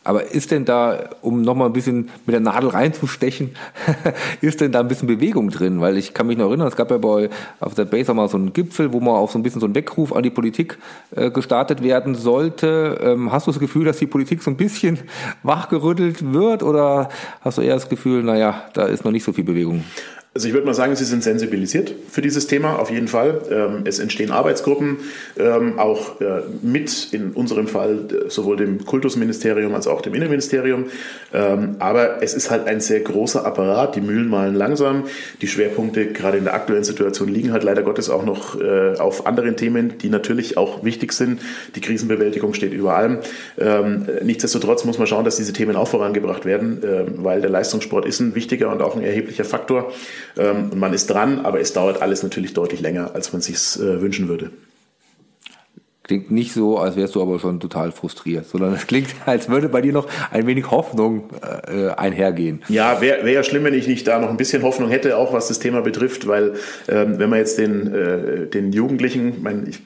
Aber 0.06 0.32
ist 0.32 0.52
denn 0.52 0.66
da, 0.66 1.10
um 1.22 1.42
nochmal 1.42 1.68
ein 1.68 1.74
bisschen 1.74 2.12
mit 2.28 2.34
der 2.34 2.40
Nadel 2.40 2.70
reinzustechen, 2.70 3.56
ist 4.42 4.62
denn 4.62 4.72
da 4.72 4.82
ein 4.82 4.88
bisschen 4.88 5.08
Bewegung 5.08 5.50
drin? 5.50 5.82
Weil 5.82 5.98
ich 5.98 6.14
kann 6.14 6.28
mich 6.28 6.38
noch 6.38 6.50
erinnern, 6.50 6.68
es 6.68 6.76
gab 6.76 6.92
ja 6.92 7.00
bei 7.00 7.32
auf 7.60 7.74
der 7.74 7.86
Base 7.86 8.12
auch 8.12 8.16
mal 8.16 8.30
so 8.30 8.38
einen 8.38 8.54
Gipfel, 8.54 8.94
wo 8.94 9.00
mal 9.00 9.18
auch 9.18 9.32
so 9.32 9.40
ein 9.40 9.44
bisschen 9.44 9.62
so 9.62 9.66
ein 9.66 9.74
Weckruf 9.74 10.14
an 10.14 10.22
die 10.22 10.30
Politik 10.30 10.78
äh, 11.16 11.32
gestartet 11.32 11.82
werden 11.82 12.14
sollte. 12.14 13.00
Ähm, 13.02 13.32
hast 13.32 13.48
du 13.48 13.52
das 13.52 13.60
Gefühl, 13.60 13.86
dass 13.86 13.98
die 13.98 14.06
Politik 14.06 14.44
so 14.44 14.52
ein 14.52 14.58
bisschen 14.58 15.00
wachgerüttelt 15.44 16.34
wird 16.34 16.62
oder 16.62 17.10
hast 17.42 17.58
du 17.58 17.64
eher 17.64 17.74
das 17.74 17.90
Gefühl, 17.90 18.22
naja, 18.22 18.64
da 18.74 18.86
ist 18.86 19.06
noch 19.06 19.12
nicht 19.12 19.24
so 19.24 19.34
viel 19.34 19.44
Bewegung? 19.44 19.84
Also 20.36 20.50
ich 20.50 20.54
würde 20.54 20.68
mal 20.68 20.74
sagen, 20.74 20.98
Sie 20.98 21.06
sind 21.06 21.24
sensibilisiert 21.24 21.96
für 22.12 22.22
dieses 22.22 22.46
Thema, 22.46 22.78
auf 22.78 22.92
jeden 22.92 23.08
Fall. 23.08 23.42
Ähm, 23.50 23.84
es 23.86 24.00
entstehen 24.00 24.32
Arbeitsgruppen, 24.32 24.98
ähm, 25.40 25.80
auch 25.80 26.20
äh, 26.20 26.42
mit 26.62 27.14
in 27.14 27.32
unserem 27.32 27.70
Fall 27.70 28.00
äh, 28.10 28.30
sowohl 28.30 28.58
dem 28.58 28.86
Kultusministerium 28.86 29.74
als 29.74 29.88
auch 29.88 30.02
dem 30.02 30.14
Innenministerium. 30.14 30.88
Ähm, 31.34 31.78
aber 31.80 32.22
es 32.22 32.34
ist 32.34 32.52
halt 32.52 32.68
ein 32.68 32.82
sehr 32.82 33.00
großer 33.00 33.46
Apparat, 33.46 33.96
die 33.96 34.02
Mühlen 34.02 34.28
malen 34.28 34.56
langsam. 34.56 35.06
Die 35.40 35.48
Schwerpunkte 35.48 36.08
gerade 36.08 36.38
in 36.38 36.44
der 36.44 36.54
aktuellen 36.54 36.84
Situation 36.84 37.30
liegen 37.30 37.54
halt 37.54 37.64
leider 37.64 37.84
Gottes 37.84 38.10
auch 38.10 38.26
noch 38.26 38.60
äh, 38.60 38.98
auf 38.98 39.28
anderen 39.28 39.56
Themen, 39.56 39.98
die 40.00 40.10
natürlich 40.10 40.58
auch 40.58 40.84
wichtig 40.84 41.14
sind. 41.14 41.40
Die 41.76 41.82
Krisenbewältigung 41.82 42.54
steht 42.54 42.74
über 42.74 42.98
allem. 42.98 43.20
Nichtsdestotrotz 44.22 44.84
muss 44.84 44.98
man 44.98 45.08
schauen, 45.08 45.24
dass 45.24 45.38
diese 45.38 45.54
Themen 45.54 45.76
auch 45.76 45.88
vorangebracht 45.88 46.46
werden, 46.46 46.82
weil 47.18 47.42
der 47.42 47.50
Leistungssport 47.50 48.06
ist 48.06 48.20
ein 48.20 48.36
wichtiger 48.36 48.72
und 48.72 48.82
auch 48.82 48.96
ein 48.96 49.04
erheblicher 49.04 49.46
Faktor. 49.46 49.94
Ähm, 50.38 50.70
und 50.72 50.80
man 50.80 50.94
ist 50.94 51.08
dran, 51.08 51.46
aber 51.46 51.60
es 51.60 51.74
dauert 51.74 52.02
alles 52.02 52.24
natürlich 52.24 52.54
deutlich 52.54 52.82
länger, 52.82 53.12
als 53.14 53.34
man 53.34 53.42
sich 53.42 53.58
äh, 53.80 54.02
wünschen 54.02 54.28
würde. 54.28 54.52
Klingt 56.06 56.30
nicht 56.30 56.54
so, 56.54 56.78
als 56.78 56.96
wärst 56.96 57.16
du 57.16 57.22
aber 57.24 57.40
schon 57.40 57.60
total 57.60 57.92
frustriert, 57.92 58.46
sondern 58.46 58.76
es 58.76 58.86
klingt, 58.86 59.08
als 59.26 59.50
würde 59.50 59.70
bei 59.70 59.82
dir 59.82 59.92
noch 59.92 60.08
ein 60.30 60.46
wenig 60.46 60.70
Hoffnung 60.70 61.32
äh, 61.68 61.90
einhergehen. 61.90 62.62
Ja, 62.70 63.02
wäre 63.02 63.26
wär 63.26 63.34
ja 63.34 63.44
schlimm, 63.44 63.64
wenn 63.64 63.74
ich 63.74 63.88
nicht 63.88 64.08
da 64.08 64.20
noch 64.20 64.30
ein 64.30 64.38
bisschen 64.38 64.62
Hoffnung 64.62 64.90
hätte, 64.90 65.18
auch 65.18 65.34
was 65.34 65.48
das 65.48 65.58
Thema 65.58 65.82
betrifft, 65.82 66.28
weil 66.28 66.54
ähm, 66.88 67.18
wenn 67.18 67.32
man 67.32 67.40
jetzt 67.40 67.58
den, 67.58 67.92
äh, 67.92 68.46
den 68.46 68.72
Jugendlichen, 68.72 69.42
mein, 69.42 69.66
ich, 69.68 69.82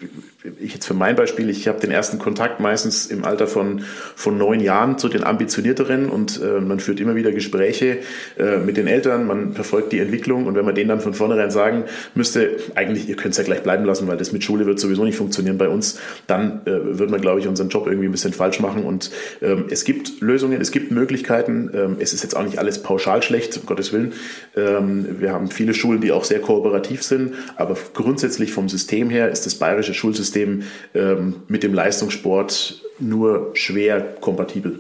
ich 0.62 0.73
jetzt 0.73 0.86
für 0.86 0.93
mein 0.93 1.17
Beispiel, 1.17 1.49
ich 1.49 1.67
habe 1.67 1.82
den 1.82 1.91
ersten 1.91 2.17
Kontakt 2.17 2.62
meistens 2.62 3.08
im 3.08 3.25
Alter 3.25 3.45
von, 3.45 3.82
von 4.15 4.38
neun 4.38 4.62
Jahren 4.62 4.97
zu 4.97 5.10
den 5.10 5.25
ambitionierteren 5.25 6.10
und 6.10 6.41
äh, 6.41 6.62
man 6.62 6.80
führt 6.80 7.02
immer 7.02 7.15
wieder 7.15 7.34
Gespräche 7.34 7.97
äh, 8.38 8.58
mit 8.58 8.78
den 8.78 8.88
Eltern, 8.88 9.28
man 9.28 9.52
verfolgt 9.52 9.91
die 9.91 9.99
Entwicklung 9.99 10.45
und 10.45 10.56
wenn 10.56 10.63
man 10.63 10.75
denen 10.75 10.88
dann 10.88 11.02
von 11.02 11.13
vornherein 11.13 11.52
sagen 11.52 11.84
müsste, 12.15 12.56
eigentlich, 12.75 13.10
ihr 13.10 13.17
könnt 13.17 13.34
es 13.34 13.38
ja 13.38 13.43
gleich 13.43 13.63
bleiben 13.63 13.84
lassen, 13.84 14.08
weil 14.08 14.15
das 14.15 14.32
mit 14.32 14.41
Schule 14.45 14.65
wird 14.65 14.80
sowieso 14.80 15.04
nicht 15.04 15.17
funktionieren 15.17 15.58
bei 15.58 15.67
uns, 15.67 15.99
dann 16.25 16.62
äh, 16.65 16.71
würde 16.71 17.12
man, 17.12 17.19
glaube 17.19 17.41
ich, 17.41 17.47
unseren 17.47 17.67
Job 17.67 17.86
irgendwie 17.88 18.08
ein 18.08 18.13
bisschen 18.13 18.32
falsch 18.32 18.62
machen 18.62 18.86
und 18.86 19.12
ähm, 19.41 19.65
es 19.69 19.84
gibt 19.84 20.21
Lösungen, 20.21 20.62
es 20.62 20.71
gibt 20.71 20.89
Möglichkeiten, 20.89 21.69
ähm, 21.73 21.97
es 21.99 22.13
ist 22.13 22.23
jetzt 22.23 22.38
auch 22.38 22.43
nicht 22.43 22.60
alles 22.60 22.82
pauschal 22.82 23.21
schlecht, 23.23 23.58
um 23.58 23.65
Gottes 23.65 23.91
Willen. 23.91 24.13
Ähm, 24.56 25.19
wir 25.19 25.34
haben 25.34 25.52
viele 25.52 25.73
Schulen, 25.73 25.99
die 25.99 26.13
auch 26.13 26.23
sehr 26.23 26.39
kooperativ 26.39 27.04
sind, 27.04 27.34
aber 27.58 27.75
grundsätzlich 27.93 28.54
vom 28.54 28.69
System 28.69 29.10
her 29.10 29.30
ist 29.30 29.45
das 29.45 29.56
bayerische 29.56 29.93
Schulsystem 29.93 30.29
System 30.30 30.63
ähm, 30.94 31.36
mit 31.48 31.63
dem 31.63 31.74
Leistungssport 31.74 32.82
nur 33.00 33.52
schwer 33.54 34.02
kompatibel. 34.22 34.80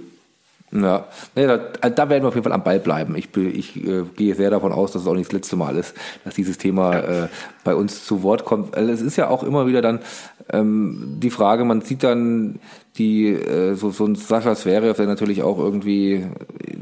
Ja, 0.71 1.07
nee, 1.35 1.47
da, 1.47 1.57
da, 1.57 2.09
werden 2.09 2.23
wir 2.23 2.27
auf 2.27 2.35
jeden 2.35 2.43
Fall 2.43 2.53
am 2.53 2.63
Ball 2.63 2.79
bleiben. 2.79 3.15
Ich, 3.15 3.35
ich 3.35 3.87
äh, 3.87 4.03
gehe 4.15 4.35
sehr 4.35 4.51
davon 4.51 4.71
aus, 4.71 4.91
dass 4.91 5.01
es 5.01 5.07
auch 5.07 5.15
nicht 5.15 5.29
das 5.29 5.33
letzte 5.33 5.55
Mal 5.55 5.75
ist, 5.75 5.95
dass 6.23 6.35
dieses 6.35 6.59
Thema 6.59 6.99
äh, 6.99 7.27
bei 7.63 7.73
uns 7.73 8.05
zu 8.05 8.21
Wort 8.21 8.45
kommt. 8.45 8.77
Also 8.77 8.91
es 8.91 9.01
ist 9.01 9.15
ja 9.15 9.29
auch 9.29 9.41
immer 9.41 9.65
wieder 9.65 9.81
dann 9.81 9.99
ähm, 10.53 11.17
die 11.19 11.31
Frage, 11.31 11.65
man 11.65 11.81
sieht 11.81 12.03
dann 12.03 12.59
die, 12.97 13.27
äh, 13.27 13.75
so, 13.75 13.91
so 13.91 14.05
ein 14.05 14.15
Sascha 14.15 14.55
Zverev, 14.55 14.95
der 14.97 15.07
natürlich 15.07 15.43
auch 15.43 15.59
irgendwie 15.59 16.25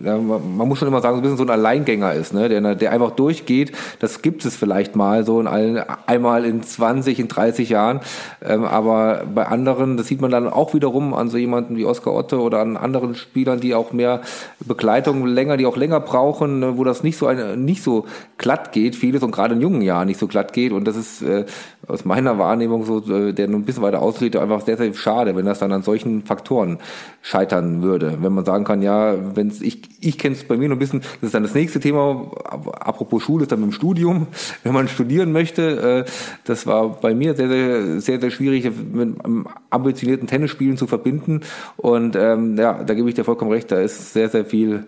man 0.04 0.68
muss 0.68 0.80
schon 0.80 0.88
immer 0.88 1.02
sagen, 1.02 1.16
so 1.16 1.20
ein 1.20 1.24
bisschen 1.24 1.38
so 1.38 1.44
ein 1.44 1.50
Alleingänger 1.50 2.14
ist, 2.14 2.34
ne? 2.34 2.50
der, 2.50 2.76
der 2.76 2.92
einfach 2.92 3.12
durchgeht. 3.12 3.72
Das 4.00 4.22
gibt 4.22 4.46
es 4.46 4.56
vielleicht 4.56 4.96
mal 4.96 5.26
so 5.26 5.40
in 5.40 5.48
allen, 5.48 5.84
einmal 6.06 6.46
in 6.46 6.64
20, 6.64 7.20
in 7.20 7.28
30 7.28 7.70
Jahren. 7.70 8.02
Ähm, 8.46 8.64
aber 8.64 9.24
bei 9.34 9.46
anderen, 9.46 9.98
das 9.98 10.08
sieht 10.08 10.22
man 10.22 10.32
dann 10.32 10.48
auch 10.48 10.74
wiederum 10.74 11.14
an 11.14 11.30
so 11.30 11.38
jemanden 11.38 11.78
wie 11.78 11.86
Oskar 11.86 12.14
Otte 12.14 12.40
oder 12.40 12.60
an 12.60 12.78
anderen 12.78 13.16
Spielern, 13.16 13.60
die 13.60 13.74
auch 13.74 13.94
mehr 13.94 14.22
Begleitung 14.60 15.26
länger, 15.26 15.58
die 15.58 15.66
auch 15.66 15.78
länger 15.78 16.00
brauchen, 16.00 16.60
ne? 16.60 16.78
wo 16.78 16.84
das 16.84 17.04
nicht 17.04 17.18
so 17.18 17.28
ein, 17.28 17.66
nicht 17.66 17.84
so 17.84 18.06
glatt 18.38 18.72
geht, 18.72 18.96
vieles 18.96 19.24
und 19.24 19.32
gerade 19.32 19.56
in 19.56 19.62
jungen 19.62 19.82
Jahren 19.82 20.08
nicht 20.08 20.20
so 20.20 20.28
glatt 20.28 20.54
geht. 20.54 20.72
Und 20.72 20.86
das 20.86 20.96
ist 20.96 21.22
äh, 21.22 21.46
aus 21.88 22.06
meiner 22.06 22.38
Wahrnehmung 22.38 22.86
so, 22.86 23.00
äh, 23.12 23.34
der 23.34 23.48
nur 23.48 23.60
ein 23.60 23.66
bisschen 23.66 23.84
weiter 23.84 24.02
ausgeht, 24.02 24.36
einfach 24.36 24.62
sehr, 24.62 24.78
sehr 24.78 24.94
schade, 24.94 25.36
wenn 25.36 25.46
das 25.46 25.60
dann 25.60 25.72
an 25.72 25.84
solchen 25.84 25.97
Faktoren 26.24 26.80
scheitern 27.22 27.82
würde. 27.82 28.18
Wenn 28.22 28.34
man 28.34 28.46
sagen 28.46 28.64
kann, 28.64 28.82
ja, 28.82 29.16
wenn 29.36 29.52
ich, 29.62 29.82
ich 30.00 30.18
kenne 30.18 30.36
es 30.36 30.44
bei 30.44 30.58
mir 30.58 30.70
noch 30.70 30.76
ein 30.76 30.80
bisschen, 30.80 31.02
das 31.02 31.28
ist 31.28 31.34
dann 31.34 31.44
das 31.44 31.54
nächste 31.54 31.80
Thema, 31.80 32.32
apropos 32.44 33.24
Schule, 33.24 33.44
ist 33.44 33.52
dann 33.52 33.60
mit 33.60 33.70
dem 33.70 33.74
Studium, 33.74 34.28
wenn 34.64 34.74
man 34.74 34.88
studieren 34.88 35.32
möchte, 35.32 36.06
äh, 36.06 36.12
das 36.46 36.68
war 36.68 36.90
bei 36.90 37.14
mir 37.14 37.36
sehr, 37.36 37.50
sehr, 37.50 38.02
sehr, 38.02 38.20
sehr 38.20 38.32
schwierig, 38.32 38.66
mit 38.66 39.24
einem 39.24 39.48
ambitionierten 39.70 40.28
Tennisspielen 40.28 40.78
zu 40.78 40.88
verbinden. 40.88 41.42
Und 41.78 42.16
ähm, 42.16 42.58
ja, 42.58 42.84
da 42.84 42.94
gebe 42.94 43.10
ich 43.10 43.16
dir 43.16 43.24
vollkommen 43.24 43.52
recht, 43.52 43.72
da 43.72 43.80
ist 43.80 44.14
sehr, 44.14 44.30
sehr 44.30 44.46
viel 44.46 44.86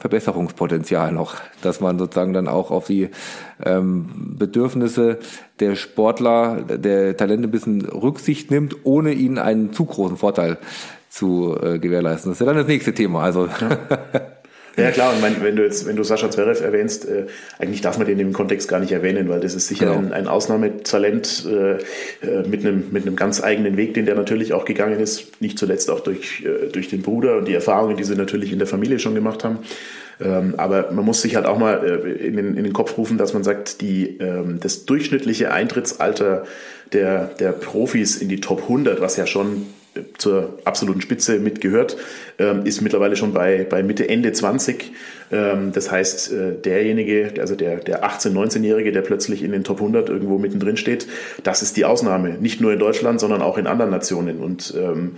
Verbesserungspotenzial 0.00 1.12
noch, 1.12 1.36
dass 1.62 1.80
man 1.80 1.98
sozusagen 1.98 2.32
dann 2.32 2.48
auch 2.48 2.70
auf 2.70 2.86
die 2.86 3.10
ähm, 3.62 4.34
Bedürfnisse 4.38 5.18
der 5.60 5.76
Sportler, 5.76 6.62
der 6.62 7.16
Talente 7.16 7.48
ein 7.48 7.50
bisschen 7.50 7.84
Rücksicht 7.84 8.50
nimmt, 8.50 8.76
ohne 8.84 9.12
ihnen 9.12 9.38
einen 9.38 9.72
zu 9.72 9.84
großen 9.84 10.16
Vorteil 10.16 10.58
zu 11.10 11.56
äh, 11.62 11.78
gewährleisten. 11.78 12.30
Das 12.30 12.36
ist 12.36 12.40
ja 12.40 12.46
dann 12.46 12.56
das 12.56 12.66
nächste 12.66 12.94
Thema. 12.94 13.22
Also 13.22 13.46
ja. 13.46 13.78
Ja 14.76 14.90
klar, 14.90 15.12
und 15.12 15.20
mein, 15.20 15.42
wenn 15.42 15.56
du 15.56 15.64
jetzt, 15.64 15.86
wenn 15.86 15.96
du 15.96 16.02
Sascha 16.04 16.30
Zverev 16.30 16.62
erwähnst, 16.62 17.06
äh, 17.08 17.26
eigentlich 17.58 17.80
darf 17.80 17.98
man 17.98 18.06
den 18.06 18.18
im 18.18 18.32
Kontext 18.32 18.68
gar 18.68 18.80
nicht 18.80 18.92
erwähnen, 18.92 19.28
weil 19.28 19.40
das 19.40 19.54
ist 19.54 19.68
sicher 19.68 19.86
genau. 19.86 19.98
ein, 19.98 20.12
ein 20.12 20.28
Ausnahmetalent 20.28 21.46
äh, 21.46 21.72
äh, 22.26 22.48
mit 22.48 22.64
einem 22.64 22.84
mit 22.90 23.06
einem 23.06 23.16
ganz 23.16 23.42
eigenen 23.42 23.76
Weg, 23.76 23.94
den 23.94 24.06
der 24.06 24.14
natürlich 24.14 24.52
auch 24.52 24.64
gegangen 24.64 25.00
ist, 25.00 25.40
nicht 25.40 25.58
zuletzt 25.58 25.90
auch 25.90 26.00
durch 26.00 26.44
äh, 26.44 26.68
durch 26.68 26.88
den 26.88 27.02
Bruder 27.02 27.38
und 27.38 27.48
die 27.48 27.54
Erfahrungen, 27.54 27.96
die 27.96 28.04
sie 28.04 28.14
natürlich 28.14 28.52
in 28.52 28.58
der 28.58 28.68
Familie 28.68 28.98
schon 28.98 29.14
gemacht 29.14 29.44
haben. 29.44 29.58
Ähm, 30.22 30.54
aber 30.58 30.92
man 30.92 31.04
muss 31.04 31.22
sich 31.22 31.34
halt 31.36 31.46
auch 31.46 31.58
mal 31.58 31.82
äh, 31.82 32.26
in, 32.26 32.36
den, 32.36 32.56
in 32.56 32.64
den 32.64 32.72
Kopf 32.72 32.96
rufen, 32.98 33.16
dass 33.16 33.32
man 33.32 33.42
sagt, 33.42 33.80
die, 33.80 34.18
ähm, 34.18 34.60
das 34.60 34.84
durchschnittliche 34.84 35.50
Eintrittsalter 35.50 36.44
der, 36.92 37.26
der 37.38 37.52
Profis 37.52 38.16
in 38.16 38.28
die 38.28 38.40
Top 38.40 38.62
100, 38.62 39.00
was 39.00 39.16
ja 39.16 39.26
schon 39.26 39.66
zur 40.18 40.58
absoluten 40.64 41.00
Spitze 41.00 41.38
mitgehört, 41.38 41.96
ähm, 42.38 42.64
ist 42.64 42.80
mittlerweile 42.80 43.16
schon 43.16 43.32
bei, 43.32 43.66
bei 43.68 43.82
Mitte, 43.82 44.08
Ende 44.08 44.32
20. 44.32 44.92
Ähm, 45.32 45.72
das 45.72 45.90
heißt, 45.90 46.32
äh, 46.32 46.52
derjenige, 46.52 47.34
also 47.40 47.56
der, 47.56 47.76
der 47.76 48.04
18-, 48.04 48.32
19-Jährige, 48.32 48.92
der 48.92 49.02
plötzlich 49.02 49.42
in 49.42 49.52
den 49.52 49.64
Top 49.64 49.78
100 49.78 50.08
irgendwo 50.08 50.38
mittendrin 50.38 50.76
steht, 50.76 51.06
das 51.42 51.62
ist 51.62 51.76
die 51.76 51.84
Ausnahme. 51.84 52.30
Nicht 52.40 52.60
nur 52.60 52.72
in 52.72 52.78
Deutschland, 52.78 53.20
sondern 53.20 53.42
auch 53.42 53.58
in 53.58 53.66
anderen 53.66 53.90
Nationen. 53.90 54.38
Und 54.38 54.74
ähm, 54.76 55.16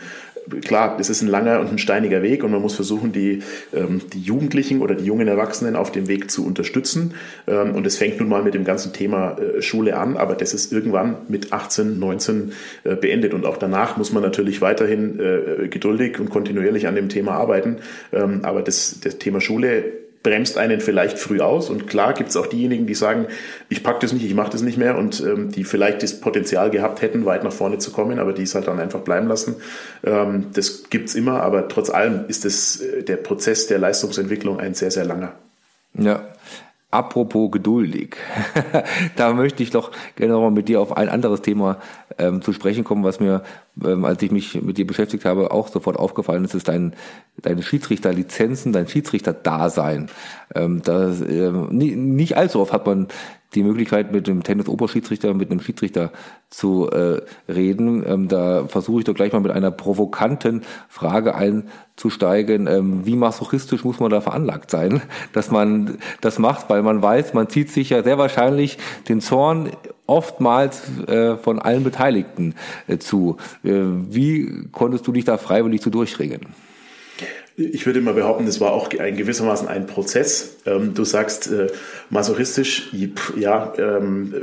klar, 0.62 0.96
es 0.98 1.10
ist 1.10 1.22
ein 1.22 1.28
langer 1.28 1.60
und 1.60 1.72
ein 1.72 1.78
steiniger 1.78 2.22
Weg 2.22 2.44
und 2.44 2.50
man 2.50 2.60
muss 2.60 2.74
versuchen, 2.74 3.12
die, 3.12 3.42
ähm, 3.72 4.00
die 4.12 4.20
Jugendlichen 4.20 4.80
oder 4.80 4.94
die 4.94 5.04
jungen 5.04 5.28
Erwachsenen 5.28 5.76
auf 5.76 5.92
dem 5.92 6.08
Weg 6.08 6.30
zu 6.30 6.44
unterstützen. 6.44 7.14
Ähm, 7.46 7.74
und 7.74 7.86
es 7.86 7.98
fängt 7.98 8.20
nun 8.20 8.28
mal 8.28 8.42
mit 8.42 8.54
dem 8.54 8.64
ganzen 8.64 8.92
Thema 8.92 9.38
äh, 9.38 9.62
Schule 9.62 9.96
an, 9.96 10.16
aber 10.16 10.34
das 10.34 10.54
ist 10.54 10.72
irgendwann 10.72 11.16
mit 11.28 11.52
18, 11.52 11.98
19 11.98 12.52
äh, 12.84 12.96
beendet. 12.96 13.34
Und 13.34 13.46
auch 13.46 13.56
danach 13.56 13.96
muss 13.96 14.12
man 14.12 14.22
natürlich 14.22 14.60
weiterhin 14.60 15.20
äh, 15.20 15.68
geduldig 15.68 16.18
und 16.18 16.30
kontinuierlich 16.30 16.86
an 16.86 16.94
dem 16.94 17.08
Thema 17.08 17.32
arbeiten. 17.32 17.76
Ähm, 18.12 18.40
aber 18.42 18.62
das, 18.62 19.00
das 19.00 19.18
Thema 19.18 19.40
Schule 19.40 20.01
bremst 20.22 20.58
einen 20.58 20.80
vielleicht 20.80 21.18
früh 21.18 21.40
aus. 21.40 21.70
Und 21.70 21.86
klar 21.86 22.14
gibt 22.14 22.30
es 22.30 22.36
auch 22.36 22.46
diejenigen, 22.46 22.86
die 22.86 22.94
sagen, 22.94 23.26
ich 23.68 23.82
pack 23.82 24.00
das 24.00 24.12
nicht, 24.12 24.24
ich 24.24 24.34
mache 24.34 24.50
das 24.50 24.62
nicht 24.62 24.78
mehr 24.78 24.96
und 24.96 25.20
ähm, 25.20 25.50
die 25.50 25.64
vielleicht 25.64 26.02
das 26.02 26.20
Potenzial 26.20 26.70
gehabt 26.70 27.02
hätten, 27.02 27.24
weit 27.24 27.44
nach 27.44 27.52
vorne 27.52 27.78
zu 27.78 27.90
kommen, 27.90 28.18
aber 28.18 28.32
die 28.32 28.42
es 28.42 28.54
halt 28.54 28.68
dann 28.68 28.80
einfach 28.80 29.00
bleiben 29.00 29.28
lassen. 29.28 29.56
Ähm, 30.04 30.46
das 30.52 30.84
gibt's 30.90 31.14
immer, 31.14 31.42
aber 31.42 31.68
trotz 31.68 31.90
allem 31.90 32.24
ist 32.28 32.44
es 32.44 32.80
äh, 32.80 33.02
der 33.02 33.16
Prozess 33.16 33.66
der 33.66 33.78
Leistungsentwicklung 33.78 34.60
ein 34.60 34.74
sehr, 34.74 34.90
sehr 34.90 35.04
langer. 35.04 35.32
Ja, 35.94 36.26
Apropos 36.92 37.50
geduldig, 37.50 38.16
da 39.16 39.32
möchte 39.32 39.62
ich 39.62 39.70
doch 39.70 39.92
gerne 40.14 40.34
nochmal 40.34 40.50
mit 40.50 40.68
dir 40.68 40.78
auf 40.78 40.94
ein 40.94 41.08
anderes 41.08 41.40
Thema 41.40 41.78
ähm, 42.18 42.42
zu 42.42 42.52
sprechen 42.52 42.84
kommen, 42.84 43.02
was 43.02 43.18
mir, 43.18 43.44
ähm, 43.82 44.04
als 44.04 44.22
ich 44.22 44.30
mich 44.30 44.60
mit 44.60 44.76
dir 44.76 44.86
beschäftigt 44.86 45.24
habe, 45.24 45.52
auch 45.52 45.68
sofort 45.68 45.96
aufgefallen 45.96 46.44
ist, 46.44 46.54
ist 46.54 46.68
dein, 46.68 46.94
deine 47.40 47.62
Schiedsrichterlizenzen, 47.62 48.74
dein 48.74 48.88
Schiedsrichterdasein. 48.88 50.10
Ähm, 50.54 50.82
das, 50.84 51.22
äh, 51.22 51.50
nie, 51.70 51.96
nicht 51.96 52.36
allzu 52.36 52.60
oft 52.60 52.74
hat 52.74 52.84
man 52.84 53.08
die 53.54 53.62
Möglichkeit, 53.62 54.12
mit 54.12 54.26
dem 54.26 54.42
Tennis-Oberschiedsrichter, 54.42 55.34
mit 55.34 55.50
einem 55.50 55.60
Schiedsrichter 55.60 56.10
zu 56.48 56.90
äh, 56.90 57.20
reden. 57.50 58.04
Ähm, 58.06 58.28
da 58.28 58.66
versuche 58.66 59.00
ich 59.00 59.04
doch 59.04 59.14
gleich 59.14 59.32
mal 59.32 59.40
mit 59.40 59.52
einer 59.52 59.70
provokanten 59.70 60.62
Frage 60.88 61.34
einzusteigen. 61.34 62.66
Ähm, 62.66 63.06
wie 63.06 63.16
masochistisch 63.16 63.84
muss 63.84 64.00
man 64.00 64.10
da 64.10 64.20
veranlagt 64.20 64.70
sein, 64.70 65.02
dass 65.32 65.50
man 65.50 65.98
das 66.20 66.38
macht, 66.38 66.70
weil 66.70 66.82
man 66.82 67.02
weiß, 67.02 67.34
man 67.34 67.48
zieht 67.48 67.70
sich 67.70 67.90
ja 67.90 68.02
sehr 68.02 68.18
wahrscheinlich 68.18 68.78
den 69.08 69.20
Zorn 69.20 69.70
oftmals 70.06 70.82
äh, 71.06 71.36
von 71.36 71.58
allen 71.58 71.84
Beteiligten 71.84 72.54
äh, 72.86 72.98
zu. 72.98 73.36
Äh, 73.64 73.70
wie 73.72 74.68
konntest 74.72 75.06
du 75.06 75.12
dich 75.12 75.24
da 75.24 75.38
freiwillig 75.38 75.80
zu 75.80 75.90
durchringen? 75.90 76.54
Ich 77.72 77.86
würde 77.86 78.00
mal 78.00 78.14
behaupten, 78.14 78.46
das 78.46 78.60
war 78.60 78.72
auch 78.72 78.90
ein 78.98 79.16
gewissermaßen 79.16 79.68
ein 79.68 79.86
Prozess. 79.86 80.56
Ähm, 80.66 80.94
du 80.94 81.04
sagst 81.04 81.50
äh, 81.50 81.68
masochistisch, 82.10 82.90
ja, 83.36 83.72
ähm, 83.78 84.34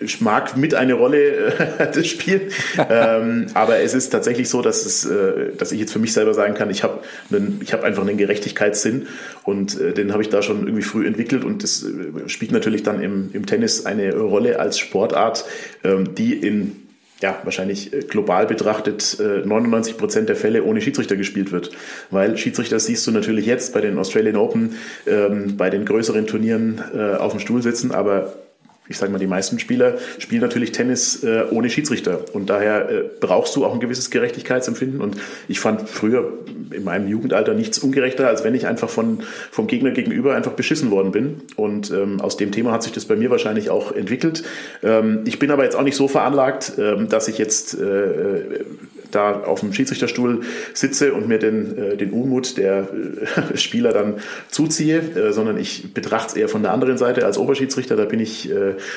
ich 0.00 0.20
mag 0.20 0.56
mit 0.56 0.74
eine 0.74 0.94
Rolle 0.94 1.18
äh, 1.18 1.90
das 1.94 2.06
Spiel, 2.06 2.50
ähm, 2.90 3.46
aber 3.54 3.78
es 3.80 3.94
ist 3.94 4.10
tatsächlich 4.10 4.48
so, 4.48 4.62
dass 4.62 4.84
es, 4.84 5.04
äh, 5.04 5.52
dass 5.56 5.72
ich 5.72 5.80
jetzt 5.80 5.92
für 5.92 5.98
mich 5.98 6.12
selber 6.12 6.34
sagen 6.34 6.54
kann, 6.54 6.70
ich 6.70 6.82
habe 6.82 7.00
ich 7.60 7.72
habe 7.72 7.84
einfach 7.84 8.02
einen 8.02 8.16
Gerechtigkeitssinn 8.16 9.06
und 9.44 9.80
äh, 9.80 9.92
den 9.92 10.12
habe 10.12 10.22
ich 10.22 10.28
da 10.28 10.42
schon 10.42 10.66
irgendwie 10.66 10.82
früh 10.82 11.06
entwickelt 11.06 11.44
und 11.44 11.62
das 11.62 11.84
äh, 11.84 12.28
spielt 12.28 12.52
natürlich 12.52 12.82
dann 12.82 13.00
im, 13.00 13.30
im 13.32 13.46
Tennis 13.46 13.86
eine 13.86 14.14
Rolle 14.16 14.58
als 14.58 14.78
Sportart, 14.78 15.44
die 16.16 16.34
in 16.34 16.85
ja, 17.20 17.40
wahrscheinlich 17.44 17.92
äh, 17.92 18.00
global 18.00 18.46
betrachtet 18.46 19.18
99 19.18 19.94
äh, 19.94 19.98
Prozent 19.98 20.28
der 20.28 20.36
Fälle 20.36 20.64
ohne 20.64 20.80
Schiedsrichter 20.80 21.16
gespielt 21.16 21.52
wird. 21.52 21.70
Weil 22.10 22.36
Schiedsrichter 22.36 22.78
siehst 22.78 23.06
du 23.06 23.10
natürlich 23.10 23.46
jetzt 23.46 23.72
bei 23.72 23.80
den 23.80 23.98
Australian 23.98 24.36
Open, 24.36 24.76
ähm, 25.06 25.56
bei 25.56 25.70
den 25.70 25.84
größeren 25.84 26.26
Turnieren 26.26 26.82
äh, 26.94 27.16
auf 27.16 27.32
dem 27.32 27.40
Stuhl 27.40 27.62
sitzen, 27.62 27.92
aber 27.92 28.34
ich 28.88 28.98
sage 28.98 29.12
mal, 29.12 29.18
die 29.18 29.26
meisten 29.26 29.58
Spieler 29.58 29.98
spielen 30.18 30.42
natürlich 30.42 30.72
Tennis 30.72 31.24
äh, 31.24 31.44
ohne 31.50 31.70
Schiedsrichter. 31.70 32.24
Und 32.32 32.48
daher 32.50 32.88
äh, 32.88 33.04
brauchst 33.20 33.56
du 33.56 33.64
auch 33.64 33.74
ein 33.74 33.80
gewisses 33.80 34.10
Gerechtigkeitsempfinden. 34.10 35.00
Und 35.00 35.16
ich 35.48 35.60
fand 35.60 35.88
früher 35.88 36.32
in 36.70 36.84
meinem 36.84 37.08
Jugendalter 37.08 37.54
nichts 37.54 37.78
ungerechter, 37.78 38.28
als 38.28 38.44
wenn 38.44 38.54
ich 38.54 38.66
einfach 38.66 38.88
von, 38.88 39.20
vom 39.50 39.66
Gegner 39.66 39.90
gegenüber 39.90 40.34
einfach 40.34 40.52
beschissen 40.52 40.90
worden 40.90 41.12
bin. 41.12 41.42
Und 41.56 41.90
ähm, 41.90 42.20
aus 42.20 42.36
dem 42.36 42.52
Thema 42.52 42.72
hat 42.72 42.82
sich 42.82 42.92
das 42.92 43.06
bei 43.06 43.16
mir 43.16 43.30
wahrscheinlich 43.30 43.70
auch 43.70 43.92
entwickelt. 43.92 44.44
Ähm, 44.82 45.22
ich 45.26 45.38
bin 45.38 45.50
aber 45.50 45.64
jetzt 45.64 45.76
auch 45.76 45.82
nicht 45.82 45.96
so 45.96 46.08
veranlagt, 46.08 46.72
ähm, 46.78 47.08
dass 47.08 47.28
ich 47.28 47.38
jetzt 47.38 47.74
äh, 47.74 48.64
da 49.16 49.42
auf 49.42 49.60
dem 49.60 49.72
Schiedsrichterstuhl 49.72 50.42
sitze 50.74 51.14
und 51.14 51.26
mir 51.26 51.38
den, 51.38 51.76
äh, 51.76 51.96
den 51.96 52.10
Unmut 52.10 52.58
der 52.58 52.88
äh, 53.54 53.56
Spieler 53.56 53.92
dann 53.92 54.14
zuziehe, 54.48 54.98
äh, 54.98 55.32
sondern 55.32 55.58
ich 55.58 55.94
betrachte 55.94 56.32
es 56.32 56.36
eher 56.36 56.48
von 56.48 56.62
der 56.62 56.72
anderen 56.72 56.98
Seite 56.98 57.24
als 57.24 57.38
Oberschiedsrichter. 57.38 57.96
Da 57.96 58.04
bin 58.04 58.20
ich, 58.20 58.50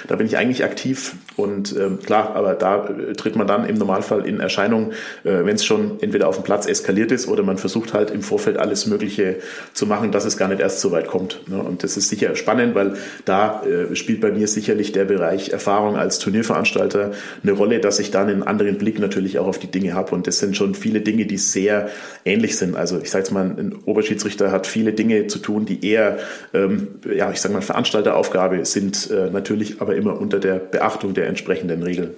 da 0.07 0.15
bin 0.15 0.27
ich 0.27 0.37
eigentlich 0.37 0.63
aktiv 0.63 1.13
und 1.35 1.75
ähm, 1.77 1.99
klar, 1.99 2.35
aber 2.35 2.53
da 2.53 2.89
tritt 3.15 3.35
man 3.35 3.47
dann 3.47 3.67
im 3.67 3.77
Normalfall 3.77 4.25
in 4.25 4.39
Erscheinung, 4.39 4.91
wenn 5.23 5.55
es 5.55 5.63
schon 5.63 6.01
entweder 6.01 6.27
auf 6.27 6.35
dem 6.35 6.43
Platz 6.43 6.67
eskaliert 6.67 7.11
ist 7.11 7.27
oder 7.27 7.43
man 7.43 7.57
versucht 7.57 7.93
halt 7.93 8.11
im 8.11 8.21
Vorfeld 8.21 8.57
alles 8.57 8.87
Mögliche 8.87 9.37
zu 9.73 9.85
machen, 9.85 10.11
dass 10.11 10.25
es 10.25 10.37
gar 10.37 10.47
nicht 10.49 10.59
erst 10.59 10.81
so 10.81 10.91
weit 10.91 11.07
kommt. 11.07 11.47
Ne? 11.47 11.61
Und 11.61 11.83
das 11.83 11.97
ist 11.97 12.09
sicher 12.09 12.35
spannend, 12.35 12.75
weil 12.75 12.95
da 13.25 13.63
spielt 13.93 14.21
bei 14.21 14.31
mir 14.31 14.47
sicherlich 14.47 14.91
der 14.91 15.05
Bereich 15.05 15.49
Erfahrung 15.49 15.95
als 15.95 16.19
Turnierveranstalter 16.19 17.11
eine 17.43 17.51
Rolle, 17.51 17.79
dass 17.79 17.99
ich 17.99 18.11
dann 18.11 18.27
einen 18.27 18.43
anderen 18.43 18.77
Blick 18.77 18.99
natürlich 18.99 19.39
auch 19.39 19.47
auf 19.47 19.59
die 19.59 19.67
Dinge 19.67 19.93
habe 19.93 20.08
Und 20.11 20.27
das 20.27 20.39
sind 20.39 20.55
schon 20.55 20.75
viele 20.75 21.01
Dinge, 21.01 21.25
die 21.25 21.37
sehr 21.37 21.89
ähnlich 22.25 22.57
sind. 22.57 22.75
Also 22.75 22.99
ich 22.99 23.09
sage 23.09 23.23
jetzt 23.23 23.31
mal, 23.31 23.45
ein 23.45 23.75
Oberschiedsrichter 23.85 24.51
hat 24.51 24.67
viele 24.67 24.93
Dinge 24.93 25.27
zu 25.27 25.39
tun, 25.39 25.65
die 25.65 25.85
eher, 25.85 26.19
ähm, 26.53 26.87
ja, 27.13 27.31
ich 27.31 27.41
sage 27.41 27.53
mal, 27.53 27.61
Veranstalteraufgabe 27.61 28.65
sind, 28.65 29.09
äh, 29.11 29.29
natürlich 29.29 29.81
aber 29.81 29.95
immer 29.95 30.19
unter 30.19 30.39
der 30.39 30.55
Beachtung 30.55 31.13
der 31.13 31.27
entsprechenden 31.27 31.83
Regeln. 31.83 32.11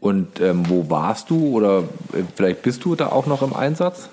Und 0.00 0.40
ähm, 0.40 0.68
wo 0.68 0.90
warst 0.90 1.30
du 1.30 1.56
oder 1.56 1.84
äh, 2.12 2.22
vielleicht 2.34 2.62
bist 2.62 2.84
du 2.84 2.96
da 2.96 3.08
auch 3.10 3.26
noch 3.26 3.42
im 3.42 3.54
Einsatz? 3.54 4.08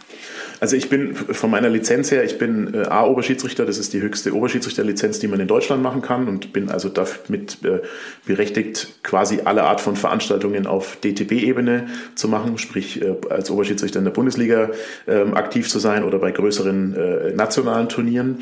Also 0.60 0.76
ich 0.76 0.90
bin 0.90 1.16
von 1.16 1.50
meiner 1.50 1.70
Lizenz 1.70 2.12
her, 2.12 2.24
ich 2.24 2.38
bin 2.38 2.74
äh, 2.74 2.88
A-Oberschiedsrichter, 2.88 3.66
das 3.66 3.78
ist 3.78 3.94
die 3.94 4.02
höchste 4.02 4.36
Oberschiedsrichterlizenz, 4.36 5.20
die 5.20 5.28
man 5.28 5.40
in 5.40 5.48
Deutschland 5.48 5.82
machen 5.82 6.02
kann 6.02 6.28
und 6.28 6.52
bin 6.52 6.70
also 6.70 6.90
damit 6.90 7.64
äh, 7.64 7.80
berechtigt, 8.26 9.02
quasi 9.04 9.42
alle 9.46 9.64
Art 9.64 9.80
von 9.80 9.96
Veranstaltungen 9.96 10.68
auf 10.68 10.98
DTB-Ebene 10.98 11.88
zu 12.16 12.28
machen, 12.28 12.58
sprich 12.58 13.02
äh, 13.02 13.16
als 13.30 13.50
Oberschiedsrichter 13.50 14.00
in 14.00 14.06
der 14.06 14.12
Bundesliga 14.12 14.72
ähm, 15.08 15.34
aktiv 15.34 15.70
zu 15.70 15.80
sein 15.80 16.04
oder 16.04 16.20
bei 16.20 16.32
größeren 16.32 16.96
äh, 16.96 17.32
nationalen 17.32 17.88
Turnieren. 17.88 18.40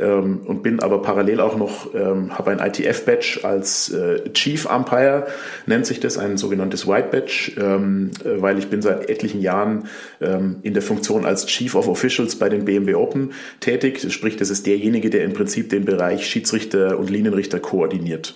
Ähm, 0.00 0.40
und 0.46 0.62
bin 0.62 0.80
aber 0.80 1.02
parallel 1.02 1.40
auch 1.40 1.56
noch, 1.56 1.94
ähm, 1.94 2.36
habe 2.38 2.52
ein 2.52 2.58
ITF-Badge 2.58 3.40
als 3.42 3.90
äh, 3.90 4.32
Chief 4.32 4.64
Umpire, 4.64 5.26
nennt 5.66 5.84
sich 5.84 6.00
das, 6.00 6.16
ein 6.16 6.38
sogenanntes 6.38 6.88
White 6.88 7.08
Badge, 7.12 7.52
ähm, 7.58 8.10
äh, 8.24 8.40
weil 8.40 8.58
ich 8.58 8.68
bin 8.68 8.80
seit 8.80 9.10
etlichen 9.10 9.42
Jahren 9.42 9.88
ähm, 10.22 10.56
in 10.62 10.72
der 10.72 10.82
Funktion 10.82 11.26
als 11.26 11.44
Chief 11.46 11.59
of 11.74 11.88
Officials 11.88 12.36
bei 12.36 12.48
den 12.48 12.64
BMW 12.64 12.94
Open 12.94 13.32
tätig. 13.60 14.12
Sprich, 14.12 14.36
das 14.36 14.50
ist 14.50 14.66
derjenige, 14.66 15.10
der 15.10 15.24
im 15.24 15.32
Prinzip 15.32 15.70
den 15.70 15.84
Bereich 15.84 16.26
Schiedsrichter 16.26 16.98
und 16.98 17.10
Linienrichter 17.10 17.60
koordiniert. 17.60 18.34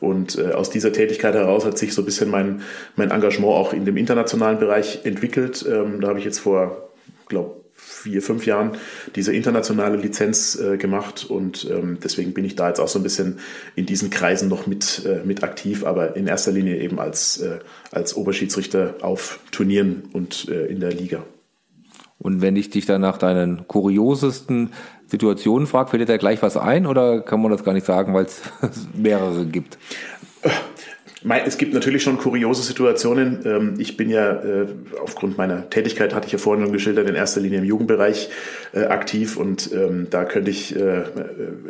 Und 0.00 0.38
äh, 0.38 0.52
aus 0.52 0.70
dieser 0.70 0.92
Tätigkeit 0.92 1.34
heraus 1.34 1.64
hat 1.64 1.78
sich 1.78 1.94
so 1.94 2.02
ein 2.02 2.04
bisschen 2.04 2.30
mein, 2.30 2.62
mein 2.96 3.10
Engagement 3.10 3.52
auch 3.52 3.72
in 3.72 3.84
dem 3.84 3.96
internationalen 3.96 4.58
Bereich 4.58 5.00
entwickelt. 5.04 5.64
Ähm, 5.68 6.00
da 6.00 6.08
habe 6.08 6.18
ich 6.18 6.24
jetzt 6.24 6.38
vor, 6.38 6.90
glaube 7.28 7.66
vier, 7.76 8.22
fünf 8.22 8.46
Jahren 8.46 8.72
diese 9.14 9.32
internationale 9.34 9.96
Lizenz 9.96 10.56
äh, 10.56 10.76
gemacht 10.76 11.26
und 11.28 11.68
ähm, 11.70 11.98
deswegen 12.02 12.32
bin 12.32 12.44
ich 12.44 12.56
da 12.56 12.68
jetzt 12.68 12.80
auch 12.80 12.88
so 12.88 12.98
ein 12.98 13.02
bisschen 13.02 13.38
in 13.74 13.84
diesen 13.84 14.10
Kreisen 14.10 14.48
noch 14.48 14.66
mit, 14.66 15.02
äh, 15.04 15.24
mit 15.24 15.42
aktiv, 15.42 15.84
aber 15.84 16.16
in 16.16 16.26
erster 16.26 16.52
Linie 16.52 16.78
eben 16.78 16.98
als, 16.98 17.38
äh, 17.38 17.58
als 17.90 18.16
Oberschiedsrichter 18.16 18.96
auf 19.02 19.40
Turnieren 19.50 20.04
und 20.12 20.48
äh, 20.48 20.66
in 20.66 20.80
der 20.80 20.92
Liga. 20.92 21.24
Und 22.26 22.42
wenn 22.42 22.56
ich 22.56 22.70
dich 22.70 22.86
dann 22.86 23.02
nach 23.02 23.18
deinen 23.18 23.68
kuriosesten 23.68 24.72
Situationen 25.06 25.68
frage, 25.68 25.90
fällt 25.90 26.02
dir 26.02 26.06
da 26.06 26.16
gleich 26.16 26.42
was 26.42 26.56
ein 26.56 26.84
oder 26.84 27.20
kann 27.20 27.40
man 27.40 27.52
das 27.52 27.62
gar 27.62 27.72
nicht 27.72 27.86
sagen, 27.86 28.14
weil 28.14 28.24
es 28.24 28.42
mehrere 28.94 29.46
gibt? 29.46 29.78
Es 31.44 31.58
gibt 31.58 31.74
natürlich 31.74 32.04
schon 32.04 32.18
kuriose 32.18 32.62
Situationen. 32.62 33.40
Ähm, 33.44 33.74
ich 33.78 33.96
bin 33.96 34.10
ja 34.10 34.30
äh, 34.30 34.66
aufgrund 35.02 35.36
meiner 35.36 35.68
Tätigkeit, 35.70 36.14
hatte 36.14 36.26
ich 36.26 36.32
ja 36.32 36.38
vorhin 36.38 36.64
schon 36.64 36.72
geschildert, 36.72 37.08
in 37.08 37.16
erster 37.16 37.40
Linie 37.40 37.58
im 37.58 37.64
Jugendbereich 37.64 38.30
äh, 38.72 38.84
aktiv 38.84 39.36
und 39.36 39.72
ähm, 39.72 40.06
da 40.08 40.24
könnte 40.24 40.52
ich, 40.52 40.76
äh, 40.76 41.02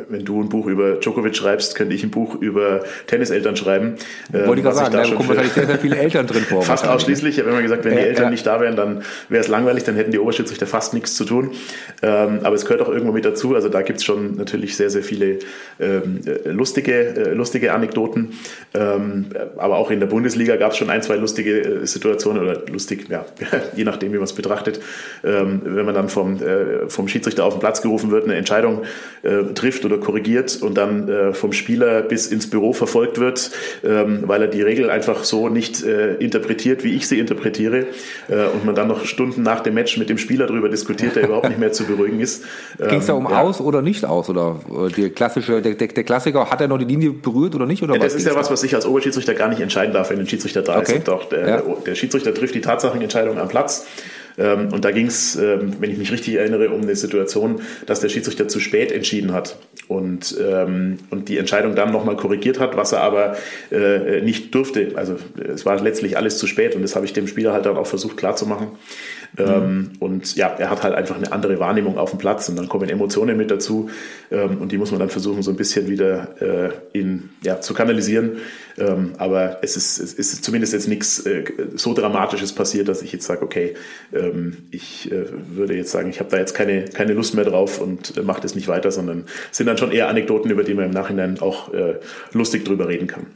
wenn 0.09 0.23
du 0.25 0.41
ein 0.41 0.49
Buch 0.49 0.67
über 0.67 0.93
Djokovic 0.99 1.35
schreibst, 1.35 1.75
könnte 1.75 1.95
ich 1.95 2.03
ein 2.03 2.11
Buch 2.11 2.35
über 2.35 2.83
Tenniseltern 3.07 3.55
schreiben. 3.55 3.95
Wollte 4.31 4.59
ich 4.59 4.63
gerade 4.63 4.75
sagen, 4.75 4.93
da 4.93 5.03
kommen 5.03 5.29
wahrscheinlich 5.29 5.53
sehr, 5.53 5.65
sehr 5.65 5.79
viele 5.79 5.97
Eltern 5.97 6.27
drin 6.27 6.43
vor. 6.43 6.61
Fast 6.67 6.87
ausschließlich. 6.87 7.37
Ich 7.37 7.43
habe 7.43 7.49
immer 7.49 7.63
gesagt, 7.63 7.83
wenn 7.83 7.93
die 7.93 8.03
Eltern 8.03 8.25
ja. 8.25 8.29
nicht 8.29 8.45
da 8.45 8.61
wären, 8.61 8.75
dann 8.75 9.01
wäre 9.29 9.41
es 9.41 9.47
langweilig, 9.47 9.83
dann 9.83 9.95
hätten 9.95 10.11
die 10.11 10.19
Oberschiedsrichter 10.19 10.67
fast 10.67 10.93
nichts 10.93 11.15
zu 11.15 11.25
tun. 11.25 11.51
Ähm, 12.03 12.39
aber 12.43 12.55
es 12.55 12.65
gehört 12.65 12.81
auch 12.81 12.89
irgendwo 12.89 13.11
mit 13.11 13.25
dazu. 13.25 13.55
Also 13.55 13.69
da 13.69 13.81
gibt 13.81 13.99
es 13.99 14.05
schon 14.05 14.35
natürlich 14.35 14.75
sehr, 14.75 14.89
sehr 14.89 15.03
viele 15.03 15.39
lustige, 16.45 17.31
lustige 17.33 17.73
Anekdoten 17.73 18.33
aber 19.57 19.77
auch 19.77 19.91
in 19.91 19.99
der 19.99 20.07
Bundesliga 20.07 20.55
gab 20.55 20.71
es 20.71 20.77
schon 20.77 20.89
ein, 20.89 21.01
zwei 21.01 21.15
lustige 21.15 21.61
äh, 21.61 21.85
Situationen 21.87 22.43
oder 22.43 22.61
lustig, 22.71 23.07
ja, 23.09 23.25
je 23.75 23.83
nachdem, 23.83 24.11
wie 24.13 24.17
man 24.17 24.25
es 24.25 24.33
betrachtet, 24.33 24.79
ähm, 25.23 25.61
wenn 25.63 25.85
man 25.85 25.95
dann 25.95 26.09
vom, 26.09 26.41
äh, 26.41 26.89
vom 26.89 27.07
Schiedsrichter 27.07 27.45
auf 27.45 27.55
den 27.55 27.59
Platz 27.59 27.81
gerufen 27.81 28.11
wird, 28.11 28.25
eine 28.25 28.35
Entscheidung 28.35 28.83
äh, 29.23 29.53
trifft 29.53 29.85
oder 29.85 29.97
korrigiert 29.97 30.59
und 30.61 30.77
dann 30.77 31.33
vom 31.33 31.53
Spieler 31.53 32.01
bis 32.01 32.27
ins 32.27 32.49
Büro 32.49 32.73
verfolgt 32.73 33.19
wird, 33.19 33.51
ähm, 33.83 34.23
weil 34.25 34.41
er 34.41 34.47
die 34.47 34.61
Regel 34.61 34.89
einfach 34.89 35.23
so 35.23 35.49
nicht 35.49 35.81
interpretiert, 35.81 36.83
wie 36.83 36.95
ich 36.95 37.07
sie 37.07 37.19
interpretiere 37.19 37.85
und 38.27 38.65
man 38.65 38.75
dann 38.75 38.87
noch 38.87 39.05
Stunden 39.05 39.43
nach 39.43 39.61
dem 39.61 39.73
Match 39.73 39.97
mit 39.97 40.09
dem 40.09 40.17
Spieler 40.17 40.47
darüber 40.47 40.69
diskutiert, 40.69 41.15
der 41.15 41.25
überhaupt 41.25 41.49
nicht 41.49 41.59
mehr 41.59 41.71
zu 41.71 41.85
beruhigen 41.85 42.19
ist. 42.19 42.43
Ähm, 42.79 42.89
Ging 42.89 42.99
es 42.99 43.07
da 43.07 43.13
um 43.13 43.27
ja. 43.29 43.41
aus 43.41 43.59
oder 43.59 43.81
nicht 43.81 44.05
aus 44.05 44.29
oder 44.29 44.59
die 44.95 45.09
klassische, 45.09 45.61
der, 45.61 45.73
der, 45.73 45.87
der 45.87 46.03
Klassiker, 46.03 46.49
hat 46.49 46.61
er 46.61 46.67
noch 46.67 46.77
die 46.77 46.85
Linie 46.85 47.11
berührt 47.11 47.55
oder 47.55 47.65
nicht? 47.65 47.81
Oder 47.81 47.95
ja, 47.95 47.99
das 47.99 48.13
ist 48.13 48.25
ja 48.25 48.35
was, 48.35 48.51
was 48.51 48.63
ich 48.63 48.75
als 48.75 48.85
Oberschiedsrichter 48.85 49.26
gar 49.33 49.49
nicht 49.49 49.61
entscheiden 49.61 49.93
darf, 49.93 50.09
wenn 50.09 50.19
ein 50.19 50.27
Schiedsrichter 50.27 50.61
da 50.61 50.79
okay. 50.79 50.97
ist. 50.97 51.09
Auch 51.09 51.25
der, 51.29 51.47
ja. 51.47 51.63
der 51.85 51.95
Schiedsrichter 51.95 52.33
trifft 52.33 52.55
die 52.55 52.61
Tatsachenentscheidung 52.61 53.37
am 53.37 53.47
Platz. 53.47 53.85
Ähm, 54.37 54.71
und 54.71 54.85
da 54.85 54.91
ging 54.91 55.07
es, 55.07 55.35
ähm, 55.35 55.73
wenn 55.79 55.91
ich 55.91 55.97
mich 55.97 56.11
richtig 56.11 56.35
erinnere, 56.35 56.69
um 56.69 56.81
eine 56.81 56.95
Situation, 56.95 57.61
dass 57.85 57.99
der 57.99 58.09
Schiedsrichter 58.09 58.47
zu 58.47 58.59
spät 58.59 58.91
entschieden 58.91 59.33
hat 59.33 59.57
und, 59.87 60.37
ähm, 60.39 60.99
und 61.09 61.29
die 61.29 61.37
Entscheidung 61.37 61.75
dann 61.75 61.91
nochmal 61.91 62.15
korrigiert 62.15 62.59
hat, 62.59 62.77
was 62.77 62.91
er 62.91 63.01
aber 63.01 63.35
äh, 63.71 64.21
nicht 64.21 64.53
durfte. 64.53 64.91
Also 64.95 65.15
es 65.53 65.65
war 65.65 65.81
letztlich 65.81 66.17
alles 66.17 66.37
zu 66.37 66.45
spät 66.45 66.75
und 66.75 66.83
das 66.83 66.95
habe 66.95 67.05
ich 67.05 67.13
dem 67.13 67.27
Spieler 67.27 67.53
halt 67.53 67.65
dann 67.65 67.77
auch 67.77 67.87
versucht 67.87 68.17
klarzumachen. 68.17 68.67
Mhm. 69.37 69.91
und 69.99 70.35
ja, 70.35 70.47
er 70.57 70.69
hat 70.69 70.83
halt 70.83 70.95
einfach 70.95 71.15
eine 71.15 71.31
andere 71.31 71.59
Wahrnehmung 71.59 71.97
auf 71.97 72.09
dem 72.09 72.19
Platz 72.19 72.49
und 72.49 72.55
dann 72.55 72.67
kommen 72.67 72.89
Emotionen 72.89 73.37
mit 73.37 73.51
dazu 73.51 73.89
ähm, 74.31 74.57
und 74.59 74.71
die 74.71 74.77
muss 74.77 74.91
man 74.91 74.99
dann 74.99 75.09
versuchen, 75.09 75.43
so 75.43 75.51
ein 75.51 75.57
bisschen 75.57 75.87
wieder 75.89 76.41
äh, 76.41 76.69
in, 76.97 77.29
ja, 77.43 77.61
zu 77.61 77.73
kanalisieren. 77.73 78.37
Ähm, 78.77 79.13
aber 79.17 79.59
es 79.61 79.75
ist, 79.75 79.99
es 79.99 80.13
ist 80.13 80.43
zumindest 80.43 80.73
jetzt 80.73 80.87
nichts 80.87 81.25
äh, 81.25 81.43
so 81.75 81.93
Dramatisches 81.93 82.53
passiert, 82.53 82.87
dass 82.87 83.01
ich 83.01 83.11
jetzt 83.11 83.25
sage, 83.25 83.43
okay, 83.43 83.75
ähm, 84.13 84.57
ich 84.71 85.11
äh, 85.11 85.25
würde 85.49 85.75
jetzt 85.75 85.91
sagen, 85.91 86.09
ich 86.09 86.19
habe 86.19 86.29
da 86.29 86.37
jetzt 86.37 86.53
keine, 86.53 86.85
keine 86.85 87.13
Lust 87.13 87.35
mehr 87.35 87.45
drauf 87.45 87.79
und 87.79 88.23
mache 88.23 88.41
das 88.41 88.55
nicht 88.55 88.67
weiter, 88.67 88.91
sondern 88.91 89.25
es 89.51 89.57
sind 89.57 89.67
dann 89.67 89.77
schon 89.77 89.91
eher 89.91 90.09
Anekdoten, 90.09 90.51
über 90.51 90.63
die 90.63 90.73
man 90.73 90.85
im 90.85 90.91
Nachhinein 90.91 91.39
auch 91.39 91.71
lustig 92.33 92.65
drüber 92.65 92.87
reden 92.87 93.07
kann. 93.07 93.27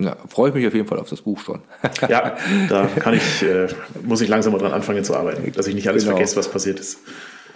Ja, 0.00 0.16
freue 0.28 0.48
ich 0.48 0.54
mich 0.54 0.66
auf 0.66 0.74
jeden 0.74 0.88
Fall 0.88 0.98
auf 0.98 1.10
das 1.10 1.20
Buch 1.20 1.38
schon. 1.38 1.60
ja, 2.08 2.36
da 2.68 2.86
kann 2.98 3.14
ich, 3.14 3.42
äh, 3.42 3.68
muss 4.02 4.20
ich 4.20 4.28
langsam 4.28 4.52
mal 4.52 4.58
dran 4.58 4.72
anfangen 4.72 5.04
zu 5.04 5.14
arbeiten, 5.14 5.52
dass 5.52 5.66
ich 5.66 5.74
nicht 5.74 5.88
alles 5.88 6.04
genau. 6.04 6.16
vergesse, 6.16 6.36
was 6.36 6.48
passiert 6.48 6.80
ist. 6.80 7.00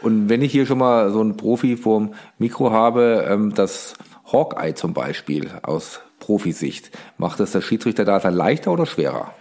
Und 0.02 0.28
wenn 0.28 0.42
ich 0.42 0.52
hier 0.52 0.66
schon 0.66 0.78
mal 0.78 1.10
so 1.10 1.20
einen 1.20 1.36
Profi 1.38 1.76
vorm 1.76 2.14
Mikro 2.38 2.70
habe, 2.70 3.26
ähm, 3.28 3.54
das 3.54 3.94
Hawkeye 4.30 4.74
zum 4.74 4.92
Beispiel 4.92 5.48
aus 5.62 6.00
Profisicht, 6.18 6.90
macht 7.16 7.40
das 7.40 7.52
der 7.52 7.62
Schiedsrichter 7.62 8.04
leichter 8.30 8.72
oder 8.72 8.84
schwerer? 8.84 9.32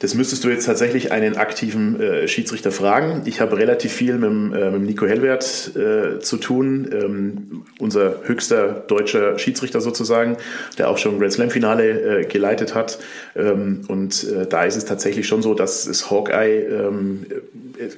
Das 0.00 0.14
müsstest 0.14 0.44
du 0.44 0.48
jetzt 0.48 0.66
tatsächlich 0.66 1.10
einen 1.10 1.36
aktiven 1.36 2.00
äh, 2.00 2.28
Schiedsrichter 2.28 2.70
fragen. 2.70 3.22
Ich 3.24 3.40
habe 3.40 3.58
relativ 3.58 3.92
viel 3.92 4.16
mit, 4.18 4.56
äh, 4.56 4.70
mit 4.70 4.82
Nico 4.82 5.06
Hellwert 5.06 5.72
äh, 5.76 6.20
zu 6.20 6.36
tun, 6.36 6.88
ähm, 6.92 7.62
unser 7.80 8.20
höchster 8.24 8.84
deutscher 8.86 9.38
Schiedsrichter 9.38 9.80
sozusagen, 9.80 10.36
der 10.78 10.88
auch 10.88 10.98
schon 10.98 11.18
Grand 11.18 11.32
Slam 11.32 11.50
Finale 11.50 12.20
äh, 12.20 12.24
geleitet 12.26 12.76
hat. 12.76 13.00
Ähm, 13.34 13.82
und 13.88 14.24
äh, 14.24 14.46
da 14.46 14.64
ist 14.64 14.76
es 14.76 14.84
tatsächlich 14.84 15.26
schon 15.26 15.42
so, 15.42 15.54
dass 15.54 15.86
es 15.86 16.10
Hawkeye 16.10 16.60
ähm, 16.66 17.26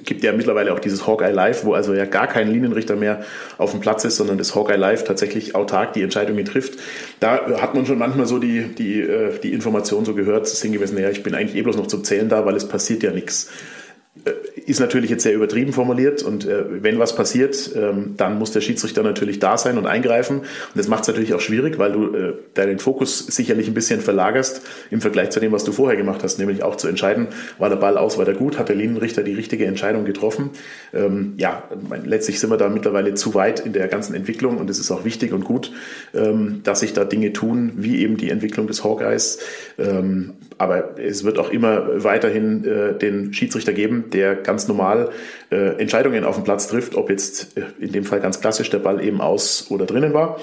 gibt 0.04 0.22
ja 0.22 0.32
mittlerweile 0.32 0.72
auch 0.72 0.78
dieses 0.78 1.06
Hawkeye 1.06 1.32
Live, 1.32 1.64
wo 1.64 1.74
also 1.74 1.94
ja 1.94 2.04
gar 2.04 2.26
kein 2.26 2.48
Linienrichter 2.48 2.96
mehr 2.96 3.24
auf 3.58 3.70
dem 3.70 3.80
Platz 3.80 4.04
ist, 4.04 4.16
sondern 4.16 4.38
das 4.38 4.54
Hawkeye 4.54 4.76
Live 4.76 5.04
tatsächlich 5.04 5.54
autark 5.54 5.92
die 5.94 6.02
Entscheidungen 6.02 6.44
trifft. 6.44 6.78
Da 7.20 7.60
hat 7.60 7.74
man 7.74 7.86
schon 7.86 7.98
manchmal 7.98 8.26
so 8.26 8.38
die, 8.38 8.64
die, 8.64 9.00
äh, 9.00 9.38
die 9.38 9.52
Information 9.52 10.04
so 10.04 10.14
gehört, 10.14 10.46
sinngemäß, 10.46 10.92
naja, 10.92 11.10
ich 11.10 11.22
bin 11.22 11.34
eigentlich 11.34 11.56
eh 11.56 11.62
bloß 11.70 11.76
noch 11.76 11.86
zum 11.86 12.04
Zählen 12.04 12.28
da, 12.28 12.44
weil 12.44 12.56
es 12.56 12.66
passiert 12.66 13.02
ja 13.02 13.12
nichts. 13.12 13.48
Äh, 14.24 14.32
ist 14.66 14.78
natürlich 14.78 15.10
jetzt 15.10 15.24
sehr 15.24 15.34
übertrieben 15.34 15.72
formuliert 15.72 16.22
und 16.22 16.46
äh, 16.46 16.82
wenn 16.82 16.98
was 17.00 17.16
passiert, 17.16 17.70
ähm, 17.74 18.14
dann 18.16 18.38
muss 18.38 18.52
der 18.52 18.60
Schiedsrichter 18.60 19.02
natürlich 19.02 19.40
da 19.40 19.56
sein 19.58 19.78
und 19.78 19.86
eingreifen. 19.86 20.40
Und 20.40 20.46
das 20.76 20.86
macht 20.86 21.02
es 21.02 21.08
natürlich 21.08 21.34
auch 21.34 21.40
schwierig, 21.40 21.78
weil 21.78 21.92
du 21.92 22.14
äh, 22.14 22.34
deinen 22.54 22.78
Fokus 22.78 23.18
sicherlich 23.18 23.66
ein 23.66 23.74
bisschen 23.74 24.00
verlagerst 24.00 24.62
im 24.90 25.00
Vergleich 25.00 25.30
zu 25.30 25.40
dem, 25.40 25.50
was 25.50 25.64
du 25.64 25.72
vorher 25.72 25.96
gemacht 25.96 26.22
hast, 26.22 26.38
nämlich 26.38 26.62
auch 26.62 26.76
zu 26.76 26.86
entscheiden, 26.86 27.28
war 27.58 27.68
der 27.68 27.76
Ball 27.76 27.96
aus, 27.96 28.16
war 28.16 28.24
der 28.24 28.34
gut, 28.34 28.58
hat 28.58 28.68
der 28.68 28.76
Linienrichter 28.76 29.22
die 29.24 29.34
richtige 29.34 29.66
Entscheidung 29.66 30.04
getroffen. 30.04 30.50
Ähm, 30.92 31.34
ja, 31.36 31.64
letztlich 32.04 32.38
sind 32.38 32.50
wir 32.50 32.56
da 32.56 32.68
mittlerweile 32.68 33.14
zu 33.14 33.34
weit 33.34 33.60
in 33.60 33.72
der 33.72 33.88
ganzen 33.88 34.14
Entwicklung 34.14 34.58
und 34.58 34.70
es 34.70 34.78
ist 34.78 34.90
auch 34.92 35.04
wichtig 35.04 35.32
und 35.32 35.44
gut, 35.44 35.72
ähm, 36.14 36.60
dass 36.62 36.80
sich 36.80 36.92
da 36.92 37.04
Dinge 37.04 37.32
tun, 37.32 37.72
wie 37.76 38.02
eben 38.02 38.16
die 38.16 38.30
Entwicklung 38.30 38.68
des 38.68 38.84
Hawkeyes. 38.84 39.40
Ähm, 39.78 40.34
aber 40.58 40.98
es 40.98 41.24
wird 41.24 41.38
auch 41.38 41.50
immer 41.50 42.04
weiterhin 42.04 42.64
äh, 42.64 42.96
den 42.96 43.32
Schiedsrichter 43.32 43.72
geben, 43.72 43.99
der 44.08 44.36
ganz 44.36 44.68
normal 44.68 45.10
äh, 45.50 45.80
Entscheidungen 45.80 46.24
auf 46.24 46.36
dem 46.36 46.44
Platz 46.44 46.68
trifft, 46.68 46.94
ob 46.94 47.10
jetzt 47.10 47.56
äh, 47.56 47.62
in 47.78 47.92
dem 47.92 48.04
Fall 48.04 48.20
ganz 48.20 48.40
klassisch 48.40 48.70
der 48.70 48.78
Ball 48.78 49.04
eben 49.04 49.20
aus 49.20 49.66
oder 49.68 49.84
drinnen 49.84 50.14
war, 50.14 50.38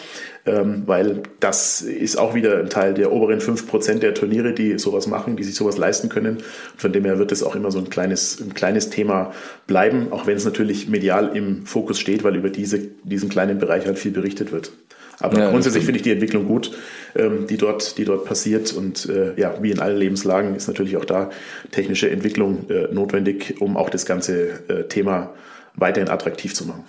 ähm, 0.46 0.84
weil 0.86 1.24
das 1.40 1.82
ist 1.82 2.18
auch 2.18 2.36
wieder 2.36 2.60
ein 2.60 2.70
Teil 2.70 2.94
der 2.94 3.12
oberen 3.12 3.42
fünf 3.42 3.68
Prozent 3.68 4.04
der 4.04 4.14
Turniere, 4.14 4.54
die 4.54 4.78
sowas 4.78 5.08
machen, 5.08 5.36
die 5.36 5.44
sich 5.44 5.56
sowas 5.56 5.78
leisten 5.78 6.10
können. 6.10 6.38
Von 6.76 6.94
dem 6.94 7.06
her 7.06 7.18
wird 7.18 7.32
es 7.32 7.42
auch 7.42 7.56
immer 7.56 7.72
so 7.72 7.80
ein 7.80 7.90
kleines, 7.90 8.40
ein 8.40 8.54
kleines 8.54 8.90
Thema 8.90 9.34
bleiben, 9.66 10.12
auch 10.12 10.28
wenn 10.28 10.38
es 10.38 10.46
natürlich 10.46 10.88
medial 10.88 11.36
im 11.36 11.66
Fokus 11.66 12.00
steht, 12.00 12.24
weil 12.24 12.36
über 12.36 12.50
diese, 12.50 12.80
diesen 13.04 13.30
kleinen 13.30 13.60
Bereich 13.60 13.86
halt 13.86 13.98
viel 13.98 14.12
berichtet 14.12 14.52
wird. 14.52 14.72
Aber 15.20 15.40
ja, 15.40 15.50
grundsätzlich 15.50 15.84
finde 15.84 15.98
ich 15.98 16.04
die 16.04 16.12
Entwicklung 16.12 16.48
gut, 16.48 16.72
ähm, 17.16 17.48
die, 17.48 17.58
dort, 17.58 17.98
die 17.98 18.06
dort 18.06 18.26
passiert. 18.26 18.74
Und 18.74 19.08
äh, 19.10 19.40
ja, 19.40 19.56
wie 19.62 19.72
in 19.72 19.80
allen 19.80 19.98
Lebenslagen 19.98 20.56
ist 20.56 20.68
natürlich 20.68 20.98
auch 20.98 21.06
da 21.06 21.30
technische 21.72 22.10
Entwicklung 22.10 22.70
äh, 22.70 22.94
notwendig, 22.94 23.56
um 23.60 23.78
auch 23.78 23.90
das 23.90 24.06
ganze 24.06 24.70
äh, 24.70 24.88
Thema 24.88 25.34
weiterhin 25.76 26.10
attraktiv 26.10 26.54
zu 26.54 26.66
machen. 26.66 26.84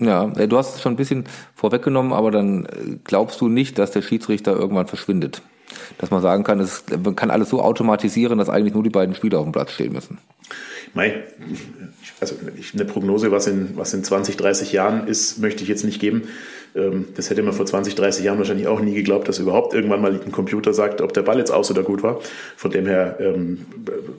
Ja, 0.00 0.32
äh, 0.36 0.48
du 0.48 0.56
hast 0.56 0.76
es 0.76 0.82
schon 0.82 0.94
ein 0.94 0.96
bisschen 0.96 1.24
vorweggenommen, 1.54 2.12
aber 2.12 2.30
dann 2.30 2.64
äh, 2.64 2.68
glaubst 3.04 3.40
du 3.40 3.48
nicht, 3.48 3.78
dass 3.78 3.92
der 3.92 4.02
Schiedsrichter 4.02 4.52
irgendwann 4.52 4.86
verschwindet. 4.86 5.42
Dass 5.98 6.10
man 6.10 6.20
sagen 6.20 6.42
kann, 6.42 6.58
es, 6.58 6.84
man 7.04 7.14
kann 7.14 7.30
alles 7.30 7.50
so 7.50 7.62
automatisieren, 7.62 8.38
dass 8.38 8.48
eigentlich 8.48 8.74
nur 8.74 8.82
die 8.82 8.90
beiden 8.90 9.14
Spieler 9.14 9.38
auf 9.38 9.44
dem 9.44 9.52
Platz 9.52 9.72
stehen 9.72 9.92
müssen. 9.92 10.18
Mei, 10.94 11.22
also 12.20 12.34
eine 12.74 12.84
Prognose, 12.84 13.30
was 13.30 13.46
in, 13.46 13.76
was 13.76 13.94
in 13.94 14.02
20, 14.02 14.36
30 14.36 14.72
Jahren 14.72 15.06
ist, 15.06 15.38
möchte 15.38 15.62
ich 15.62 15.68
jetzt 15.68 15.84
nicht 15.84 16.00
geben. 16.00 16.24
Ähm, 16.74 17.06
das 17.16 17.30
hätte 17.30 17.42
man 17.42 17.52
vor 17.52 17.66
20, 17.66 17.94
30 17.94 18.24
Jahren 18.24 18.38
wahrscheinlich 18.38 18.66
auch 18.66 18.80
nie 18.80 18.94
geglaubt, 18.94 19.28
dass 19.28 19.38
überhaupt 19.38 19.74
irgendwann 19.74 20.02
mal 20.02 20.12
ein 20.12 20.32
Computer 20.32 20.72
sagt, 20.72 21.00
ob 21.00 21.12
der 21.12 21.22
Ball 21.22 21.38
jetzt 21.38 21.50
aus 21.50 21.70
oder 21.70 21.82
gut 21.82 22.02
war. 22.02 22.20
Von 22.56 22.70
dem 22.70 22.86
her 22.86 23.16
ähm, 23.20 23.66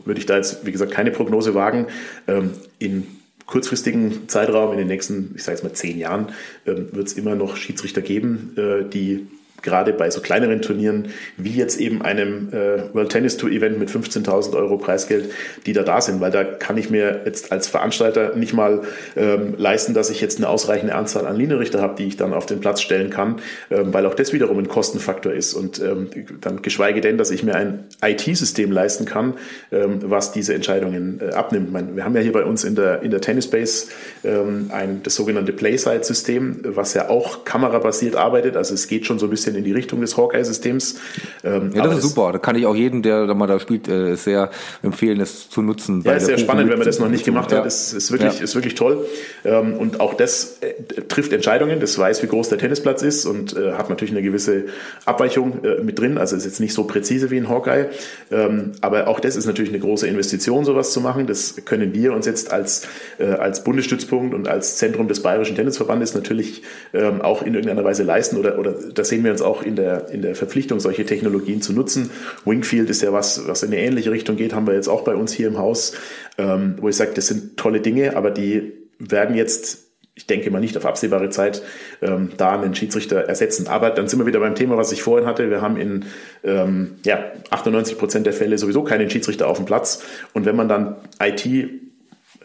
würde 0.05 0.19
ich 0.19 0.25
da 0.25 0.37
jetzt, 0.37 0.65
wie 0.65 0.71
gesagt, 0.71 0.91
keine 0.91 1.11
Prognose 1.11 1.53
wagen. 1.55 1.87
Ähm, 2.27 2.51
in 2.79 3.07
kurzfristigen 3.45 4.29
Zeitraum, 4.29 4.71
in 4.71 4.77
den 4.77 4.87
nächsten, 4.87 5.33
ich 5.35 5.43
sage 5.43 5.57
jetzt 5.57 5.63
mal 5.63 5.73
zehn 5.73 5.97
Jahren, 5.97 6.27
wird 6.63 7.07
es 7.07 7.13
immer 7.13 7.35
noch 7.35 7.57
Schiedsrichter 7.57 8.01
geben, 8.01 8.55
äh, 8.55 8.89
die 8.89 9.27
gerade 9.61 9.93
bei 9.93 10.09
so 10.09 10.21
kleineren 10.21 10.61
Turnieren, 10.61 11.09
wie 11.37 11.51
jetzt 11.51 11.79
eben 11.79 12.01
einem 12.01 12.49
äh, 12.49 12.93
World 12.93 13.09
Tennis 13.09 13.37
Tour 13.37 13.49
Event 13.49 13.79
mit 13.79 13.89
15.000 13.89 14.55
Euro 14.55 14.77
Preisgeld, 14.77 15.31
die 15.65 15.73
da 15.73 15.83
da 15.83 16.01
sind, 16.01 16.21
weil 16.21 16.31
da 16.31 16.43
kann 16.43 16.77
ich 16.77 16.89
mir 16.89 17.21
jetzt 17.25 17.51
als 17.51 17.67
Veranstalter 17.67 18.35
nicht 18.35 18.53
mal 18.53 18.81
ähm, 19.15 19.55
leisten, 19.57 19.93
dass 19.93 20.09
ich 20.09 20.21
jetzt 20.21 20.37
eine 20.37 20.49
ausreichende 20.49 20.95
Anzahl 20.95 21.25
an 21.25 21.35
Linienrichter 21.35 21.81
habe, 21.81 21.95
die 21.95 22.07
ich 22.07 22.17
dann 22.17 22.33
auf 22.33 22.45
den 22.45 22.59
Platz 22.59 22.81
stellen 22.81 23.09
kann, 23.09 23.41
ähm, 23.69 23.93
weil 23.93 24.05
auch 24.05 24.15
das 24.15 24.33
wiederum 24.33 24.57
ein 24.57 24.67
Kostenfaktor 24.67 25.33
ist. 25.33 25.53
Und 25.53 25.79
ähm, 25.79 26.09
dann 26.41 26.61
geschweige 26.61 27.01
denn, 27.01 27.17
dass 27.17 27.31
ich 27.31 27.43
mir 27.43 27.55
ein 27.55 27.85
IT-System 28.03 28.71
leisten 28.71 29.05
kann, 29.05 29.35
ähm, 29.71 29.99
was 30.03 30.31
diese 30.31 30.53
Entscheidungen 30.53 31.21
äh, 31.21 31.33
abnimmt. 31.33 31.71
Meine, 31.71 31.95
wir 31.95 32.05
haben 32.05 32.15
ja 32.15 32.21
hier 32.21 32.33
bei 32.33 32.43
uns 32.43 32.63
in 32.63 32.75
der, 32.75 33.01
in 33.01 33.11
der 33.11 33.21
Tennis 33.21 33.47
Base 33.47 33.87
ähm, 34.23 34.69
ein, 34.73 35.01
das 35.03 35.15
sogenannte 35.15 35.53
Playside-System, 35.53 36.61
was 36.63 36.93
ja 36.93 37.09
auch 37.09 37.45
kamerabasiert 37.45 38.15
arbeitet, 38.15 38.55
also 38.55 38.73
es 38.73 38.87
geht 38.87 39.05
schon 39.05 39.19
so 39.19 39.27
ein 39.27 39.29
bisschen 39.29 39.50
bisschen 39.51 39.57
in 39.57 39.63
die 39.63 39.73
Richtung 39.73 40.01
des 40.01 40.17
Hawkeye-Systems. 40.17 40.95
Ähm, 41.43 41.71
ja, 41.73 41.83
das 41.83 41.97
ist 41.97 42.03
super. 42.03 42.31
Da 42.31 42.39
kann 42.39 42.55
ich 42.55 42.65
auch 42.65 42.75
jeden, 42.75 43.01
der 43.01 43.27
da 43.27 43.33
mal 43.33 43.47
da 43.47 43.59
spielt, 43.59 43.87
äh, 43.87 44.15
sehr 44.15 44.49
empfehlen, 44.83 45.19
es 45.19 45.49
zu 45.49 45.61
nutzen. 45.61 46.01
Ja, 46.05 46.13
ist 46.13 46.25
sehr 46.25 46.37
spannend, 46.37 46.69
wenn 46.69 46.77
man 46.77 46.87
das 46.87 46.99
noch 46.99 47.09
nicht 47.09 47.25
gemacht 47.25 47.51
ja. 47.51 47.59
hat. 47.59 47.65
Ist, 47.65 47.93
ist 47.93 48.11
wirklich, 48.11 48.37
ja. 48.37 48.43
ist 48.43 48.55
wirklich 48.55 48.75
toll. 48.75 49.05
Ähm, 49.43 49.73
und 49.73 49.99
auch 49.99 50.13
das 50.13 50.57
äh, 50.61 51.01
trifft 51.07 51.33
Entscheidungen. 51.33 51.79
Das 51.79 51.97
weiß, 51.97 52.23
wie 52.23 52.27
groß 52.27 52.49
der 52.49 52.57
Tennisplatz 52.57 53.01
ist 53.01 53.25
und 53.25 53.55
äh, 53.55 53.73
hat 53.73 53.89
natürlich 53.89 54.11
eine 54.11 54.21
gewisse 54.21 54.65
Abweichung 55.05 55.63
äh, 55.63 55.81
mit 55.81 55.99
drin. 55.99 56.17
Also 56.17 56.35
ist 56.35 56.45
jetzt 56.45 56.59
nicht 56.59 56.73
so 56.73 56.85
präzise 56.85 57.31
wie 57.31 57.37
ein 57.37 57.49
Hawkeye. 57.49 57.87
Ähm, 58.31 58.71
aber 58.81 59.07
auch 59.07 59.19
das 59.19 59.35
ist 59.35 59.45
natürlich 59.45 59.71
eine 59.71 59.79
große 59.79 60.07
Investition, 60.07 60.65
sowas 60.65 60.91
zu 60.91 61.01
machen. 61.01 61.27
Das 61.27 61.55
können 61.65 61.93
wir 61.93 62.13
uns 62.13 62.25
jetzt 62.25 62.51
als, 62.51 62.87
äh, 63.19 63.25
als 63.25 63.63
Bundesstützpunkt 63.63 64.33
und 64.33 64.47
als 64.47 64.77
Zentrum 64.77 65.07
des 65.07 65.21
Bayerischen 65.21 65.55
Tennisverbandes 65.55 66.13
natürlich 66.13 66.63
ähm, 66.93 67.21
auch 67.21 67.41
in 67.41 67.53
irgendeiner 67.53 67.83
Weise 67.83 68.03
leisten 68.03 68.37
oder, 68.37 68.57
oder 68.57 68.73
da 68.93 69.03
sehen 69.03 69.23
wir 69.23 69.31
uns 69.31 69.40
auch 69.41 69.63
in 69.63 69.75
der, 69.75 70.09
in 70.09 70.21
der 70.21 70.35
Verpflichtung, 70.35 70.79
solche 70.79 71.05
Technologien 71.05 71.61
zu 71.61 71.73
nutzen. 71.73 72.09
Wingfield 72.45 72.89
ist 72.89 73.01
ja 73.01 73.13
was, 73.13 73.47
was 73.47 73.63
in 73.63 73.71
eine 73.71 73.81
ähnliche 73.81 74.11
Richtung 74.11 74.35
geht, 74.35 74.53
haben 74.53 74.67
wir 74.67 74.73
jetzt 74.73 74.87
auch 74.87 75.03
bei 75.03 75.15
uns 75.15 75.33
hier 75.33 75.47
im 75.47 75.57
Haus, 75.57 75.93
ähm, 76.37 76.75
wo 76.79 76.89
ich 76.89 76.95
sage, 76.95 77.11
das 77.13 77.27
sind 77.27 77.57
tolle 77.57 77.81
Dinge, 77.81 78.15
aber 78.15 78.31
die 78.31 78.73
werden 78.99 79.35
jetzt 79.35 79.91
ich 80.13 80.27
denke 80.27 80.51
mal 80.51 80.59
nicht 80.59 80.77
auf 80.77 80.85
absehbare 80.85 81.29
Zeit 81.29 81.63
ähm, 82.01 82.31
da 82.37 82.59
einen 82.59 82.75
Schiedsrichter 82.75 83.21
ersetzen. 83.21 83.67
Aber 83.67 83.91
dann 83.91 84.07
sind 84.07 84.19
wir 84.19 84.25
wieder 84.25 84.41
beim 84.41 84.55
Thema, 84.55 84.75
was 84.77 84.91
ich 84.91 85.01
vorhin 85.01 85.25
hatte. 85.25 85.49
Wir 85.49 85.61
haben 85.61 85.77
in 85.77 86.05
ähm, 86.43 86.95
ja, 87.05 87.31
98 87.49 87.97
Prozent 87.97 88.25
der 88.25 88.33
Fälle 88.33 88.57
sowieso 88.57 88.83
keinen 88.83 89.09
Schiedsrichter 89.09 89.47
auf 89.47 89.57
dem 89.57 89.65
Platz. 89.65 90.03
Und 90.33 90.45
wenn 90.45 90.55
man 90.55 90.67
dann 90.67 90.97
IT 91.21 91.45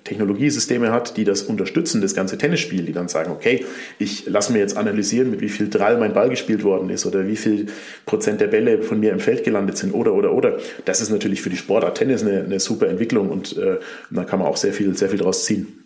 Technologiesysteme 0.06 0.92
hat, 0.92 1.16
die 1.16 1.24
das 1.24 1.42
unterstützen, 1.42 2.00
das 2.00 2.14
ganze 2.14 2.38
Tennisspiel, 2.38 2.84
die 2.84 2.92
dann 2.92 3.08
sagen, 3.08 3.30
okay, 3.30 3.64
ich 3.98 4.26
lasse 4.26 4.52
mir 4.52 4.60
jetzt 4.60 4.76
analysieren, 4.76 5.30
mit 5.30 5.40
wie 5.40 5.48
viel 5.48 5.68
Drall 5.68 5.98
mein 5.98 6.14
Ball 6.14 6.30
gespielt 6.30 6.64
worden 6.64 6.88
ist 6.90 7.04
oder 7.06 7.26
wie 7.26 7.36
viel 7.36 7.66
Prozent 8.06 8.40
der 8.40 8.46
Bälle 8.46 8.82
von 8.82 9.00
mir 9.00 9.12
im 9.12 9.20
Feld 9.20 9.44
gelandet 9.44 9.76
sind 9.76 9.92
oder, 9.92 10.14
oder, 10.14 10.32
oder. 10.32 10.58
Das 10.84 11.00
ist 11.00 11.10
natürlich 11.10 11.42
für 11.42 11.50
die 11.50 11.56
Sportart 11.56 11.98
Tennis 11.98 12.22
eine, 12.22 12.44
eine 12.44 12.60
super 12.60 12.88
Entwicklung 12.88 13.30
und 13.30 13.56
äh, 13.56 13.78
da 14.10 14.24
kann 14.24 14.38
man 14.38 14.48
auch 14.48 14.56
sehr 14.56 14.72
viel, 14.72 14.96
sehr 14.96 15.10
viel 15.10 15.18
draus 15.18 15.44
ziehen. 15.44 15.82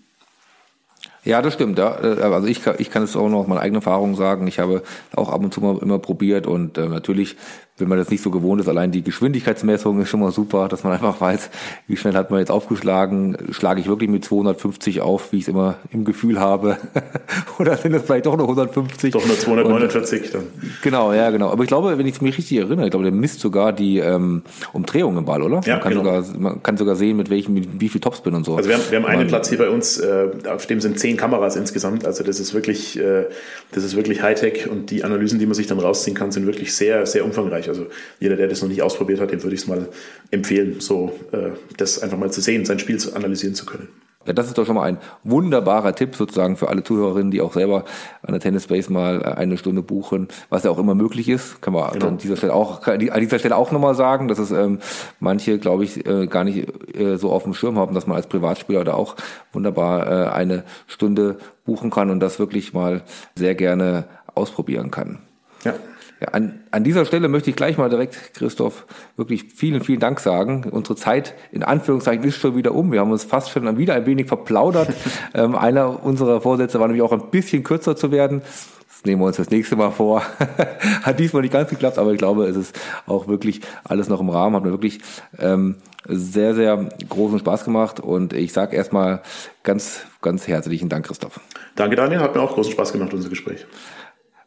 Ja, 1.23 1.43
das 1.43 1.55
stimmt. 1.55 1.79
Ja. 1.79 1.99
Äh, 2.03 2.21
also 2.23 2.47
ich 2.47 2.63
kann, 2.63 2.77
ich 2.79 2.91
kann 2.91 3.03
es 3.03 3.17
auch 3.17 3.29
noch 3.29 3.41
aus 3.41 3.47
meiner 3.47 3.61
eigenen 3.61 3.83
Erfahrung 3.83 4.17
sagen. 4.17 4.47
Ich 4.47 4.59
habe 4.59 4.83
auch 5.15 5.29
ab 5.31 5.43
und 5.43 5.53
zu 5.53 5.61
mal 5.61 5.79
immer 5.81 5.99
probiert 5.99 6.47
und 6.47 6.79
äh, 6.79 6.89
natürlich 6.89 7.37
wenn 7.81 7.89
man 7.89 7.99
das 7.99 8.11
nicht 8.11 8.23
so 8.23 8.31
gewohnt 8.31 8.61
ist, 8.61 8.69
allein 8.69 8.93
die 8.93 9.03
Geschwindigkeitsmessung 9.03 10.01
ist 10.01 10.09
schon 10.09 10.21
mal 10.21 10.33
super, 10.33 10.69
dass 10.69 10.85
man 10.85 10.93
einfach 10.93 11.21
weiß, 11.21 11.51
wie 11.89 11.97
schnell 11.97 12.15
hat 12.15 12.31
man 12.31 12.41
jetzt 12.41 12.51
aufgeschlagen, 12.51 13.37
schlage 13.51 13.81
ich 13.81 13.89
wirklich 13.89 14.11
mit 14.11 14.25
250 14.25 15.01
auf, 15.01 15.33
wie 15.33 15.39
ich 15.39 15.43
es 15.43 15.49
immer 15.49 15.77
im 15.93 16.05
Gefühl 16.05 16.39
habe, 16.39 16.79
oder 17.59 17.77
sind 17.77 17.95
es 17.95 18.03
vielleicht 18.03 18.27
doch 18.27 18.37
nur 18.37 18.47
150? 18.47 19.13
Doch 19.13 19.27
nur 19.27 19.39
249 19.39 20.31
dann. 20.33 20.43
Genau, 20.83 21.13
ja, 21.13 21.31
genau. 21.31 21.51
Aber 21.51 21.63
ich 21.63 21.69
glaube, 21.69 21.97
wenn 21.99 22.07
ich 22.07 22.21
mich 22.21 22.37
richtig 22.37 22.59
erinnere, 22.59 22.87
ich 22.87 22.91
glaube, 22.91 23.05
der 23.05 23.13
misst 23.13 23.41
sogar 23.41 23.73
die 23.73 23.99
ähm, 23.99 24.43
Umdrehung 24.73 25.17
im 25.17 25.25
Ball, 25.25 25.43
oder? 25.43 25.61
Ja, 25.65 25.75
man 25.75 25.83
kann 25.83 25.93
genau. 25.93 26.23
sogar, 26.23 26.39
man 26.39 26.63
kann 26.63 26.77
sogar 26.77 26.97
sehen, 26.97 27.17
mit 27.17 27.31
welchem, 27.31 27.55
mit 27.55 27.81
wie 27.81 27.89
viel 27.89 28.01
Topspin 28.01 28.35
und 28.35 28.45
so. 28.45 28.57
Also 28.57 28.69
wir 28.69 28.77
haben, 28.77 28.85
wir 28.91 28.99
haben 28.99 29.07
einen 29.07 29.29
Platz 29.29 29.49
hier 29.49 29.59
bei 29.59 29.69
uns, 29.69 29.99
äh, 29.99 30.29
auf 30.49 30.67
dem 30.67 30.81
sind 30.81 30.99
zehn 30.99 31.17
Kameras 31.17 31.57
insgesamt. 31.57 32.07
Also 32.07 32.25
das 32.25 32.41
ist 32.41 32.55
wirklich, 32.55 32.99
äh, 32.99 33.25
das 33.73 33.85
ist 33.85 33.97
wirklich 33.97 34.23
Hightech 34.23 34.69
und 34.69 34.91
die 34.91 35.05
Analysen, 35.05 35.39
die 35.39 35.47
man 35.47 35.55
sich 35.55 35.67
dann 35.67 35.79
rausziehen 35.79 36.17
kann, 36.17 36.33
sind 36.33 36.47
wirklich 36.47 36.75
sehr, 36.75 37.07
sehr 37.07 37.25
umfangreich. 37.25 37.70
Also 37.71 37.87
jeder, 38.19 38.37
der 38.37 38.49
das 38.49 38.61
noch 38.61 38.69
nicht 38.69 38.83
ausprobiert 38.83 39.21
hat, 39.21 39.33
dem 39.33 39.43
würde 39.43 39.55
ich 39.55 39.63
es 39.63 39.67
mal 39.67 39.89
empfehlen, 40.31 40.77
so 40.81 41.19
äh, 41.33 41.51
das 41.77 42.03
einfach 42.03 42.19
mal 42.19 42.31
zu 42.31 42.41
sehen, 42.43 42.65
sein 42.65 42.79
Spiel 42.79 42.99
zu 42.99 43.15
analysieren 43.15 43.55
zu 43.55 43.65
können. 43.65 43.89
Ja, 44.27 44.35
das 44.35 44.49
ist 44.49 44.59
doch 44.59 44.67
schon 44.67 44.75
mal 44.75 44.83
ein 44.83 44.99
wunderbarer 45.25 45.95
Tipp 45.95 46.15
sozusagen 46.15 46.59
für 46.59 46.69
alle 46.69 46.85
Zuhörerinnen, 46.85 47.31
die 47.31 47.41
auch 47.41 47.55
selber 47.55 47.87
an 48.21 48.33
der 48.33 48.41
Tennis 48.41 48.65
Space 48.65 48.91
mal 48.91 49.23
äh, 49.23 49.25
eine 49.25 49.57
Stunde 49.57 49.83
buchen, 49.83 50.29
was 50.51 50.63
ja 50.63 50.71
auch 50.71 50.79
immer 50.79 50.95
möglich 50.95 51.27
ist. 51.31 51.63
Kann 51.63 51.73
man 51.73 51.91
genau. 51.93 52.09
an 52.09 52.19
dieser 52.19 52.37
Stelle 52.37 52.53
auch 52.53 52.87
an 52.87 52.99
dieser 52.99 53.39
Stelle 53.39 53.57
auch 53.57 53.73
nochmal 53.73 53.95
sagen, 53.95 54.29
dass 54.29 54.39
es 54.39 54.51
ähm, 54.51 54.81
manche, 55.21 55.59
glaube 55.59 55.85
ich, 55.85 56.07
äh, 56.07 56.27
gar 56.27 56.45
nicht 56.45 56.69
äh, 56.95 57.17
so 57.17 57.31
auf 57.31 57.45
dem 57.45 57.55
Schirm 57.55 57.79
haben, 57.79 57.95
dass 57.95 58.07
man 58.07 58.17
als 58.19 58.27
Privatspieler 58.27 58.85
da 58.85 58.93
auch 58.93 59.17
wunderbar 59.55 60.07
äh, 60.07 60.31
eine 60.31 60.65
Stunde 60.87 61.39
buchen 61.65 61.89
kann 61.89 62.11
und 62.11 62.21
das 62.21 62.39
wirklich 62.39 62.75
mal 62.75 63.01
sehr 63.37 63.55
gerne 63.55 64.05
ausprobieren 64.35 64.91
kann. 64.91 65.21
Ja. 65.65 65.75
Ja, 66.21 66.29
an, 66.29 66.61
an 66.71 66.85
dieser 66.85 67.07
Stelle 67.07 67.29
möchte 67.29 67.49
ich 67.49 67.57
gleich 67.57 67.79
mal 67.79 67.89
direkt, 67.89 68.35
Christoph, 68.35 68.87
wirklich 69.17 69.45
vielen, 69.55 69.83
vielen 69.83 70.01
Dank 70.01 70.21
sagen. 70.21 70.67
Unsere 70.71 70.95
Zeit 70.95 71.35
in 71.51 71.63
Anführungszeichen 71.63 72.23
ist 72.25 72.37
schon 72.37 72.57
wieder 72.57 72.75
um. 72.75 72.93
Wir 72.93 73.01
haben 73.01 73.11
uns 73.11 73.25
fast 73.25 73.51
schon 73.51 73.79
wieder 73.79 73.95
ein 73.95 74.05
wenig 74.05 74.27
verplaudert. 74.27 74.95
ähm, 75.35 75.55
einer 75.55 76.05
unserer 76.05 76.43
Vorsätze 76.43 76.79
war 76.79 76.89
nämlich 76.89 77.03
auch 77.03 77.13
ein 77.13 77.31
bisschen 77.31 77.65
kürzer 77.65 77.97
zu 77.97 78.13
werden. 78.13 78.43
Das 78.87 79.07
nehmen 79.07 79.23
wir 79.23 79.27
uns 79.27 79.39
das 79.39 79.49
nächste 79.49 79.77
Mal 79.77 79.93
vor. 79.93 80.23
Hat 81.03 81.19
diesmal 81.19 81.41
nicht 81.41 81.53
ganz 81.53 81.71
geklappt, 81.71 81.97
aber 81.97 82.13
ich 82.13 82.19
glaube, 82.19 82.45
es 82.45 82.57
ist 82.57 82.79
auch 83.07 83.27
wirklich 83.27 83.63
alles 83.85 84.11
noch 84.11 84.21
im 84.21 84.29
Rahmen. 84.29 84.57
Hat 84.57 84.65
mir 84.65 84.73
wirklich 84.73 85.01
ähm, 85.39 85.77
sehr, 86.07 86.55
sehr 86.55 86.91
großen 87.09 87.39
Spaß 87.39 87.65
gemacht. 87.65 87.99
Und 87.99 88.35
ich 88.35 88.53
sage 88.53 88.77
erstmal 88.77 89.23
ganz, 89.63 90.03
ganz 90.21 90.47
herzlichen 90.49 90.91
Dank, 90.91 91.07
Christoph. 91.07 91.41
Danke, 91.77 91.97
Daniel. 91.97 92.21
Hat 92.21 92.35
mir 92.35 92.43
auch 92.43 92.53
großen 92.53 92.73
Spaß 92.73 92.93
gemacht, 92.93 93.15
unser 93.15 93.31
Gespräch. 93.31 93.65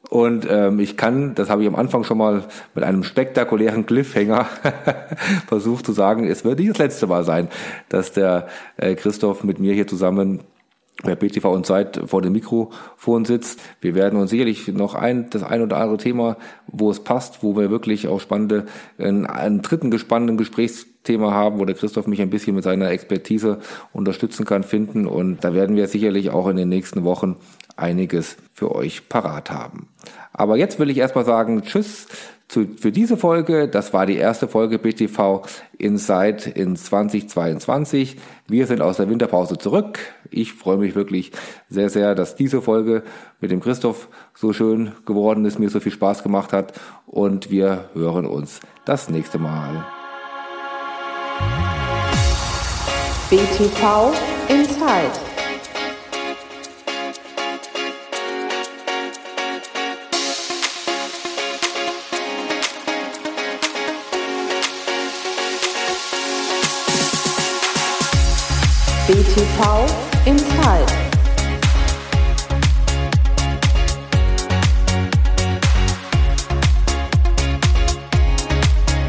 Und 0.09 0.45
ähm, 0.49 0.79
ich 0.79 0.97
kann, 0.97 1.33
das 1.33 1.49
habe 1.49 1.61
ich 1.61 1.67
am 1.67 1.75
Anfang 1.75 2.03
schon 2.03 2.17
mal 2.17 2.43
mit 2.75 2.83
einem 2.83 3.03
spektakulären 3.03 3.85
Cliffhanger 3.85 4.47
versucht 5.47 5.85
zu 5.85 5.93
sagen, 5.93 6.27
es 6.27 6.43
wird 6.43 6.59
nicht 6.59 6.71
das 6.71 6.77
letzte 6.77 7.07
Mal 7.07 7.23
sein, 7.23 7.47
dass 7.89 8.11
der 8.11 8.47
äh, 8.77 8.95
Christoph 8.95 9.43
mit 9.43 9.59
mir 9.59 9.73
hier 9.73 9.87
zusammen 9.87 10.41
bei 11.01 11.15
BTV 11.15 11.45
und 11.45 11.65
Zeit 11.65 11.99
vor 12.05 12.21
dem 12.21 12.33
Mikrofon 12.33 13.25
sitzt. 13.25 13.59
Wir 13.81 13.95
werden 13.95 14.19
uns 14.19 14.29
sicherlich 14.29 14.67
noch 14.67 14.93
ein, 14.93 15.29
das 15.29 15.43
ein 15.43 15.61
oder 15.61 15.77
andere 15.77 15.97
Thema, 15.97 16.37
wo 16.67 16.91
es 16.91 17.03
passt, 17.03 17.43
wo 17.43 17.57
wir 17.57 17.71
wirklich 17.71 18.07
auch 18.07 18.21
spannende, 18.21 18.67
einen, 18.97 19.25
einen 19.25 19.61
dritten 19.61 19.91
gespannten 19.91 20.37
Gesprächsthema 20.37 21.31
haben, 21.31 21.59
wo 21.59 21.65
der 21.65 21.75
Christoph 21.75 22.07
mich 22.07 22.21
ein 22.21 22.29
bisschen 22.29 22.55
mit 22.55 22.63
seiner 22.63 22.91
Expertise 22.91 23.59
unterstützen 23.91 24.45
kann, 24.45 24.63
finden. 24.63 25.07
Und 25.07 25.43
da 25.43 25.53
werden 25.53 25.75
wir 25.75 25.87
sicherlich 25.87 26.29
auch 26.29 26.47
in 26.47 26.57
den 26.57 26.69
nächsten 26.69 27.03
Wochen 27.03 27.37
einiges 27.75 28.37
für 28.53 28.73
euch 28.73 29.09
parat 29.09 29.51
haben. 29.51 29.87
Aber 30.31 30.57
jetzt 30.57 30.79
will 30.79 30.89
ich 30.89 30.97
erstmal 30.97 31.25
sagen, 31.25 31.63
tschüss 31.63 32.07
zu, 32.47 32.67
für 32.77 32.91
diese 32.91 33.17
Folge. 33.17 33.67
Das 33.67 33.93
war 33.93 34.05
die 34.05 34.17
erste 34.17 34.47
Folge 34.47 34.79
BTV 34.79 35.41
Inside 35.77 36.51
in 36.51 36.75
2022. 36.75 38.17
Wir 38.47 38.67
sind 38.67 38.81
aus 38.81 38.97
der 38.97 39.09
Winterpause 39.09 39.57
zurück. 39.57 39.99
Ich 40.29 40.53
freue 40.53 40.77
mich 40.77 40.95
wirklich 40.95 41.31
sehr, 41.69 41.89
sehr, 41.89 42.15
dass 42.15 42.35
diese 42.35 42.61
Folge 42.61 43.03
mit 43.39 43.51
dem 43.51 43.59
Christoph 43.59 44.07
so 44.33 44.53
schön 44.53 44.91
geworden 45.05 45.45
ist, 45.45 45.59
mir 45.59 45.69
so 45.69 45.79
viel 45.79 45.91
Spaß 45.91 46.23
gemacht 46.23 46.53
hat 46.53 46.73
und 47.05 47.49
wir 47.49 47.89
hören 47.93 48.25
uns 48.25 48.59
das 48.85 49.09
nächste 49.09 49.39
Mal. 49.39 49.85
BTV 53.29 54.13
Inside. 54.47 55.32
BTV 69.05 70.25
Inside. 70.25 71.12